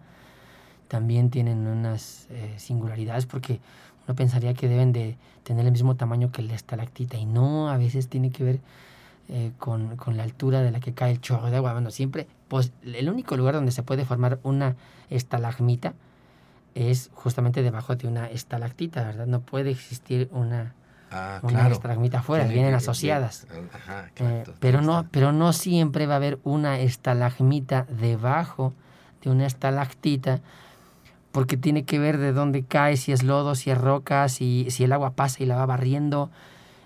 También 0.88 1.30
tienen 1.30 1.66
unas 1.66 2.26
eh, 2.30 2.54
singularidades 2.58 3.26
porque 3.26 3.60
uno 4.06 4.14
pensaría 4.14 4.54
que 4.54 4.68
deben 4.68 4.92
de 4.92 5.16
tener 5.42 5.66
el 5.66 5.72
mismo 5.72 5.96
tamaño 5.96 6.30
que 6.30 6.42
la 6.42 6.54
estalactita 6.54 7.16
y 7.16 7.26
no, 7.26 7.68
a 7.68 7.76
veces 7.76 8.08
tiene 8.08 8.30
que 8.30 8.44
ver 8.44 8.60
eh, 9.28 9.52
con, 9.58 9.96
con, 9.96 10.16
la 10.16 10.22
altura 10.22 10.62
de 10.62 10.70
la 10.70 10.80
que 10.80 10.92
cae 10.92 11.12
el 11.12 11.20
chorro 11.20 11.50
de 11.50 11.56
agua. 11.56 11.72
Bueno, 11.72 11.90
siempre, 11.90 12.26
pues 12.48 12.72
el 12.84 13.08
único 13.08 13.36
lugar 13.36 13.54
donde 13.54 13.72
se 13.72 13.82
puede 13.82 14.04
formar 14.04 14.38
una 14.42 14.76
estalagmita 15.10 15.94
es 16.74 17.10
justamente 17.14 17.62
debajo 17.62 17.96
de 17.96 18.06
una 18.06 18.26
estalactita, 18.26 19.04
¿verdad? 19.04 19.26
No 19.26 19.40
puede 19.40 19.70
existir 19.70 20.28
una, 20.32 20.74
Ah, 21.12 21.40
una 21.42 21.52
claro. 21.52 21.74
estalagmita 21.74 22.20
afuera, 22.20 22.44
Tiene 22.44 22.54
vienen 22.54 22.74
asociadas. 22.74 23.46
Ajá, 23.72 24.06
Eh, 24.06 24.10
claro, 24.14 24.54
pero, 24.60 24.78
ahí 24.80 24.86
no, 24.86 25.06
pero 25.10 25.32
no 25.32 25.52
siempre 25.52 26.06
va 26.06 26.14
a 26.14 26.16
haber 26.16 26.38
una 26.42 26.80
estalagmita 26.80 27.86
debajo 28.00 28.72
de 29.22 29.30
una 29.30 29.46
estalactita, 29.46 30.40
porque 31.30 31.56
tiene 31.56 31.84
que 31.84 31.98
ver 31.98 32.18
de 32.18 32.32
dónde 32.32 32.64
cae, 32.64 32.96
si 32.96 33.12
es 33.12 33.22
lodo, 33.22 33.54
si 33.54 33.70
es 33.70 33.78
roca, 33.78 34.28
si, 34.28 34.66
si 34.70 34.84
el 34.84 34.92
agua 34.92 35.12
pasa 35.12 35.42
y 35.42 35.46
la 35.46 35.56
va 35.56 35.66
barriendo. 35.66 36.30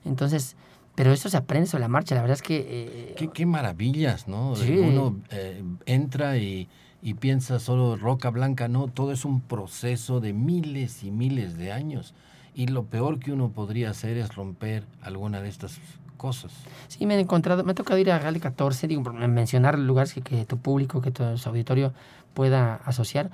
Entonces, 0.05 0.57
pero 0.95 1.12
eso 1.12 1.29
se 1.29 1.37
aprende 1.37 1.69
sobre 1.69 1.83
la 1.83 1.89
marcha. 1.89 2.15
La 2.15 2.21
verdad 2.23 2.37
es 2.37 2.43
que... 2.43 2.67
eh, 2.69 3.15
Qué, 3.17 3.29
qué 3.29 3.47
maravillas, 3.47 4.29
¿no? 4.29 4.55
Sí. 4.57 4.79
Uno 4.79 5.17
eh, 5.31 5.62
entra 5.87 6.37
y, 6.39 6.69
y 7.03 7.15
piensa 7.15 7.59
solo 7.59 7.97
roca 7.97 8.31
blanca, 8.31 8.69
no, 8.69 8.89
todo 8.89 9.12
es 9.12 9.25
un 9.25 9.41
proceso 9.41 10.21
de 10.21 10.33
miles 10.33 11.03
y 11.05 11.11
miles 11.11 11.57
de 11.59 11.73
años. 11.73 12.15
Y 12.57 12.69
lo 12.69 12.85
peor 12.85 13.19
que 13.19 13.33
uno 13.33 13.51
podría 13.51 13.90
hacer 13.90 14.16
es 14.16 14.35
romper 14.35 14.83
alguna 15.03 15.42
de 15.42 15.49
estas 15.51 15.79
cosas. 16.16 16.53
Sí, 16.88 17.05
me 17.05 17.14
he 17.14 17.21
encontrado, 17.21 17.62
me 17.64 17.73
ha 17.73 17.75
tocado 17.75 17.99
ir 17.99 18.11
a 18.11 18.19
Real 18.19 18.40
14, 18.40 18.88
digo, 18.88 19.03
mencionar 19.12 19.79
lugares 19.79 20.14
que, 20.25 20.47
tu 20.47 20.57
público, 20.57 21.03
que 21.03 21.11
tu 21.11 21.23
auditorio 21.23 21.92
pueda 22.33 22.77
asociar. 22.77 23.31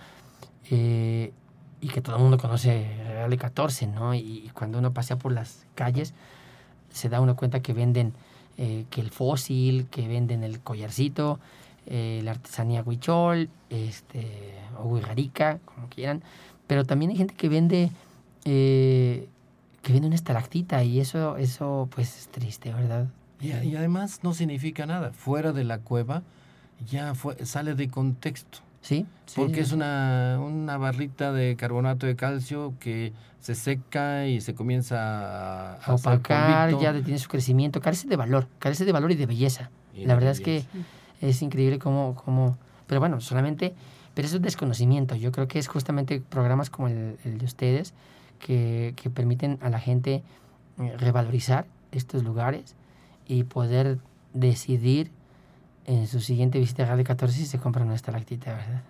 eh, 0.70 1.32
y 1.80 1.88
que 1.88 2.00
todo 2.00 2.14
el 2.16 2.22
mundo 2.22 2.38
conoce 2.38 2.86
Real 3.08 3.36
14, 3.36 3.88
¿no? 3.88 4.14
Y, 4.14 4.50
cuando 4.54 4.78
uno 4.78 4.92
pasea 4.92 5.16
por 5.18 5.32
las 5.32 5.66
calles, 5.74 6.14
se 6.90 7.08
da 7.08 7.20
uno 7.20 7.34
cuenta 7.34 7.60
que 7.60 7.72
venden 7.72 8.12
eh, 8.56 8.84
que 8.88 9.00
el 9.00 9.10
fósil, 9.10 9.88
que 9.90 10.06
venden 10.06 10.44
el 10.44 10.60
collarcito, 10.60 11.40
eh, 11.86 12.20
la 12.22 12.32
artesanía 12.32 12.82
huichol, 12.82 13.50
este, 13.68 14.54
o 14.78 14.84
huirarica, 14.84 15.58
como 15.64 15.88
quieran. 15.88 16.22
Pero 16.68 16.84
también 16.84 17.10
hay 17.10 17.16
gente 17.16 17.34
que 17.34 17.48
vende 17.48 17.90
eh, 18.44 19.28
que 19.82 19.92
vende 19.92 20.06
una 20.06 20.16
estalactita 20.16 20.82
y 20.84 21.00
eso, 21.00 21.36
eso 21.36 21.88
pues 21.94 22.16
es 22.18 22.28
triste, 22.28 22.72
¿verdad? 22.72 23.08
Y, 23.40 23.52
y 23.52 23.76
además 23.76 24.20
no 24.22 24.34
significa 24.34 24.86
nada. 24.86 25.12
Fuera 25.12 25.52
de 25.52 25.64
la 25.64 25.78
cueva 25.78 26.22
ya 26.86 27.14
fue, 27.14 27.44
sale 27.44 27.74
de 27.74 27.88
contexto. 27.88 28.58
Sí, 28.80 29.06
sí, 29.26 29.34
Porque 29.36 29.56
sí. 29.56 29.60
es 29.60 29.72
una, 29.72 30.40
una 30.40 30.76
barrita 30.76 31.32
de 31.32 31.54
carbonato 31.56 32.06
de 32.06 32.16
calcio 32.16 32.74
que 32.80 33.12
se 33.40 33.54
seca 33.54 34.26
y 34.26 34.40
se 34.40 34.54
comienza 34.54 35.74
a, 35.74 35.74
a 35.84 35.94
opacar, 35.94 36.76
ya 36.80 36.92
detiene 36.92 37.18
su 37.18 37.28
crecimiento, 37.28 37.80
carece 37.80 38.08
de 38.08 38.16
valor, 38.16 38.48
carece 38.58 38.84
de 38.84 38.90
valor 38.92 39.12
y 39.12 39.14
de 39.16 39.26
belleza. 39.26 39.70
Y 39.94 40.04
La 40.04 40.14
de 40.14 40.14
verdad 40.14 40.32
es 40.32 40.40
que 40.40 40.64
es 41.20 41.42
increíble 41.42 41.78
cómo, 41.78 42.16
cómo, 42.24 42.56
pero 42.88 43.00
bueno, 43.00 43.20
solamente, 43.20 43.72
pero 44.14 44.26
eso 44.26 44.36
es 44.36 44.42
desconocimiento. 44.42 45.14
Yo 45.14 45.30
creo 45.30 45.46
que 45.46 45.60
es 45.60 45.68
justamente 45.68 46.20
programas 46.20 46.68
como 46.70 46.88
el, 46.88 47.18
el 47.24 47.38
de 47.38 47.44
ustedes 47.44 47.94
que, 48.42 48.92
que 48.96 49.08
permiten 49.08 49.58
a 49.62 49.70
la 49.70 49.78
gente 49.78 50.22
eh, 50.78 50.96
revalorizar 50.98 51.64
estos 51.92 52.24
lugares 52.24 52.74
y 53.26 53.44
poder 53.44 53.98
decidir 54.34 55.10
en 55.86 56.06
su 56.06 56.20
siguiente 56.20 56.58
visita 56.58 56.82
a 56.82 56.86
Real 56.86 56.98
de 56.98 57.04
14 57.04 57.36
si 57.36 57.46
se 57.46 57.58
compra 57.58 57.84
una 57.84 57.94
estalactita, 57.94 58.54
¿verdad? 58.54 58.82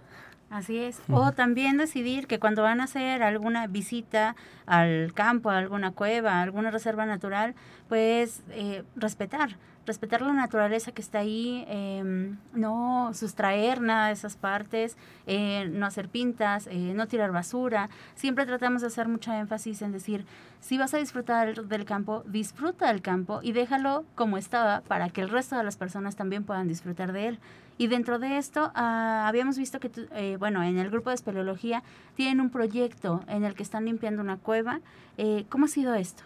Así 0.50 0.78
es. 0.78 1.00
O 1.10 1.32
también 1.32 1.78
decidir 1.78 2.26
que 2.26 2.38
cuando 2.38 2.62
van 2.62 2.82
a 2.82 2.84
hacer 2.84 3.22
alguna 3.22 3.66
visita 3.68 4.36
al 4.66 5.14
campo, 5.14 5.48
a 5.48 5.56
alguna 5.56 5.92
cueva, 5.92 6.32
a 6.32 6.42
alguna 6.42 6.70
reserva 6.70 7.06
natural, 7.06 7.54
pues 7.88 8.42
eh, 8.50 8.82
respetar, 8.94 9.56
respetar 9.86 10.22
la 10.22 10.32
naturaleza 10.32 10.92
que 10.92 11.02
está 11.02 11.20
ahí, 11.20 11.64
em, 11.68 12.36
no 12.52 13.10
sustraer 13.14 13.80
nada 13.80 14.08
de 14.08 14.12
esas 14.12 14.36
partes, 14.36 14.96
eh, 15.26 15.68
no 15.72 15.86
hacer 15.86 16.08
pintas, 16.08 16.68
eh, 16.70 16.92
no 16.94 17.06
tirar 17.08 17.32
basura. 17.32 17.90
Siempre 18.14 18.46
tratamos 18.46 18.82
de 18.82 18.88
hacer 18.88 19.08
mucho 19.08 19.32
énfasis 19.32 19.82
en 19.82 19.92
decir, 19.92 20.24
si 20.60 20.78
vas 20.78 20.94
a 20.94 20.98
disfrutar 20.98 21.64
del 21.64 21.84
campo, 21.84 22.22
disfruta 22.26 22.88
del 22.88 23.02
campo 23.02 23.40
y 23.42 23.52
déjalo 23.52 24.04
como 24.14 24.38
estaba 24.38 24.82
para 24.82 25.10
que 25.10 25.20
el 25.20 25.28
resto 25.28 25.56
de 25.56 25.64
las 25.64 25.76
personas 25.76 26.16
también 26.16 26.44
puedan 26.44 26.68
disfrutar 26.68 27.12
de 27.12 27.28
él. 27.28 27.38
Y 27.78 27.88
dentro 27.88 28.18
de 28.18 28.38
esto, 28.38 28.70
ah, 28.74 29.24
habíamos 29.26 29.58
visto 29.58 29.80
que, 29.80 29.90
eh, 30.12 30.36
bueno, 30.38 30.62
en 30.62 30.78
el 30.78 30.90
grupo 30.90 31.10
de 31.10 31.14
espeleología 31.14 31.82
tienen 32.14 32.40
un 32.40 32.50
proyecto 32.50 33.22
en 33.26 33.44
el 33.44 33.54
que 33.54 33.62
están 33.62 33.86
limpiando 33.86 34.22
una 34.22 34.36
cueva. 34.36 34.80
¿Cómo 35.48 35.66
ha 35.66 35.68
sido 35.68 35.94
esto? 35.94 36.22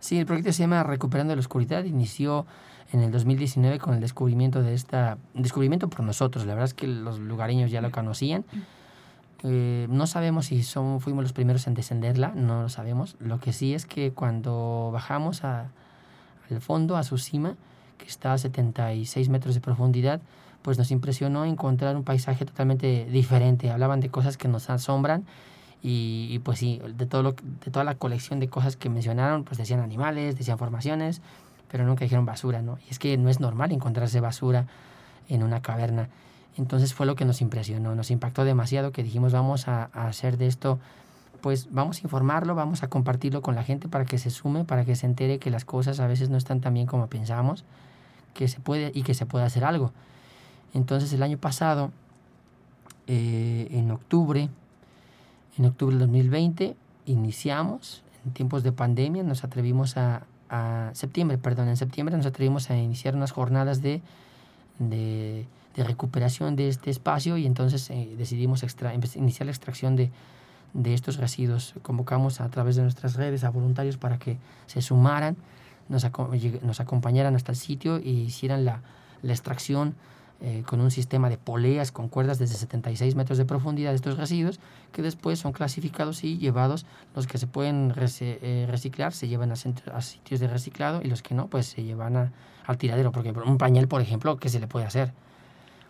Sí, 0.00 0.18
el 0.18 0.26
proyecto 0.26 0.52
se 0.52 0.62
llama 0.62 0.82
Recuperando 0.82 1.34
la 1.34 1.40
Oscuridad. 1.40 1.84
Inició 1.84 2.46
en 2.92 3.00
el 3.00 3.10
2019 3.10 3.78
con 3.78 3.94
el 3.94 4.00
descubrimiento 4.00 4.62
de 4.62 4.74
esta, 4.74 5.18
descubrimiento 5.34 5.88
por 5.88 6.00
nosotros, 6.04 6.46
la 6.46 6.54
verdad 6.54 6.66
es 6.66 6.74
que 6.74 6.86
los 6.86 7.18
lugareños 7.18 7.70
ya 7.70 7.80
lo 7.80 7.90
conocían. 7.90 8.44
Eh, 9.44 9.86
no 9.90 10.06
sabemos 10.06 10.46
si 10.46 10.62
son, 10.62 11.00
fuimos 11.00 11.22
los 11.22 11.32
primeros 11.32 11.66
en 11.66 11.74
descenderla, 11.74 12.32
no 12.34 12.62
lo 12.62 12.68
sabemos. 12.68 13.16
Lo 13.20 13.38
que 13.40 13.52
sí 13.52 13.74
es 13.74 13.86
que 13.86 14.12
cuando 14.12 14.90
bajamos 14.92 15.44
a, 15.44 15.70
al 16.50 16.60
fondo, 16.60 16.96
a 16.96 17.02
su 17.02 17.18
cima, 17.18 17.54
que 17.98 18.06
está 18.06 18.32
a 18.32 18.38
76 18.38 19.28
metros 19.28 19.54
de 19.54 19.60
profundidad, 19.60 20.20
pues 20.62 20.78
nos 20.78 20.90
impresionó 20.90 21.44
encontrar 21.44 21.94
un 21.94 22.04
paisaje 22.04 22.44
totalmente 22.44 23.06
diferente. 23.10 23.70
Hablaban 23.70 24.00
de 24.00 24.08
cosas 24.08 24.36
que 24.36 24.48
nos 24.48 24.70
asombran 24.70 25.24
y, 25.82 26.28
y 26.30 26.38
pues 26.40 26.58
sí, 26.58 26.80
de, 26.96 27.06
todo 27.06 27.22
lo, 27.22 27.32
de 27.32 27.70
toda 27.70 27.84
la 27.84 27.94
colección 27.94 28.40
de 28.40 28.48
cosas 28.48 28.76
que 28.76 28.88
mencionaron, 28.88 29.44
pues 29.44 29.58
decían 29.58 29.80
animales, 29.80 30.36
decían 30.36 30.58
formaciones, 30.58 31.22
pero 31.70 31.84
nunca 31.84 32.04
dijeron 32.04 32.26
basura, 32.26 32.62
¿no? 32.62 32.78
Y 32.86 32.90
es 32.90 32.98
que 32.98 33.16
no 33.16 33.28
es 33.28 33.40
normal 33.40 33.72
encontrarse 33.72 34.20
basura 34.20 34.66
en 35.28 35.42
una 35.42 35.60
caverna. 35.60 36.08
Entonces 36.56 36.94
fue 36.94 37.06
lo 37.06 37.14
que 37.14 37.24
nos 37.24 37.40
impresionó, 37.40 37.94
nos 37.94 38.10
impactó 38.10 38.44
demasiado 38.44 38.90
que 38.90 39.02
dijimos 39.02 39.32
vamos 39.32 39.68
a, 39.68 39.84
hacer 39.92 40.38
de 40.38 40.48
esto, 40.48 40.80
pues 41.40 41.68
vamos 41.70 41.98
a 41.98 42.00
informarlo, 42.02 42.54
vamos 42.54 42.82
a 42.82 42.88
compartirlo 42.88 43.42
con 43.42 43.54
la 43.54 43.62
gente 43.62 43.88
para 43.88 44.04
que 44.04 44.18
se 44.18 44.30
sume, 44.30 44.64
para 44.64 44.84
que 44.84 44.96
se 44.96 45.06
entere 45.06 45.38
que 45.38 45.50
las 45.50 45.64
cosas 45.64 46.00
a 46.00 46.08
veces 46.08 46.30
no 46.30 46.36
están 46.36 46.60
tan 46.60 46.74
bien 46.74 46.86
como 46.86 47.06
pensamos, 47.06 47.64
que 48.34 48.48
se 48.48 48.58
puede 48.58 48.90
y 48.92 49.02
que 49.02 49.14
se 49.14 49.24
puede 49.24 49.44
hacer 49.44 49.64
algo. 49.64 49.92
Entonces 50.74 51.12
el 51.12 51.22
año 51.22 51.38
pasado, 51.38 51.92
eh, 53.06 53.68
en 53.70 53.90
octubre, 53.92 54.48
en 55.56 55.64
octubre 55.64 55.96
del 55.96 56.06
2020, 56.06 56.76
iniciamos, 57.06 58.02
en 58.24 58.32
tiempos 58.32 58.64
de 58.64 58.72
pandemia, 58.72 59.22
nos 59.22 59.44
atrevimos 59.44 59.96
a, 59.96 60.22
a 60.48 60.90
septiembre, 60.94 61.38
perdón, 61.38 61.68
en 61.68 61.76
septiembre 61.76 62.16
nos 62.16 62.26
atrevimos 62.26 62.70
a 62.70 62.76
iniciar 62.76 63.14
unas 63.14 63.32
jornadas 63.32 63.82
de, 63.82 64.00
de, 64.78 65.46
de 65.76 65.84
recuperación 65.84 66.56
de 66.56 66.68
este 66.68 66.90
espacio 66.90 67.36
y 67.36 67.46
entonces 67.46 67.90
eh, 67.90 68.14
decidimos 68.16 68.62
extra, 68.62 68.94
iniciar 68.94 69.46
la 69.46 69.52
extracción 69.52 69.96
de, 69.96 70.10
de 70.74 70.94
estos 70.94 71.16
residuos. 71.16 71.74
Convocamos 71.82 72.40
a 72.40 72.48
través 72.48 72.76
de 72.76 72.82
nuestras 72.82 73.14
redes 73.14 73.44
a 73.44 73.50
voluntarios 73.50 73.96
para 73.96 74.18
que 74.18 74.36
se 74.66 74.82
sumaran, 74.82 75.36
nos, 75.88 76.06
nos 76.62 76.80
acompañaran 76.80 77.34
hasta 77.34 77.52
el 77.52 77.56
sitio 77.56 77.98
y 77.98 78.10
hicieran 78.10 78.64
la, 78.64 78.80
la 79.22 79.32
extracción 79.32 79.94
eh, 80.40 80.62
con 80.64 80.80
un 80.80 80.92
sistema 80.92 81.28
de 81.28 81.36
poleas 81.36 81.90
con 81.90 82.08
cuerdas 82.08 82.38
desde 82.38 82.54
76 82.54 83.16
metros 83.16 83.38
de 83.38 83.44
profundidad 83.44 83.92
estos 83.92 84.16
residuos 84.16 84.60
que 84.92 85.02
después 85.02 85.40
son 85.40 85.50
clasificados 85.50 86.22
y 86.22 86.38
llevados, 86.38 86.86
los 87.16 87.26
que 87.26 87.38
se 87.38 87.48
pueden 87.48 87.92
eh, 87.96 88.66
reciclar 88.70 89.12
se 89.12 89.26
llevan 89.26 89.50
a, 89.50 89.56
sitios 89.56 90.38
de 90.38 90.46
reciclado 90.46 91.00
y 91.02 91.08
los 91.08 91.22
que 91.22 91.34
no 91.34 91.48
pues 91.48 91.66
se 91.66 91.82
llevan 91.82 92.32
al 92.66 92.78
tiradero, 92.78 93.10
porque 93.10 93.32
un 93.32 93.58
pañal 93.58 93.88
por 93.88 94.00
ejemplo, 94.00 94.36
¿qué 94.36 94.48
se 94.48 94.60
le 94.60 94.68
puede 94.68 94.86
hacer? 94.86 95.12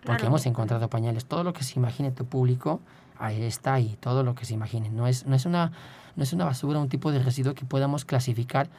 Porque 0.06 0.24
hemos 0.24 0.46
encontrado 0.46 0.88
pañales, 0.88 1.26
todo 1.26 1.44
lo 1.44 1.52
que 1.52 1.62
se 1.62 1.78
imagine 1.78 2.10
tu 2.10 2.24
público, 2.24 2.80
ahí 3.18 3.42
está 3.42 3.74
ahí, 3.74 3.98
todo 4.00 4.22
lo 4.22 4.34
que 4.34 4.46
se 4.46 4.54
imagine, 4.54 4.88
no 4.88 5.06
es, 5.06 5.26
no 5.26 5.36
es, 5.36 5.44
una, 5.44 5.72
no 6.16 6.22
es 6.22 6.32
una 6.32 6.46
basura, 6.46 6.78
un 6.78 6.88
tipo 6.88 7.12
de 7.12 7.18
residuo 7.18 7.54
que 7.54 7.66
podamos 7.66 8.06
clasificar 8.06 8.70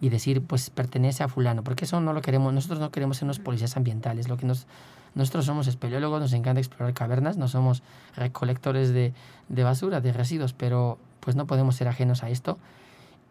y 0.00 0.08
decir, 0.08 0.42
pues 0.42 0.70
pertenece 0.70 1.22
a 1.22 1.28
fulano, 1.28 1.62
porque 1.62 1.84
eso 1.84 2.00
no 2.00 2.12
lo 2.12 2.22
queremos, 2.22 2.52
nosotros 2.52 2.80
no 2.80 2.90
queremos 2.90 3.18
ser 3.18 3.26
unos 3.26 3.38
policías 3.38 3.76
ambientales, 3.76 4.28
lo 4.28 4.36
que 4.36 4.46
nos 4.46 4.66
nosotros 5.14 5.44
somos 5.44 5.66
espeleólogos, 5.66 6.20
nos 6.20 6.32
encanta 6.32 6.60
explorar 6.60 6.94
cavernas, 6.94 7.36
no 7.36 7.48
somos 7.48 7.82
recolectores 8.16 8.92
de, 8.92 9.12
de 9.48 9.64
basura, 9.64 10.00
de 10.00 10.12
residuos, 10.12 10.52
pero 10.52 10.98
pues 11.20 11.36
no 11.36 11.46
podemos 11.46 11.76
ser 11.76 11.88
ajenos 11.88 12.22
a 12.22 12.30
esto. 12.30 12.58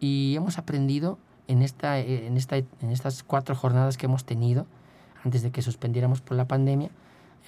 Y 0.00 0.34
hemos 0.36 0.58
aprendido 0.58 1.18
en, 1.48 1.62
esta, 1.62 1.98
en, 1.98 2.36
esta, 2.36 2.56
en 2.56 2.90
estas 2.90 3.22
cuatro 3.22 3.54
jornadas 3.54 3.96
que 3.96 4.06
hemos 4.06 4.24
tenido, 4.24 4.66
antes 5.24 5.42
de 5.42 5.50
que 5.50 5.62
suspendiéramos 5.62 6.20
por 6.20 6.36
la 6.36 6.46
pandemia, 6.46 6.90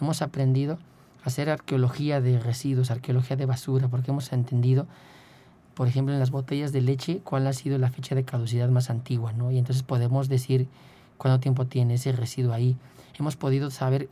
hemos 0.01 0.23
aprendido 0.23 0.79
a 1.25 1.27
hacer 1.27 1.49
arqueología 1.49 2.21
de 2.21 2.39
residuos, 2.39 2.91
arqueología 2.91 3.37
de 3.37 3.47
basura, 3.47 3.89
porque 3.89 4.11
hemos 4.11 4.33
entendido, 4.33 4.87
por 5.75 5.89
ejemplo, 5.89 6.13
en 6.13 6.21
las 6.21 6.31
botellas 6.31 6.73
de 6.73 6.81
leche, 6.81 7.21
cuál 7.25 7.47
ha 7.47 7.53
sido 7.53 7.79
la 7.79 7.91
fecha 7.91 8.15
de 8.15 8.25
caducidad 8.25 8.69
más 8.69 8.91
antigua, 8.91 9.33
¿no? 9.33 9.51
Y 9.51 9.59
entonces 9.59 9.83
podemos 9.83 10.29
decir 10.29 10.69
cuánto 11.17 11.41
tiempo 11.41 11.67
tiene 11.67 11.95
ese 11.95 12.13
residuo 12.13 12.53
ahí. 12.53 12.77
Hemos 13.19 13.37
podido 13.37 13.71
saber 13.71 14.09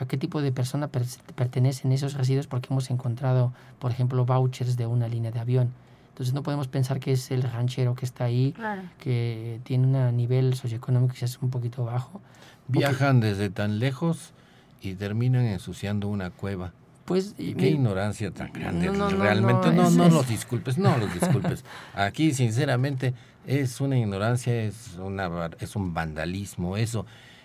a 0.00 0.06
qué 0.06 0.16
tipo 0.16 0.40
de 0.40 0.50
persona 0.50 0.88
pertenecen 0.88 1.92
esos 1.92 2.14
residuos 2.14 2.46
porque 2.46 2.68
hemos 2.70 2.90
encontrado, 2.90 3.52
por 3.78 3.90
ejemplo, 3.90 4.24
vouchers 4.24 4.78
de 4.78 4.86
una 4.86 5.08
línea 5.08 5.30
de 5.30 5.38
avión. 5.38 5.70
Entonces 6.08 6.34
no 6.34 6.42
podemos 6.42 6.68
pensar 6.68 7.00
que 7.00 7.12
es 7.12 7.30
el 7.30 7.42
ranchero 7.42 7.94
que 7.94 8.06
está 8.06 8.24
ahí, 8.24 8.54
que 8.98 9.60
tiene 9.62 9.86
un 9.86 10.16
nivel 10.16 10.54
socioeconómico 10.54 11.14
que 11.14 11.26
es 11.26 11.38
un 11.42 11.50
poquito 11.50 11.84
bajo. 11.84 12.20
Viajan 12.66 13.20
desde 13.20 13.50
tan 13.50 13.78
lejos 13.78 14.32
y 14.80 14.94
terminan 14.94 15.44
ensuciando 15.44 16.08
una 16.08 16.30
cueva. 16.30 16.72
Pues, 17.04 17.34
qué 17.36 17.68
ignorancia 17.68 18.30
tan 18.30 18.52
grande. 18.52 18.88
Realmente 18.90 19.70
no, 19.72 19.90
no, 19.90 20.08
los 20.08 20.28
disculpes, 20.28 20.78
no 20.78 20.96
los 20.96 21.12
disculpes. 21.12 21.64
Aquí, 21.94 22.32
sinceramente, 22.32 23.12
es 23.46 23.80
una 23.82 23.98
ignorancia, 23.98 24.62
es, 24.62 24.96
una, 24.98 25.50
es 25.58 25.76
un 25.76 25.92
vandalismo 25.92 26.78
eso. 26.78 27.04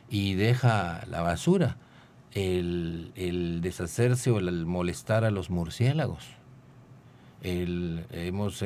Y 0.09 0.35
deja 0.35 1.03
la 1.09 1.21
basura 1.21 1.77
el, 2.35 3.59
deshacerse 3.61 4.29
o 4.29 4.39
el 4.39 4.65
molestar 4.65 5.23
a 5.23 5.31
los 5.31 5.49
murciélagos. 5.49 6.23
Hemos, 7.41 8.63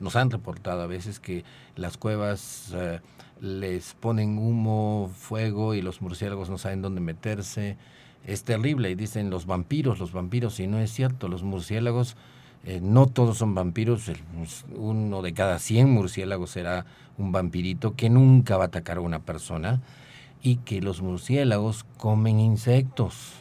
nos 0.00 0.16
han 0.16 0.30
reportado 0.30 0.82
a 0.82 0.86
veces 0.86 1.20
que 1.20 1.44
las 1.76 1.96
cuevas 1.96 2.72
eh, 2.74 3.00
les 3.40 3.94
ponen 3.94 4.36
humo, 4.36 5.10
fuego 5.14 5.74
y 5.74 5.82
los 5.82 6.02
murciélagos 6.02 6.50
no 6.50 6.58
saben 6.58 6.82
dónde 6.82 7.00
meterse. 7.00 7.76
Es 8.26 8.42
terrible 8.42 8.90
y 8.90 8.94
dicen 8.94 9.30
los 9.30 9.46
vampiros, 9.46 9.98
los 10.00 10.12
vampiros, 10.12 10.58
y 10.60 10.66
no 10.66 10.78
es 10.80 10.90
cierto, 10.90 11.28
los 11.28 11.42
murciélagos, 11.42 12.16
eh, 12.64 12.80
no 12.82 13.06
todos 13.06 13.38
son 13.38 13.54
vampiros, 13.54 14.10
uno 14.74 15.22
de 15.22 15.34
cada 15.34 15.58
100 15.58 15.90
murciélagos 15.90 16.50
será 16.50 16.86
un 17.16 17.32
vampirito 17.32 17.94
que 17.94 18.10
nunca 18.10 18.56
va 18.56 18.64
a 18.64 18.68
atacar 18.68 18.96
a 18.96 19.02
una 19.02 19.20
persona 19.20 19.82
y 20.44 20.56
que 20.56 20.80
los 20.82 21.02
murciélagos 21.02 21.84
comen 21.96 22.38
insectos. 22.38 23.32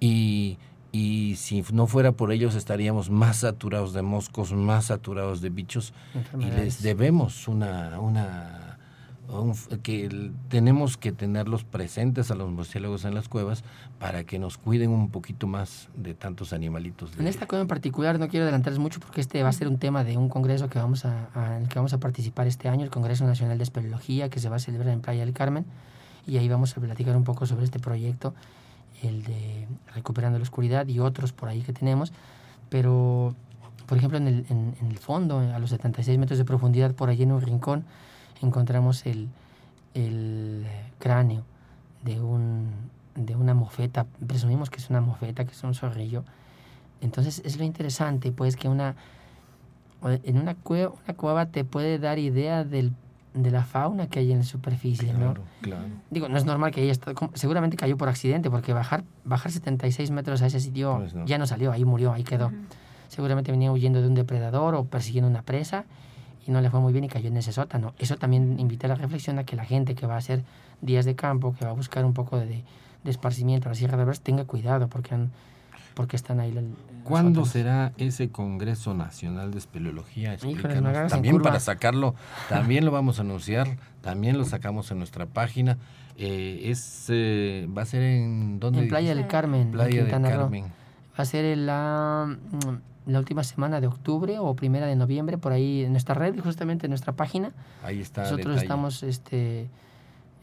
Y, 0.00 0.56
y 0.90 1.36
si 1.36 1.62
no 1.72 1.86
fuera 1.86 2.12
por 2.12 2.32
ellos 2.32 2.56
estaríamos 2.56 3.10
más 3.10 3.36
saturados 3.36 3.92
de 3.92 4.02
moscos, 4.02 4.52
más 4.52 4.86
saturados 4.86 5.42
de 5.42 5.50
bichos 5.50 5.92
y 6.38 6.46
les 6.46 6.82
debemos 6.82 7.46
una, 7.46 8.00
una 8.00 8.78
que 9.82 10.32
tenemos 10.48 10.96
que 10.96 11.12
tenerlos 11.12 11.62
presentes 11.62 12.30
a 12.30 12.34
los 12.34 12.50
murciélagos 12.50 13.04
en 13.04 13.14
las 13.14 13.28
cuevas 13.28 13.62
para 13.98 14.24
que 14.24 14.38
nos 14.38 14.56
cuiden 14.56 14.90
un 14.90 15.10
poquito 15.10 15.46
más 15.46 15.90
de 15.94 16.14
tantos 16.14 16.54
animalitos. 16.54 17.12
En 17.18 17.26
esta 17.26 17.46
cueva 17.46 17.62
en 17.62 17.68
particular 17.68 18.18
no 18.18 18.28
quiero 18.28 18.44
adelantarles 18.44 18.78
mucho 18.78 18.98
porque 18.98 19.20
este 19.20 19.42
va 19.42 19.50
a 19.50 19.52
ser 19.52 19.68
un 19.68 19.78
tema 19.78 20.04
de 20.04 20.16
un 20.16 20.30
congreso 20.30 20.70
que 20.70 20.78
vamos 20.78 21.04
a, 21.04 21.28
en 21.54 21.64
el 21.64 21.68
que 21.68 21.74
vamos 21.78 21.92
a 21.92 21.98
participar 21.98 22.46
este 22.46 22.70
año, 22.70 22.82
el 22.82 22.90
Congreso 22.90 23.26
Nacional 23.26 23.58
de 23.58 23.64
Espeleología 23.64 24.30
que 24.30 24.40
se 24.40 24.48
va 24.48 24.56
a 24.56 24.58
celebrar 24.58 24.88
en 24.88 25.02
Playa 25.02 25.24
del 25.26 25.34
Carmen 25.34 25.66
y 26.26 26.38
ahí 26.38 26.48
vamos 26.48 26.76
a 26.76 26.80
platicar 26.80 27.16
un 27.16 27.24
poco 27.24 27.46
sobre 27.46 27.64
este 27.64 27.78
proyecto, 27.78 28.34
el 29.02 29.22
de 29.24 29.66
Recuperando 29.94 30.38
la 30.38 30.42
Oscuridad 30.42 30.86
y 30.86 30.98
otros 30.98 31.32
por 31.32 31.48
ahí 31.48 31.62
que 31.62 31.72
tenemos, 31.72 32.12
pero 32.68 33.34
por 33.86 33.98
ejemplo 33.98 34.18
en 34.18 34.28
el, 34.28 34.46
en, 34.48 34.74
el 34.88 34.98
fondo, 34.98 35.38
a 35.38 35.58
los 35.58 35.70
76 35.70 36.18
metros 36.18 36.38
de 36.38 36.44
profundidad, 36.44 36.94
por 36.94 37.08
allí 37.08 37.22
en 37.22 37.32
un 37.32 37.40
rincón, 37.40 37.84
encontramos 38.42 39.06
el, 39.06 39.28
el 39.94 40.66
cráneo 40.98 41.44
de, 42.04 42.20
un, 42.20 42.68
de 43.14 43.36
una 43.36 43.54
mofeta, 43.54 44.06
presumimos 44.26 44.70
que 44.70 44.78
es 44.78 44.90
una 44.90 45.00
mofeta, 45.00 45.44
que 45.44 45.52
es 45.52 45.62
un 45.64 45.74
zorrillo. 45.74 46.24
Entonces 47.00 47.42
es 47.44 47.58
lo 47.58 47.64
interesante, 47.64 48.30
pues 48.30 48.56
que 48.56 48.68
una, 48.68 48.94
en 50.04 50.38
una 50.38 50.54
cueva, 50.54 50.92
una 51.04 51.16
cueva 51.16 51.46
te 51.46 51.64
puede 51.64 51.98
dar 51.98 52.18
idea 52.18 52.64
del 52.64 52.92
de 53.34 53.50
la 53.50 53.64
fauna 53.64 54.08
que 54.08 54.18
hay 54.18 54.32
en 54.32 54.38
la 54.38 54.44
superficie, 54.44 55.12
¿no? 55.12 55.34
Claro. 55.60 55.84
Digo, 56.10 56.28
no 56.28 56.36
es 56.36 56.44
normal 56.44 56.72
que 56.72 56.80
haya 56.80 56.92
estado, 56.92 57.30
seguramente 57.34 57.76
cayó 57.76 57.96
por 57.96 58.08
accidente, 58.08 58.50
porque 58.50 58.72
bajar, 58.72 59.04
bajar 59.24 59.52
76 59.52 60.10
metros 60.10 60.42
a 60.42 60.46
ese 60.46 60.60
sitio 60.60 60.98
pues 60.98 61.14
ya 61.26 61.38
no 61.38 61.46
salió, 61.46 61.72
ahí 61.72 61.84
murió, 61.84 62.12
ahí 62.12 62.24
quedó. 62.24 62.50
Seguramente 63.08 63.50
venía 63.50 63.72
huyendo 63.72 64.00
de 64.00 64.08
un 64.08 64.14
depredador 64.14 64.74
o 64.74 64.84
persiguiendo 64.84 65.28
una 65.28 65.42
presa 65.42 65.84
y 66.46 66.50
no 66.50 66.60
le 66.60 66.70
fue 66.70 66.80
muy 66.80 66.92
bien 66.92 67.04
y 67.04 67.08
cayó 67.08 67.28
en 67.28 67.36
ese 67.36 67.52
sótano. 67.52 67.92
Eso 67.98 68.16
también 68.16 68.58
invita 68.58 68.86
a 68.86 68.88
la 68.88 68.94
reflexión 68.94 69.38
a 69.38 69.44
que 69.44 69.56
la 69.56 69.64
gente 69.64 69.94
que 69.94 70.06
va 70.06 70.14
a 70.14 70.18
hacer 70.18 70.42
días 70.80 71.04
de 71.04 71.14
campo, 71.14 71.54
que 71.58 71.64
va 71.64 71.70
a 71.70 71.74
buscar 71.74 72.04
un 72.04 72.14
poco 72.14 72.38
de, 72.38 72.64
de 73.04 73.10
esparcimiento 73.10 73.68
a 73.68 73.70
la 73.70 73.74
Sierra 73.74 73.96
de 73.96 74.02
Álvarez, 74.02 74.20
tenga 74.20 74.44
cuidado 74.44 74.88
porque, 74.88 75.14
han, 75.14 75.30
porque 75.94 76.16
están 76.16 76.40
ahí. 76.40 76.56
El, 76.56 76.74
¿Cuándo 77.04 77.44
será 77.44 77.92
ese 77.96 78.30
Congreso 78.30 78.94
Nacional 78.94 79.50
de 79.50 79.58
Espeleología? 79.58 80.34
En 80.34 80.62
También 81.08 81.40
para 81.42 81.60
sacarlo, 81.60 82.14
también 82.48 82.84
lo 82.84 82.90
vamos 82.90 83.18
a 83.18 83.22
anunciar, 83.22 83.78
también 84.00 84.38
lo 84.38 84.44
sacamos 84.44 84.90
en 84.90 84.98
nuestra 84.98 85.26
página. 85.26 85.78
Eh, 86.16 86.70
es, 86.70 87.06
eh, 87.08 87.66
va 87.76 87.82
a 87.82 87.86
ser 87.86 88.02
en 88.02 88.60
¿dónde? 88.60 88.82
En 88.82 88.88
Playa 88.88 89.14
del 89.14 89.26
Carmen, 89.26 89.62
en 89.62 89.70
Playa 89.72 89.88
del 89.88 90.04
Quintana 90.04 90.30
Roo. 90.30 90.40
Carmen. 90.42 90.64
Va 90.64 91.22
a 91.22 91.24
ser 91.24 91.44
en 91.46 91.66
la, 91.66 92.26
mm, 92.26 93.10
la 93.10 93.18
última 93.18 93.42
semana 93.42 93.80
de 93.80 93.86
octubre 93.86 94.38
o 94.38 94.54
primera 94.54 94.86
de 94.86 94.96
noviembre, 94.96 95.38
por 95.38 95.52
ahí 95.52 95.84
en 95.84 95.92
nuestra 95.92 96.14
red, 96.14 96.38
justamente 96.40 96.86
en 96.86 96.90
nuestra 96.90 97.14
página. 97.14 97.52
Ahí 97.82 98.00
está. 98.00 98.22
Nosotros 98.22 98.46
detalle. 98.46 98.62
estamos 98.62 99.02
este, 99.02 99.68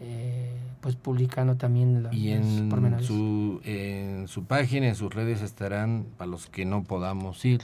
eh, 0.01 0.51
pues 0.81 0.95
publicando 0.95 1.55
también 1.55 2.03
la- 2.03 2.13
Y 2.13 2.33
los 2.35 2.45
en 2.45 2.69
pormenores. 2.69 3.05
su, 3.07 3.61
en 3.63 4.27
su 4.27 4.43
página, 4.45 4.87
en 4.87 4.95
sus 4.95 5.13
redes 5.13 5.41
estarán, 5.41 6.05
para 6.17 6.29
los 6.29 6.47
que 6.47 6.65
no 6.65 6.83
podamos 6.83 7.43
ir, 7.45 7.61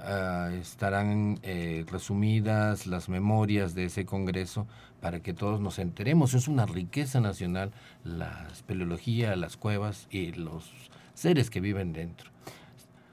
ah, 0.00 0.50
estarán 0.58 1.38
eh, 1.42 1.84
resumidas 1.90 2.86
las 2.86 3.08
memorias 3.08 3.74
de 3.74 3.84
ese 3.84 4.04
congreso 4.06 4.66
para 5.00 5.20
que 5.20 5.32
todos 5.34 5.60
nos 5.60 5.78
enteremos. 5.78 6.34
Es 6.34 6.48
una 6.48 6.66
riqueza 6.66 7.20
nacional 7.20 7.70
la 8.04 8.48
espeleología, 8.52 9.36
las 9.36 9.56
cuevas 9.56 10.06
y 10.10 10.32
los 10.32 10.64
seres 11.14 11.50
que 11.50 11.60
viven 11.60 11.92
dentro. 11.92 12.30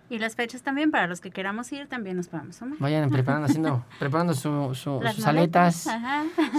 Y 0.10 0.20
las 0.20 0.36
fechas 0.36 0.62
también, 0.62 0.92
para 0.92 1.08
los 1.08 1.20
que 1.20 1.32
queramos 1.32 1.72
ir, 1.72 1.88
también 1.88 2.18
nos 2.18 2.28
podemos 2.28 2.56
sumar. 2.58 2.78
Vayan 2.80 3.10
preparando, 3.12 3.48
haciendo, 3.48 3.84
preparando 4.00 4.34
su, 4.36 4.76
su- 4.76 5.00
Las 5.02 5.16
sus 5.16 5.26
maletas, 5.26 5.88
aletas, 5.88 5.88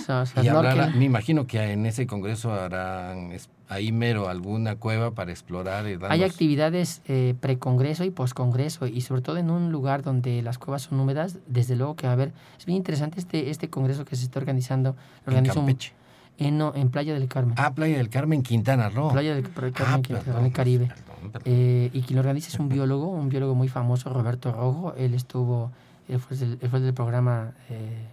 Ajá. 0.05 0.25
su, 0.27 0.35
su 0.41 0.45
Y 0.45 0.49
habrá- 0.49 0.89
me 0.89 1.05
imagino 1.05 1.47
que 1.47 1.63
en 1.73 1.87
ese 1.87 2.07
congreso 2.07 2.53
harán 2.53 3.31
ahí 3.69 3.91
mero 3.93 4.29
alguna 4.29 4.77
cueva 4.77 5.13
para 5.13 5.31
explorar. 5.31 5.87
Y 5.89 5.99
Hay 6.09 6.23
actividades 6.25 7.03
eh, 7.07 7.35
precongreso 7.41 8.05
y 8.05 8.11
poscongreso 8.11 8.87
y 8.87 9.01
sobre 9.01 9.23
todo 9.23 9.37
en 9.39 9.51
un 9.51 9.71
lugar 9.73 10.03
donde 10.03 10.43
las 10.43 10.59
cuevas 10.59 10.83
son 10.83 10.99
húmedas, 11.01 11.39
desde 11.47 11.77
luego 11.77 11.97
que 11.97 12.07
va 12.07 12.13
a 12.13 12.15
haber, 12.15 12.33
es 12.59 12.67
bien 12.67 12.77
interesante 12.77 13.19
este, 13.21 13.51
este 13.51 13.69
congreso 13.71 14.05
que 14.05 14.17
se 14.17 14.25
está 14.25 14.39
organizando, 14.41 14.97
lo 15.25 15.37
en 15.37 15.45
Campeche. 15.47 15.93
en, 16.39 16.59
no, 16.59 16.73
en 16.75 16.91
Playa 16.91 17.15
del 17.15 17.29
Carmen. 17.29 17.55
Ah, 17.59 17.75
Playa 17.75 17.97
del 17.97 18.09
Carmen, 18.09 18.43
Quintana 18.43 18.89
Roo. 18.89 19.11
Playa 19.13 19.35
del 19.35 19.51
Carmen, 19.51 19.73
Ah, 19.87 20.01
que- 20.03 20.15
perdón, 20.15 20.41
en 20.41 20.47
el 20.47 20.53
Caribe. 20.53 20.87
perdón. 20.87 21.16
Eh, 21.45 21.91
y 21.93 22.03
quien 22.03 22.17
lo 22.17 22.21
organiza 22.21 22.49
es 22.49 22.59
un 22.59 22.69
biólogo, 22.69 23.09
un 23.09 23.29
biólogo 23.29 23.55
muy 23.55 23.69
famoso, 23.69 24.13
Roberto 24.13 24.53
Rojo. 24.53 24.95
Él 24.97 25.15
estuvo, 25.15 25.71
él 26.09 26.19
fue, 26.21 26.37
del, 26.37 26.59
él 26.61 26.71
fue 26.71 26.81
del 26.81 26.95
programa 26.95 27.53
eh, 27.71 28.07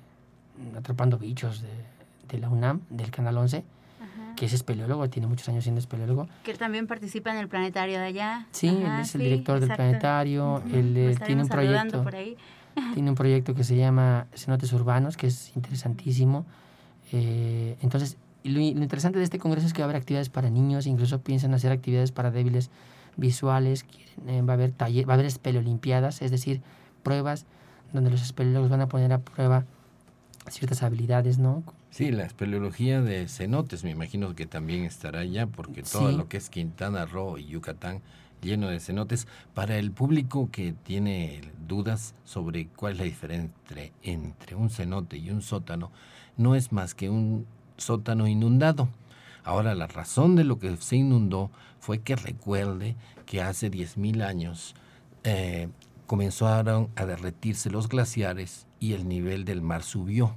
Atrapando 0.77 1.17
Bichos 1.17 1.61
de, 1.61 1.69
de 2.29 2.37
la 2.39 2.49
UNAM, 2.49 2.81
del 2.89 3.11
Canal 3.11 3.37
11, 3.37 3.57
Ajá. 3.57 4.35
que 4.35 4.45
es 4.45 4.53
espeleólogo, 4.53 5.09
tiene 5.09 5.27
muchos 5.27 5.47
años 5.49 5.63
siendo 5.63 5.79
espeleólogo. 5.79 6.27
Que 6.43 6.53
también 6.53 6.87
participa 6.87 7.31
en 7.31 7.37
el 7.37 7.47
planetario 7.47 7.99
de 7.99 8.05
allá. 8.05 8.47
Sí, 8.51 8.67
Ajá, 8.69 8.95
él 8.97 9.01
es 9.01 9.15
el 9.15 9.21
sí, 9.21 9.25
director 9.25 9.55
del 9.55 9.63
exacto. 9.69 9.83
planetario, 9.83 10.53
Ujú, 10.55 10.75
él 10.75 10.97
eh, 10.97 11.15
tiene 11.25 11.43
un 11.43 11.47
proyecto, 11.49 12.03
por 12.03 12.15
ahí. 12.15 12.37
tiene 12.93 13.09
un 13.09 13.15
proyecto 13.15 13.53
que 13.53 13.63
se 13.63 13.75
llama 13.75 14.27
Cenotes 14.35 14.71
Urbanos, 14.73 15.17
que 15.17 15.27
es 15.27 15.55
interesantísimo. 15.55 16.45
Eh, 17.11 17.77
entonces, 17.81 18.17
lo, 18.43 18.53
lo 18.59 18.59
interesante 18.83 19.19
de 19.19 19.23
este 19.25 19.39
congreso 19.39 19.67
es 19.67 19.73
que 19.73 19.81
va 19.81 19.85
a 19.85 19.89
haber 19.89 19.97
actividades 19.97 20.29
para 20.29 20.49
niños, 20.49 20.87
incluso 20.87 21.21
piensan 21.21 21.53
hacer 21.53 21.71
actividades 21.71 22.11
para 22.11 22.31
débiles 22.31 22.71
visuales, 23.17 23.83
quieren, 23.83 24.29
eh, 24.29 24.41
va 24.41 24.53
a 24.53 24.55
haber 24.55 24.71
taller, 24.71 25.07
va 25.07 25.13
a 25.13 25.15
haber 25.15 25.25
espeleolimpiadas, 25.25 26.21
es 26.21 26.31
decir, 26.31 26.61
pruebas 27.03 27.45
donde 27.91 28.09
los 28.09 28.21
espeleólogos 28.21 28.69
van 28.69 28.81
a 28.81 28.87
poner 28.87 29.13
a 29.13 29.19
prueba 29.19 29.65
ciertas 30.49 30.83
habilidades, 30.83 31.37
¿no? 31.37 31.63
Sí, 31.91 32.11
la 32.11 32.23
espeleología 32.25 33.01
de 33.01 33.27
cenotes, 33.27 33.83
me 33.83 33.91
imagino 33.91 34.33
que 34.35 34.45
también 34.47 34.83
estará 34.83 35.19
allá, 35.19 35.45
porque 35.47 35.83
todo 35.83 36.09
Sí. 36.09 36.17
lo 36.17 36.27
que 36.27 36.37
es 36.37 36.49
Quintana 36.49 37.05
Roo 37.05 37.37
y 37.37 37.45
Yucatán 37.45 38.01
lleno 38.41 38.67
de 38.67 38.79
cenotes. 38.79 39.27
Para 39.53 39.77
el 39.77 39.91
público 39.91 40.49
que 40.51 40.73
tiene 40.83 41.41
dudas 41.67 42.15
sobre 42.25 42.67
cuál 42.67 42.93
es 42.93 42.97
la 42.97 43.03
diferencia 43.05 43.51
entre, 43.69 43.91
entre 44.01 44.55
un 44.55 44.69
cenote 44.69 45.17
y 45.17 45.29
un 45.29 45.41
sótano, 45.41 45.91
no 46.35 46.55
es 46.55 46.71
más 46.71 46.93
que 46.95 47.09
un 47.09 47.45
sótano 47.77 48.27
inundado. 48.27 48.89
Ahora, 49.43 49.75
la 49.75 49.87
razón 49.87 50.35
de 50.35 50.43
lo 50.43 50.59
que 50.59 50.75
se 50.77 50.95
inundó 50.95 51.51
fue 51.79 51.99
que 51.99 52.15
recuerde 52.15 52.95
que 53.25 53.41
hace 53.41 53.69
10.000 53.69 54.23
años 54.23 54.75
eh, 55.23 55.67
comenzaron 56.07 56.89
a 56.95 57.05
derretirse 57.05 57.69
los 57.69 57.89
glaciares 57.89 58.67
y 58.79 58.93
el 58.93 59.07
nivel 59.07 59.45
del 59.45 59.61
mar 59.61 59.83
subió. 59.83 60.35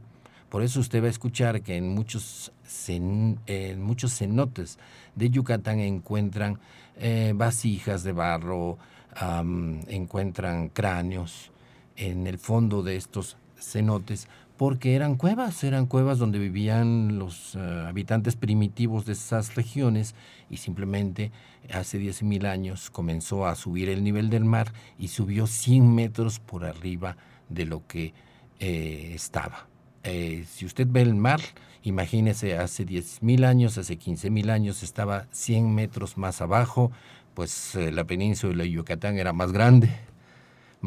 Por 0.48 0.62
eso 0.62 0.80
usted 0.80 1.02
va 1.02 1.06
a 1.06 1.10
escuchar 1.10 1.62
que 1.62 1.76
en 1.76 1.94
muchos, 1.94 2.52
en 2.88 3.82
muchos 3.82 4.16
cenotes 4.16 4.78
de 5.14 5.30
Yucatán 5.30 5.80
encuentran 5.80 6.58
eh, 6.96 7.32
vasijas 7.34 8.04
de 8.04 8.12
barro, 8.12 8.78
encuentran 9.88 10.68
cráneos 10.68 11.50
en 11.96 12.26
el 12.26 12.38
fondo 12.38 12.82
de 12.82 12.96
estos 12.96 13.36
cenotes, 13.58 14.28
porque 14.56 14.94
eran 14.94 15.16
cuevas, 15.16 15.62
eran 15.64 15.86
cuevas 15.86 16.18
donde 16.18 16.38
vivían 16.38 17.18
los 17.18 17.54
eh, 17.54 17.84
habitantes 17.86 18.36
primitivos 18.36 19.04
de 19.04 19.12
esas 19.12 19.54
regiones 19.54 20.14
y 20.48 20.56
simplemente 20.56 21.30
hace 21.72 22.00
10.000 22.00 22.46
años 22.46 22.90
comenzó 22.90 23.46
a 23.46 23.54
subir 23.54 23.88
el 23.88 24.02
nivel 24.02 24.30
del 24.30 24.44
mar 24.44 24.72
y 24.98 25.08
subió 25.08 25.46
100 25.46 25.94
metros 25.94 26.38
por 26.38 26.64
arriba 26.64 27.16
de 27.48 27.66
lo 27.66 27.86
que 27.86 28.14
eh, 28.58 29.12
estaba. 29.14 29.66
Eh, 30.04 30.44
si 30.48 30.64
usted 30.64 30.86
ve 30.88 31.02
el 31.02 31.14
mar, 31.14 31.40
imagínese 31.82 32.56
hace 32.56 32.86
10.000 32.86 33.44
años, 33.44 33.76
hace 33.76 33.98
15.000 33.98 34.50
años 34.50 34.82
estaba 34.82 35.26
100 35.32 35.74
metros 35.74 36.16
más 36.16 36.40
abajo, 36.40 36.92
pues 37.34 37.74
la 37.74 38.04
península 38.04 38.62
de 38.62 38.70
Yucatán 38.70 39.18
era 39.18 39.34
más 39.34 39.52
grande, 39.52 39.90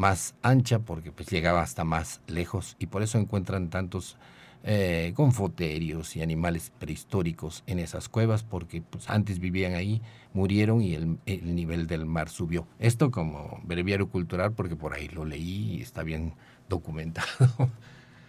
más 0.00 0.34
ancha, 0.42 0.78
porque 0.78 1.12
pues 1.12 1.28
llegaba 1.28 1.60
hasta 1.60 1.84
más 1.84 2.22
lejos 2.26 2.74
y 2.78 2.86
por 2.86 3.02
eso 3.02 3.18
encuentran 3.18 3.68
tantos 3.68 4.16
eh, 4.64 5.12
confoterios 5.14 6.16
y 6.16 6.22
animales 6.22 6.72
prehistóricos 6.78 7.62
en 7.66 7.78
esas 7.78 8.08
cuevas, 8.08 8.42
porque 8.42 8.80
pues, 8.80 9.10
antes 9.10 9.38
vivían 9.38 9.74
ahí, 9.74 10.00
murieron 10.32 10.80
y 10.80 10.94
el, 10.94 11.18
el 11.26 11.54
nivel 11.54 11.86
del 11.86 12.06
mar 12.06 12.30
subió. 12.30 12.66
Esto 12.78 13.10
como 13.10 13.60
breviario 13.62 14.08
cultural, 14.08 14.52
porque 14.52 14.74
por 14.74 14.94
ahí 14.94 15.08
lo 15.08 15.26
leí 15.26 15.76
y 15.76 15.82
está 15.82 16.02
bien 16.02 16.32
documentado. 16.68 17.28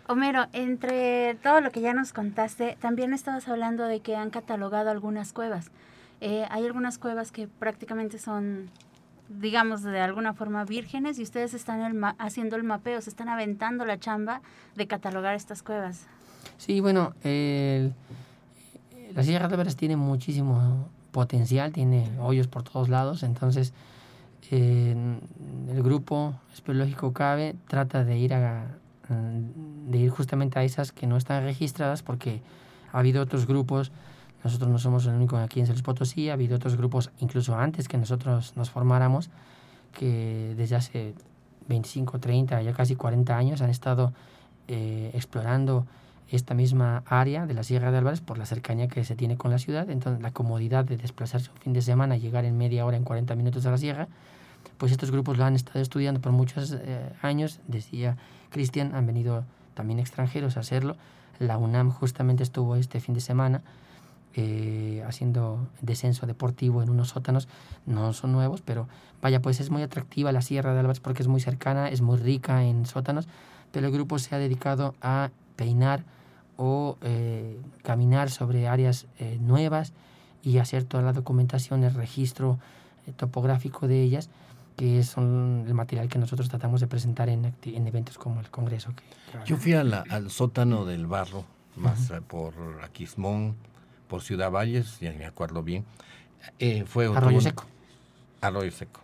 Homero, 0.08 0.48
entre 0.52 1.36
todo 1.36 1.62
lo 1.62 1.72
que 1.72 1.80
ya 1.80 1.94
nos 1.94 2.12
contaste, 2.12 2.78
también 2.82 3.14
estabas 3.14 3.48
hablando 3.48 3.86
de 3.86 4.02
que 4.02 4.18
han 4.18 4.30
catalogado 4.30 4.90
algunas 4.90 5.32
cuevas. 5.32 5.72
Eh, 6.20 6.46
hay 6.50 6.66
algunas 6.66 6.98
cuevas 6.98 7.32
que 7.32 7.48
prácticamente 7.48 8.20
son, 8.20 8.70
digamos, 9.40 9.82
de 9.84 10.00
alguna 10.00 10.34
forma 10.34 10.66
vírgenes 10.66 11.20
y 11.20 11.24
ustedes 11.24 11.54
están 11.54 11.82
el 11.82 11.94
ma- 11.94 12.16
haciendo 12.20 12.56
el 12.56 12.64
mapeo, 12.64 13.02
se 13.02 13.10
están 13.10 13.30
aventando 13.30 13.86
la 13.86 14.00
chamba 14.00 14.42
de 14.76 14.88
catalogar 14.88 15.36
estas 15.36 15.64
cuevas. 15.64 16.08
Sí, 16.58 16.80
bueno, 16.80 17.14
el- 17.24 17.94
la 19.16 19.24
Sierra 19.24 19.48
de 19.48 19.54
Álvarez 19.56 19.76
tiene 19.76 19.96
muchísimo 19.96 20.90
potencial, 21.12 21.72
tiene 21.74 22.10
hoyos 22.20 22.48
por 22.48 22.64
todos 22.64 22.90
lados, 22.90 23.24
entonces 23.24 23.74
eh, 24.52 24.96
el 25.70 25.84
grupo 25.84 26.34
espeleológico 26.54 27.14
CABE 27.14 27.56
trata 27.68 28.04
de 28.04 28.18
ir 28.18 28.34
a 28.34 28.68
de 29.10 29.98
ir 29.98 30.10
justamente 30.10 30.58
a 30.58 30.64
esas 30.64 30.94
que 30.94 31.06
no 31.06 31.18
están 31.18 31.44
registradas 31.44 32.02
porque 32.02 32.42
ha 32.94 33.00
habido 33.00 33.22
otros 33.22 33.46
grupos, 33.46 33.92
nosotros 34.44 34.70
no 34.70 34.80
somos 34.80 35.06
el 35.06 35.14
único 35.14 35.38
aquí 35.38 35.60
en 35.60 35.66
San 35.68 35.76
Luis 35.76 35.84
Potosí, 35.84 36.30
ha 36.30 36.34
habido 36.34 36.56
otros 36.56 36.76
grupos 36.76 37.12
incluso 37.20 37.56
antes 37.56 37.88
que 37.88 37.98
nosotros 37.98 38.54
nos 38.56 38.70
formáramos 38.70 39.30
que 39.92 40.54
desde 40.58 40.76
hace 40.76 41.14
25, 41.68 42.20
30, 42.20 42.62
ya 42.62 42.74
casi 42.74 42.96
40 42.96 43.38
años 43.38 43.62
han 43.62 43.70
estado 43.70 44.14
eh, 44.68 45.12
explorando 45.14 45.86
esta 46.30 46.54
misma 46.54 47.04
área 47.06 47.46
de 47.46 47.54
la 47.54 47.64
Sierra 47.64 47.92
de 47.92 47.98
Álvarez 47.98 48.22
por 48.22 48.38
la 48.38 48.46
cercanía 48.46 48.88
que 48.88 49.04
se 49.04 49.16
tiene 49.16 49.38
con 49.38 49.52
la 49.52 49.58
ciudad, 49.58 49.90
entonces 49.90 50.22
la 50.22 50.32
comodidad 50.32 50.86
de 50.86 50.98
desplazarse 50.98 51.52
un 51.52 51.58
fin 51.58 51.74
de 51.74 51.82
semana, 51.82 52.16
llegar 52.16 52.46
en 52.46 52.58
media 52.58 52.86
hora, 52.86 52.96
en 52.96 53.04
40 53.04 53.36
minutos 53.36 53.66
a 53.66 53.72
la 53.72 53.78
sierra, 53.78 54.08
pues 54.78 54.92
estos 54.92 55.12
grupos 55.12 55.38
lo 55.38 55.44
han 55.44 55.56
estado 55.56 55.82
estudiando 55.82 56.22
por 56.22 56.32
muchos 56.32 56.72
eh, 56.72 57.12
años, 57.22 57.60
decía 57.68 58.18
Cristian, 58.50 58.96
han 58.96 59.06
venido 59.06 59.44
también 59.74 60.00
extranjeros 60.00 60.56
a 60.56 60.62
hacerlo, 60.62 60.96
la 61.40 61.58
UNAM 61.58 61.92
justamente 61.92 62.44
estuvo 62.44 62.76
este 62.76 63.00
fin 63.00 63.14
de 63.14 63.22
semana 63.22 63.62
eh, 64.36 65.04
haciendo 65.06 65.68
descenso 65.82 66.26
deportivo 66.26 66.82
en 66.82 66.90
unos 66.90 67.10
sótanos, 67.10 67.50
no 67.86 68.14
son 68.14 68.32
nuevos, 68.32 68.62
pero 68.62 68.88
vaya, 69.22 69.42
pues 69.42 69.60
es 69.60 69.70
muy 69.70 69.82
atractiva 69.82 70.32
la 70.32 70.42
Sierra 70.42 70.74
de 70.74 70.80
Álvarez 70.80 71.02
porque 71.02 71.22
es 71.22 71.28
muy 71.28 71.42
cercana, 71.42 71.90
es 71.90 72.02
muy 72.02 72.18
rica 72.18 72.64
en 72.64 72.86
sótanos, 72.86 73.28
pero 73.74 73.88
el 73.88 73.94
grupo 73.94 74.20
se 74.20 74.34
ha 74.34 74.38
dedicado 74.38 74.96
a 75.02 75.32
peinar 75.58 76.04
o 76.56 76.98
eh, 77.02 77.60
caminar 77.84 78.30
sobre 78.30 78.70
áreas 78.70 79.08
eh, 79.20 79.38
nuevas 79.42 79.92
y 80.44 80.60
hacer 80.60 80.86
toda 80.86 81.04
la 81.04 81.12
documentación, 81.12 81.84
el 81.84 81.94
registro 81.94 82.58
topográfico 83.18 83.88
de 83.88 84.02
ellas, 84.02 84.30
que 84.78 85.00
es 85.00 85.18
el 85.18 85.74
material 85.74 86.08
que 86.08 86.20
nosotros 86.20 86.48
tratamos 86.48 86.80
de 86.80 86.88
presentar 86.88 87.28
en, 87.28 87.54
en 87.64 87.88
eventos 87.88 88.18
como 88.18 88.40
el 88.40 88.50
Congreso. 88.50 88.94
Que, 88.96 89.46
Yo 89.46 89.58
fui 89.58 89.74
al 89.74 90.32
sótano 90.32 90.86
del 90.86 91.06
barro, 91.06 91.44
más 91.76 92.12
por 92.28 92.54
Aquismón, 92.84 93.56
por 94.12 94.22
Ciudad 94.22 94.52
Valles, 94.52 95.00
ya 95.00 95.14
me 95.14 95.26
acuerdo 95.26 95.64
bien. 95.64 95.86
Eh, 96.60 96.84
fue 96.86 97.06
Arroyo 97.06 97.40
Seco. 97.40 97.64
Arroyo 98.42 98.70
Seco. 98.70 99.00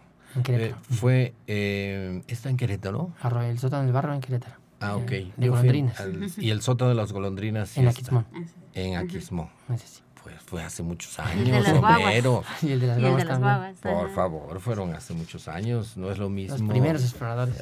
Eh, 0.49 0.75
fue, 0.89 1.33
eh, 1.47 2.21
¿está 2.27 2.49
en 2.49 2.57
Querétaro? 2.57 3.13
Arroyo, 3.21 3.47
el 3.47 3.57
sótano 3.57 3.85
del 3.85 3.93
barro 3.93 4.13
en 4.13 4.19
Querétaro. 4.19 4.55
Ah, 4.81 4.97
ok. 4.97 5.11
De 5.37 5.47
golondrinas. 5.47 6.03
y 6.37 6.49
el 6.49 6.61
sótano 6.61 6.89
de 6.89 6.95
las 6.95 7.13
golondrinas. 7.13 7.77
En 7.77 7.87
Aquismón. 7.87 8.27
En 8.73 8.97
Aquismón. 8.97 9.47
Sí 9.77 10.01
fue 10.45 10.63
hace 10.63 10.83
muchos 10.83 11.17
años, 11.19 11.67
Romero. 11.69 12.43
Y 12.61 12.71
el 12.71 12.79
de 12.79 12.87
las 12.87 12.99
guaguas 12.99 13.27
también. 13.27 13.75
Por 13.81 14.13
favor, 14.13 14.59
fueron 14.59 14.93
hace 14.93 15.13
muchos 15.13 15.47
años, 15.47 15.97
no 15.97 16.11
es 16.11 16.17
lo 16.17 16.29
mismo. 16.29 16.57
Los 16.57 16.69
primeros 16.69 17.03
exploradores. 17.03 17.55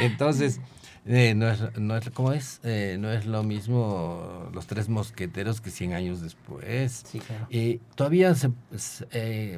Entonces, 0.00 0.60
eh, 1.06 1.34
no, 1.34 1.48
es, 1.48 1.78
no 1.78 1.96
es, 1.96 2.10
¿cómo 2.10 2.32
es? 2.32 2.60
Eh, 2.62 2.96
no 2.98 3.10
es 3.10 3.26
lo 3.26 3.42
mismo 3.42 4.48
los 4.52 4.66
tres 4.66 4.88
mosqueteros 4.88 5.60
que 5.60 5.70
100 5.70 5.92
años 5.92 6.20
después. 6.22 7.04
Sí, 7.06 7.18
claro. 7.18 7.46
Eh, 7.50 7.80
todavía 7.94 8.34
se, 8.34 8.50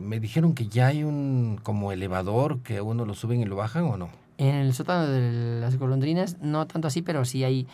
me 0.00 0.18
dijeron 0.18 0.54
que 0.54 0.66
ya 0.66 0.88
hay 0.88 1.04
un 1.04 1.60
como 1.62 1.92
elevador 1.92 2.60
que 2.62 2.80
uno 2.80 3.04
lo 3.04 3.14
suben 3.14 3.40
y 3.40 3.44
lo 3.44 3.56
bajan 3.56 3.84
o 3.84 3.96
no. 3.96 4.10
En 4.38 4.54
el 4.54 4.74
sótano 4.74 5.06
de 5.06 5.60
las 5.60 5.78
golondrinas, 5.78 6.36
no 6.40 6.66
tanto 6.66 6.88
así, 6.88 7.02
pero 7.02 7.24
sí 7.24 7.44
hay 7.44 7.66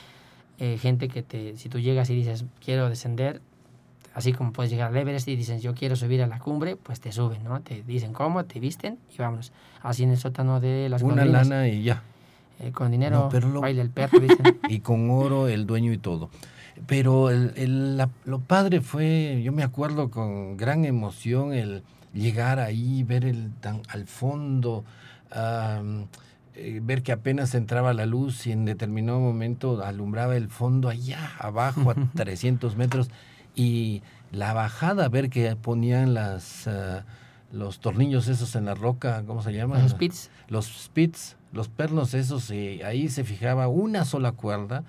gente 0.59 1.09
que 1.09 1.25
te, 1.25 1.57
si 1.57 1.69
tú 1.69 1.81
llegas 1.81 2.09
y 2.11 2.15
dices, 2.15 2.45
quiero 2.65 2.89
descender, 2.89 3.41
así 4.15 4.33
como 4.33 4.53
puedes 4.53 4.71
llegar 4.71 4.89
al 4.89 4.97
Everest 4.97 5.27
y 5.29 5.35
dices, 5.35 5.63
yo 5.63 5.75
quiero 5.75 5.97
subir 5.97 6.23
a 6.23 6.27
la 6.27 6.39
cumbre, 6.39 6.77
pues 6.77 7.01
te 7.01 7.11
suben, 7.11 7.43
¿no? 7.43 7.61
Te 7.63 7.83
dicen 7.83 8.13
cómo, 8.13 8.45
te 8.45 8.61
visten 8.61 8.99
y 9.13 9.19
vámonos. 9.19 9.53
Así 9.81 10.05
en 10.05 10.11
el 10.11 10.19
sótano 10.19 10.61
de 10.61 10.89
las 10.89 11.03
Una 11.03 11.25
lana 11.25 11.69
y 11.69 11.83
ya. 11.83 12.03
Eh, 12.63 12.71
con 12.71 12.93
dinero, 12.93 13.29
baila 13.61 13.83
el 13.83 13.91
perro, 13.91 14.21
dicen. 14.21 14.59
y 14.69 14.81
con 14.81 15.11
oro 15.11 15.49
el 15.49 15.67
dueño 15.67 15.93
y 15.93 15.99
todo. 15.99 16.31
Pero 16.87 17.31
el, 17.31 17.53
el, 17.57 17.99
lo 18.25 18.39
padre 18.41 18.81
fue, 18.81 19.43
yo 19.45 19.53
me 19.53 19.63
acuerdo 19.63 20.11
con 20.11 20.57
gran 20.57 20.85
emoción 20.85 21.53
el 21.53 21.83
llegar 22.15 22.61
ahí, 22.61 23.03
ver 23.03 23.25
el 23.25 23.53
tan 23.61 23.83
al 23.89 24.07
fondo, 24.07 24.85
eh, 26.55 26.81
ver 26.83 27.03
que 27.03 27.13
apenas 27.13 27.55
entraba 27.55 27.93
la 27.95 28.07
luz 28.07 28.47
y 28.47 28.53
en 28.53 28.65
determinado 28.65 29.19
momento 29.19 29.83
alumbraba 29.83 30.37
el 30.37 30.49
fondo 30.49 30.89
allá 30.89 31.33
abajo 31.39 31.91
a 31.91 31.95
300 32.15 32.77
metros 32.77 33.11
y 33.55 34.03
la 34.31 34.53
bajada, 34.53 35.09
ver 35.09 35.31
que 35.31 35.57
ponían 35.57 36.15
las, 36.15 36.67
ah, 36.69 37.05
los 37.53 37.81
tornillos 37.81 38.29
esos 38.29 38.57
en 38.57 38.65
la 38.65 38.75
roca, 38.75 39.23
¿cómo 39.27 39.43
se 39.43 39.53
llama? 39.53 39.79
Los 39.79 39.93
spits. 39.93 40.31
Los 40.49 40.67
spits, 40.67 41.37
los 41.53 41.69
pernos 41.69 42.15
esos, 42.15 42.51
y 42.51 42.83
ahí 42.83 43.09
se 43.09 43.25
fijaba 43.25 43.69
una 43.69 44.05
sola 44.05 44.33
cuerda 44.33 44.85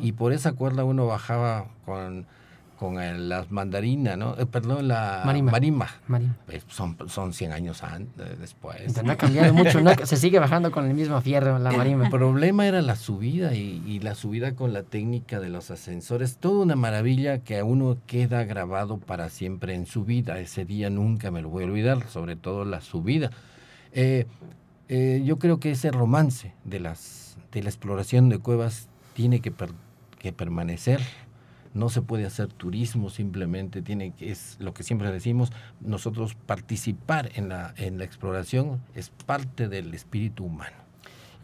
y 0.00 0.12
por 0.12 0.32
esa 0.32 0.52
cuerda 0.52 0.84
uno 0.84 1.06
bajaba 1.06 1.68
con 1.86 2.26
con 2.78 3.00
el, 3.00 3.28
la 3.28 3.44
mandarina, 3.50 4.16
¿no? 4.16 4.36
Eh, 4.38 4.46
perdón, 4.46 4.86
la 4.88 5.22
marima. 5.26 5.50
marima. 5.50 5.88
Pues 6.46 6.64
son, 6.68 6.96
son 7.08 7.32
100 7.32 7.52
años 7.52 7.82
antes, 7.82 8.38
después. 8.38 9.02
no 9.02 9.12
ha 9.12 9.16
cambiado 9.16 9.52
mucho, 9.52 9.80
¿no? 9.80 9.90
se 10.04 10.16
sigue 10.16 10.38
bajando 10.38 10.70
con 10.70 10.86
el 10.86 10.94
mismo 10.94 11.20
fierro 11.20 11.58
la 11.58 11.72
marima. 11.72 12.04
El 12.04 12.10
problema 12.10 12.66
era 12.66 12.80
la 12.80 12.94
subida 12.94 13.54
y, 13.54 13.82
y, 13.84 13.98
la 13.98 14.14
subida 14.14 14.54
con 14.54 14.72
la 14.72 14.84
técnica 14.84 15.40
de 15.40 15.48
los 15.48 15.70
ascensores. 15.72 16.36
Toda 16.36 16.62
una 16.62 16.76
maravilla 16.76 17.38
que 17.38 17.58
a 17.58 17.64
uno 17.64 17.98
queda 18.06 18.44
grabado 18.44 18.98
para 18.98 19.28
siempre 19.28 19.74
en 19.74 19.86
su 19.86 20.04
vida. 20.04 20.38
Ese 20.38 20.64
día 20.64 20.88
nunca 20.88 21.32
me 21.32 21.42
lo 21.42 21.48
voy 21.48 21.64
a 21.64 21.66
olvidar, 21.66 22.08
sobre 22.08 22.36
todo 22.36 22.64
la 22.64 22.80
subida. 22.80 23.30
Eh, 23.92 24.26
eh, 24.88 25.22
yo 25.24 25.38
creo 25.38 25.58
que 25.58 25.72
ese 25.72 25.90
romance 25.90 26.54
de, 26.64 26.78
las, 26.78 27.36
de 27.50 27.62
la 27.62 27.70
exploración 27.70 28.28
de 28.28 28.38
cuevas 28.38 28.88
tiene 29.14 29.40
que, 29.40 29.52
que 30.20 30.32
permanecer 30.32 31.00
no 31.78 31.88
se 31.88 32.02
puede 32.02 32.26
hacer 32.26 32.48
turismo 32.48 33.08
simplemente, 33.08 33.82
tiene 33.82 34.12
que, 34.12 34.30
es 34.30 34.56
lo 34.58 34.74
que 34.74 34.82
siempre 34.82 35.10
decimos, 35.10 35.52
nosotros 35.80 36.34
participar 36.34 37.30
en 37.34 37.48
la, 37.48 37.72
en 37.76 37.98
la 37.98 38.04
exploración 38.04 38.80
es 38.94 39.10
parte 39.10 39.68
del 39.68 39.94
espíritu 39.94 40.44
humano. 40.44 40.76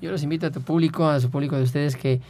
Yo 0.01 0.11
los 0.11 0.22
invito 0.22 0.47
a 0.47 0.51
tu 0.51 0.61
público, 0.61 1.07
a 1.09 1.20
su 1.20 1.30
público 1.30 1.57
de 1.57 1.62
ustedes 1.62 1.97
que 1.97 2.20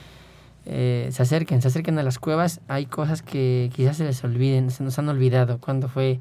eh, 0.66 1.08
se 1.10 1.22
acerquen, 1.22 1.60
se 1.62 1.68
acerquen 1.68 1.98
a 1.98 2.02
las 2.02 2.18
cuevas. 2.18 2.60
Hay 2.68 2.86
cosas 2.86 3.22
que 3.22 3.70
quizás 3.74 3.96
se 3.96 4.04
les 4.04 4.22
olviden, 4.22 4.70
se 4.70 4.84
nos 4.84 4.98
han 4.98 5.08
olvidado. 5.08 5.58
Cuando 5.58 5.88
fue 5.88 6.20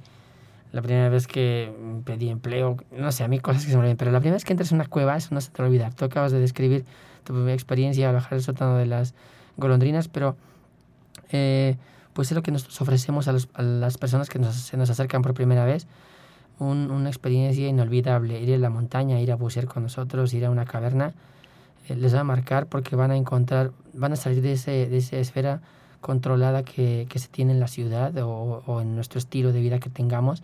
la 0.72 0.82
primera 0.82 1.10
vez 1.10 1.28
que 1.28 1.72
pedí 2.04 2.30
empleo? 2.30 2.78
No 2.92 3.12
sé, 3.12 3.24
a 3.24 3.28
mí 3.28 3.40
cosas 3.40 3.66
que 3.66 3.72
se 3.72 3.78
me 3.78 3.82
olvidan, 3.82 3.98
pero 3.98 4.12
la 4.12 4.20
primera 4.20 4.36
vez 4.36 4.46
que 4.46 4.54
entras 4.54 4.72
en 4.72 4.78
una 4.78 4.88
cueva, 4.88 5.16
eso 5.16 5.30
no 5.32 5.40
se 5.40 5.52
te 5.52 5.62
va 5.62 5.68
a 5.68 5.70
olvidar. 5.70 5.94
Tú 5.94 6.06
acabas 6.06 6.32
de 6.32 6.40
describir 6.40 6.86
tu 7.24 7.34
primera 7.34 7.54
experiencia 7.54 8.10
al 8.10 8.16
bajar 8.16 8.34
el 8.34 8.44
sótano 8.44 8.78
de 8.78 8.88
las 8.88 9.14
golondrinas, 9.56 10.08
pero 10.08 10.36
eh, 11.34 11.78
pues 12.14 12.32
es 12.32 12.36
lo 12.36 12.44
que 12.44 12.52
nos 12.52 12.82
ofrecemos 12.82 13.28
a, 13.28 13.34
las 13.62 13.98
personas 13.98 14.30
que 14.30 14.42
se 14.44 14.78
nos 14.78 14.90
acercan 14.90 15.22
por 15.22 15.34
primera 15.34 15.66
vez. 15.66 15.88
una 16.60 17.10
experiencia 17.10 17.68
inolvidable, 17.68 18.40
ir 18.40 18.54
a 18.54 18.58
la 18.58 18.70
montaña, 18.70 19.20
ir 19.20 19.32
a 19.32 19.36
bucear 19.36 19.66
con 19.66 19.84
nosotros, 19.84 20.34
ir 20.34 20.46
a 20.46 20.52
una 20.52 20.66
caverna, 20.66 21.14
eh, 21.90 21.96
les 21.96 22.16
va 22.16 22.22
a 22.22 22.24
marcar 22.24 22.68
porque 22.68 22.96
van 22.96 23.12
a 23.12 23.18
encontrar, 23.18 23.72
van 23.94 24.14
a 24.14 24.16
salir 24.16 24.42
de, 24.42 24.54
ese, 24.54 24.88
de 24.88 24.98
esa 24.98 25.18
esfera 25.18 25.62
controlada 26.00 26.64
que, 26.64 27.08
que, 27.10 27.20
se 27.20 27.28
tiene 27.28 27.54
en 27.54 27.60
la 27.60 27.68
ciudad 27.68 28.16
o, 28.20 28.64
o, 28.66 28.82
en 28.82 28.96
nuestro 28.96 29.20
estilo 29.20 29.52
de 29.52 29.62
vida 29.62 29.80
que 29.80 29.90
tengamos. 29.90 30.44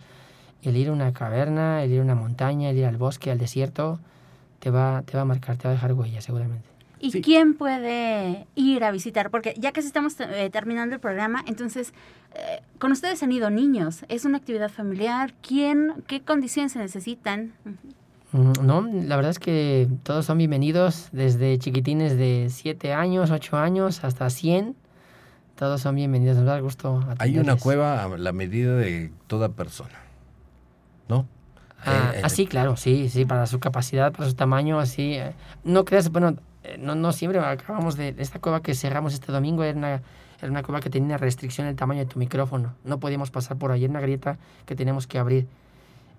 El 0.62 0.76
ir 0.76 0.88
a 0.88 0.92
una 0.92 1.12
caverna, 1.12 1.82
el 1.82 1.92
ir 1.92 2.00
a 2.00 2.02
una 2.02 2.14
montaña, 2.14 2.70
el 2.70 2.78
ir 2.78 2.86
al 2.86 2.96
bosque, 2.96 3.30
al 3.30 3.38
desierto, 3.38 3.98
te 4.58 4.70
va, 4.70 5.02
te 5.02 5.16
va 5.16 5.22
a 5.22 5.24
marcar, 5.24 5.56
te 5.56 5.64
va 5.64 5.70
a 5.70 5.74
dejar 5.74 5.92
huella 5.94 6.20
seguramente. 6.20 6.68
¿Y 7.00 7.22
quién 7.22 7.54
puede 7.54 8.46
ir 8.54 8.84
a 8.84 8.90
visitar? 8.90 9.30
Porque 9.30 9.54
ya 9.58 9.72
casi 9.72 9.86
estamos 9.86 10.20
eh, 10.20 10.50
terminando 10.52 10.94
el 10.94 11.00
programa, 11.00 11.42
entonces, 11.46 11.94
eh, 12.34 12.60
con 12.78 12.92
ustedes 12.92 13.22
han 13.22 13.32
ido 13.32 13.48
niños, 13.48 14.04
es 14.08 14.26
una 14.26 14.36
actividad 14.36 14.70
familiar, 14.70 15.32
¿quién, 15.40 16.04
qué 16.06 16.20
condiciones 16.20 16.72
se 16.72 16.78
necesitan? 16.78 17.54
Mm, 18.32 18.52
no, 18.62 18.82
la 18.82 19.16
verdad 19.16 19.30
es 19.30 19.38
que 19.38 19.88
todos 20.02 20.26
son 20.26 20.36
bienvenidos, 20.36 21.08
desde 21.12 21.58
chiquitines 21.58 22.18
de 22.18 22.48
7 22.50 22.92
años, 22.92 23.30
8 23.30 23.56
años, 23.56 24.04
hasta 24.04 24.28
100. 24.28 24.76
Todos 25.56 25.80
son 25.80 25.96
bienvenidos, 25.96 26.36
nos 26.36 26.46
da 26.46 26.60
gusto. 26.60 27.02
Hay 27.18 27.38
una 27.38 27.56
cueva 27.56 28.04
a 28.04 28.08
la 28.18 28.32
medida 28.32 28.76
de 28.76 29.10
toda 29.26 29.50
persona, 29.50 29.98
¿no? 31.08 31.26
Ah, 31.84 32.12
eh, 32.14 32.28
sí, 32.28 32.46
claro, 32.46 32.76
sí, 32.76 33.08
sí, 33.08 33.24
para 33.24 33.46
su 33.46 33.58
capacidad, 33.58 34.12
para 34.12 34.28
su 34.28 34.34
tamaño, 34.34 34.78
así. 34.78 35.18
no 35.64 35.86
creas, 35.86 36.10
bueno, 36.10 36.28
eh, 36.30 36.49
no, 36.78 36.94
no 36.94 37.12
siempre 37.12 37.40
acabamos 37.40 37.96
de 37.96 38.14
esta 38.18 38.38
cueva 38.38 38.62
que 38.62 38.74
cerramos 38.74 39.14
este 39.14 39.32
domingo 39.32 39.64
era 39.64 39.78
una, 39.78 40.02
era 40.40 40.50
una 40.50 40.62
cueva 40.62 40.80
que 40.80 40.90
tenía 40.90 41.16
restricción 41.16 41.66
en 41.66 41.70
el 41.70 41.76
tamaño 41.76 42.00
de 42.00 42.06
tu 42.06 42.18
micrófono. 42.18 42.74
No 42.84 43.00
podíamos 43.00 43.30
pasar 43.30 43.56
por 43.56 43.72
ahí 43.72 43.84
en 43.84 43.92
una 43.92 44.00
grieta 44.00 44.38
que 44.66 44.76
tenemos 44.76 45.06
que 45.06 45.18
abrir. 45.18 45.46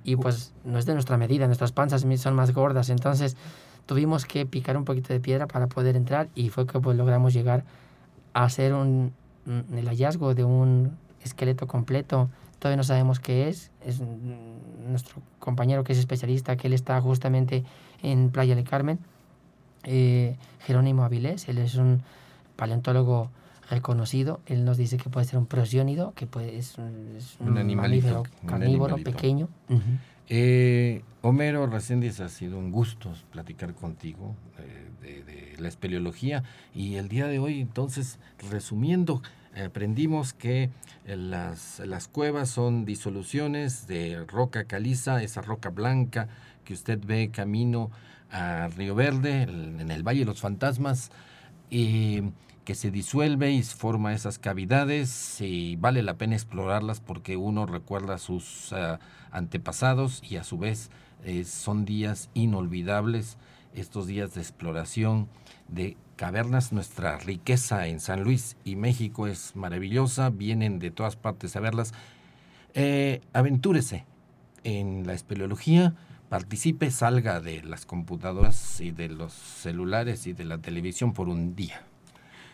Y 0.04 0.16
pues 0.16 0.54
no 0.64 0.80
es 0.80 0.86
de 0.88 0.94
nuestra 0.94 1.18
medida 1.18 1.46
nuestras 1.46 1.72
panzas 1.72 2.06
son 2.18 2.36
más 2.36 2.54
gordas. 2.54 2.90
Entonces 2.90 3.38
tuvimos 3.86 4.26
que 4.26 4.46
picar 4.46 4.78
un 4.78 4.86
poquito 4.86 5.14
de 5.14 5.20
piedra 5.20 5.48
para 5.48 5.68
poder 5.68 5.96
entrar 5.96 6.28
y 6.34 6.50
fue 6.50 6.66
que 6.66 6.80
pues 6.80 6.98
logramos 6.98 7.34
llegar 7.34 7.64
a 8.34 8.46
hacer 8.46 8.74
un, 8.74 9.14
el 9.46 9.88
hallazgo 9.88 10.34
de 10.34 10.44
un 10.44 10.98
esqueleto 11.24 11.68
completo. 11.68 12.30
Todavía 12.58 12.78
no 12.78 12.84
sabemos 12.84 13.20
qué 13.20 13.48
es 13.48 13.72
es 13.86 14.02
nuestro 14.88 15.22
compañero 15.40 15.84
que 15.84 15.94
es 15.94 16.00
especialista 16.00 16.58
que 16.58 16.68
él 16.68 16.74
está 16.74 17.00
justamente 17.00 17.64
en 18.02 18.32
Playa 18.32 18.56
del 18.56 18.68
Carmen 18.68 19.00
eh, 19.84 20.36
Jerónimo 20.66 21.04
Avilés, 21.04 21.48
él 21.50 21.58
es 21.58 21.76
un 21.76 22.02
paleontólogo 22.56 23.30
reconocido, 23.70 24.42
él 24.46 24.66
nos 24.66 24.78
dice 24.78 24.98
que 24.98 25.10
puede 25.10 25.26
ser 25.26 25.40
un 25.40 25.46
prosiónido, 25.46 26.14
que 26.14 26.28
puede, 26.28 26.58
es 26.58 26.78
un, 26.78 27.18
un, 27.40 27.58
animalito, 27.58 28.24
carnívoro 28.46 28.98
pequeño. 28.98 29.48
Eh, 30.28 31.04
Homero 31.22 31.68
Reséndiz, 31.68 32.20
ha 32.20 32.30
sido 32.30 32.58
un 32.58 32.72
gusto 32.72 33.14
platicar 33.32 33.74
contigo 33.74 34.36
eh, 35.04 35.24
de, 35.26 35.62
la 35.62 35.68
espeleología. 35.68 36.44
Y 36.74 36.96
el 36.96 37.10
día 37.10 37.28
de 37.28 37.40
hoy, 37.40 37.60
entonces, 37.60 38.18
resumiendo, 38.50 39.22
aprendimos 39.56 40.34
que 40.34 40.70
las, 41.06 41.80
las 41.80 42.08
cuevas 42.08 42.50
son 42.50 42.86
disoluciones 42.86 43.88
de 43.88 44.24
roca 44.28 44.66
caliza, 44.66 45.22
esa 45.24 45.42
roca 45.42 45.70
blanca 45.70 46.28
que 46.64 46.74
usted 46.74 47.00
ve 47.04 47.32
camino 47.32 47.92
a 48.32 48.70
Río 48.70 48.96
Verde, 48.96 49.44
en 49.44 49.92
el 49.92 50.04
Valle 50.04 50.22
de 50.22 50.26
los 50.26 50.42
Fantasmas, 50.42 51.12
y 51.70 52.24
que 52.66 52.76
se 52.76 52.92
disuelve 52.92 53.52
y 53.52 53.64
forma 53.64 54.14
esas 54.14 54.38
cavidades 54.38 55.42
y 55.42 55.76
vale 55.78 56.04
la 56.04 56.16
pena 56.16 56.36
explorarlas 56.36 57.00
porque 57.00 57.36
uno 57.36 57.66
recuerda 57.66 58.16
a 58.16 58.20
sus 58.20 58.72
eh, 58.72 58.98
antepasados 59.32 60.22
y 60.30 60.38
a 60.38 60.44
su 60.44 60.58
vez 60.58 60.92
eh, 61.24 61.44
son 61.44 61.86
días 61.86 62.30
inolvidables, 62.34 63.38
estos 63.74 64.08
días 64.08 64.34
de 64.34 64.42
exploración 64.42 65.28
de 65.68 65.98
cavernas. 66.16 66.72
Nuestra 66.72 67.18
riqueza 67.18 67.88
en 67.88 68.00
San 68.00 68.24
Luis 68.24 68.58
y 68.64 68.76
México 68.76 69.28
es 69.28 69.56
maravillosa, 69.56 70.30
vienen 70.30 70.80
de 70.80 70.92
todas 70.92 71.16
partes 71.16 71.56
a 71.56 71.60
verlas. 71.60 71.94
Eh, 72.74 73.22
aventúrese 73.34 74.06
en 74.64 75.06
la 75.08 75.14
espeleología 75.14 75.96
participe, 76.32 76.92
salga 76.92 77.42
de 77.42 77.62
las 77.62 77.86
computadoras 77.86 78.80
y 78.80 78.92
de 78.92 79.10
los 79.10 79.34
celulares 79.34 80.28
y 80.28 80.32
de 80.32 80.46
la 80.46 80.60
televisión 80.60 81.12
por 81.12 81.28
un 81.28 81.58
día. 81.58 81.82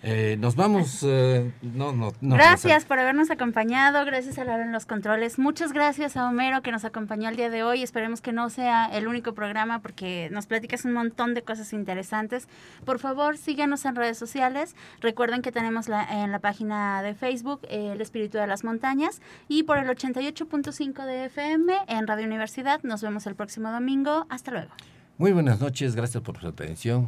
Eh, 0.04 0.38
nos 0.40 0.56
vamos. 0.56 1.04
Eh, 1.04 1.52
no, 1.62 1.92
no, 1.92 2.14
no, 2.22 2.36
gracias 2.36 2.86
por 2.86 3.00
habernos 3.00 3.32
acompañado. 3.32 4.06
Gracias 4.06 4.38
a 4.38 4.44
Laura 4.44 4.64
en 4.64 4.72
los 4.72 4.86
controles. 4.86 5.40
Muchas 5.40 5.74
gracias 5.74 6.18
a 6.18 6.28
Homero 6.28 6.62
que 6.62 6.72
nos 6.72 6.86
acompañó 6.86 7.30
el 7.30 7.36
día 7.36 7.50
de 7.50 7.64
hoy. 7.64 7.84
Esperemos 7.84 8.22
que 8.22 8.32
no 8.32 8.50
sea 8.50 8.86
el 8.86 9.08
único 9.08 9.34
programa 9.34 9.80
porque 9.80 10.30
nos 10.32 10.46
platicas 10.46 10.86
un 10.86 10.94
montón 10.94 11.34
de 11.34 11.42
cosas 11.42 11.74
interesantes. 11.74 12.48
Por 12.86 13.00
favor, 13.00 13.38
síganos 13.38 13.86
en 13.86 13.96
redes 13.96 14.18
sociales. 14.18 14.76
Recuerden 15.02 15.42
que 15.42 15.52
tenemos 15.52 15.90
la, 15.90 16.24
en 16.24 16.32
la 16.32 16.40
página 16.40 17.02
de 17.02 17.16
Facebook 17.16 17.62
El 17.70 18.00
Espíritu 18.02 18.38
de 18.38 18.48
las 18.48 18.64
Montañas 18.64 19.22
y 19.48 19.64
por 19.64 19.78
el 19.78 19.88
88.5 19.88 21.06
de 21.06 21.26
FM 21.26 21.74
en 21.88 22.08
Radio 22.08 22.26
Universidad. 22.26 22.82
Nos 22.84 23.02
vemos 23.02 23.26
el 23.26 23.36
próximo 23.36 23.72
domingo. 23.72 24.26
Hasta 24.30 24.52
luego. 24.52 24.70
Muy 25.18 25.32
buenas 25.32 25.60
noches. 25.60 25.96
Gracias 25.96 26.22
por 26.22 26.40
su 26.40 26.48
atención. 26.48 27.08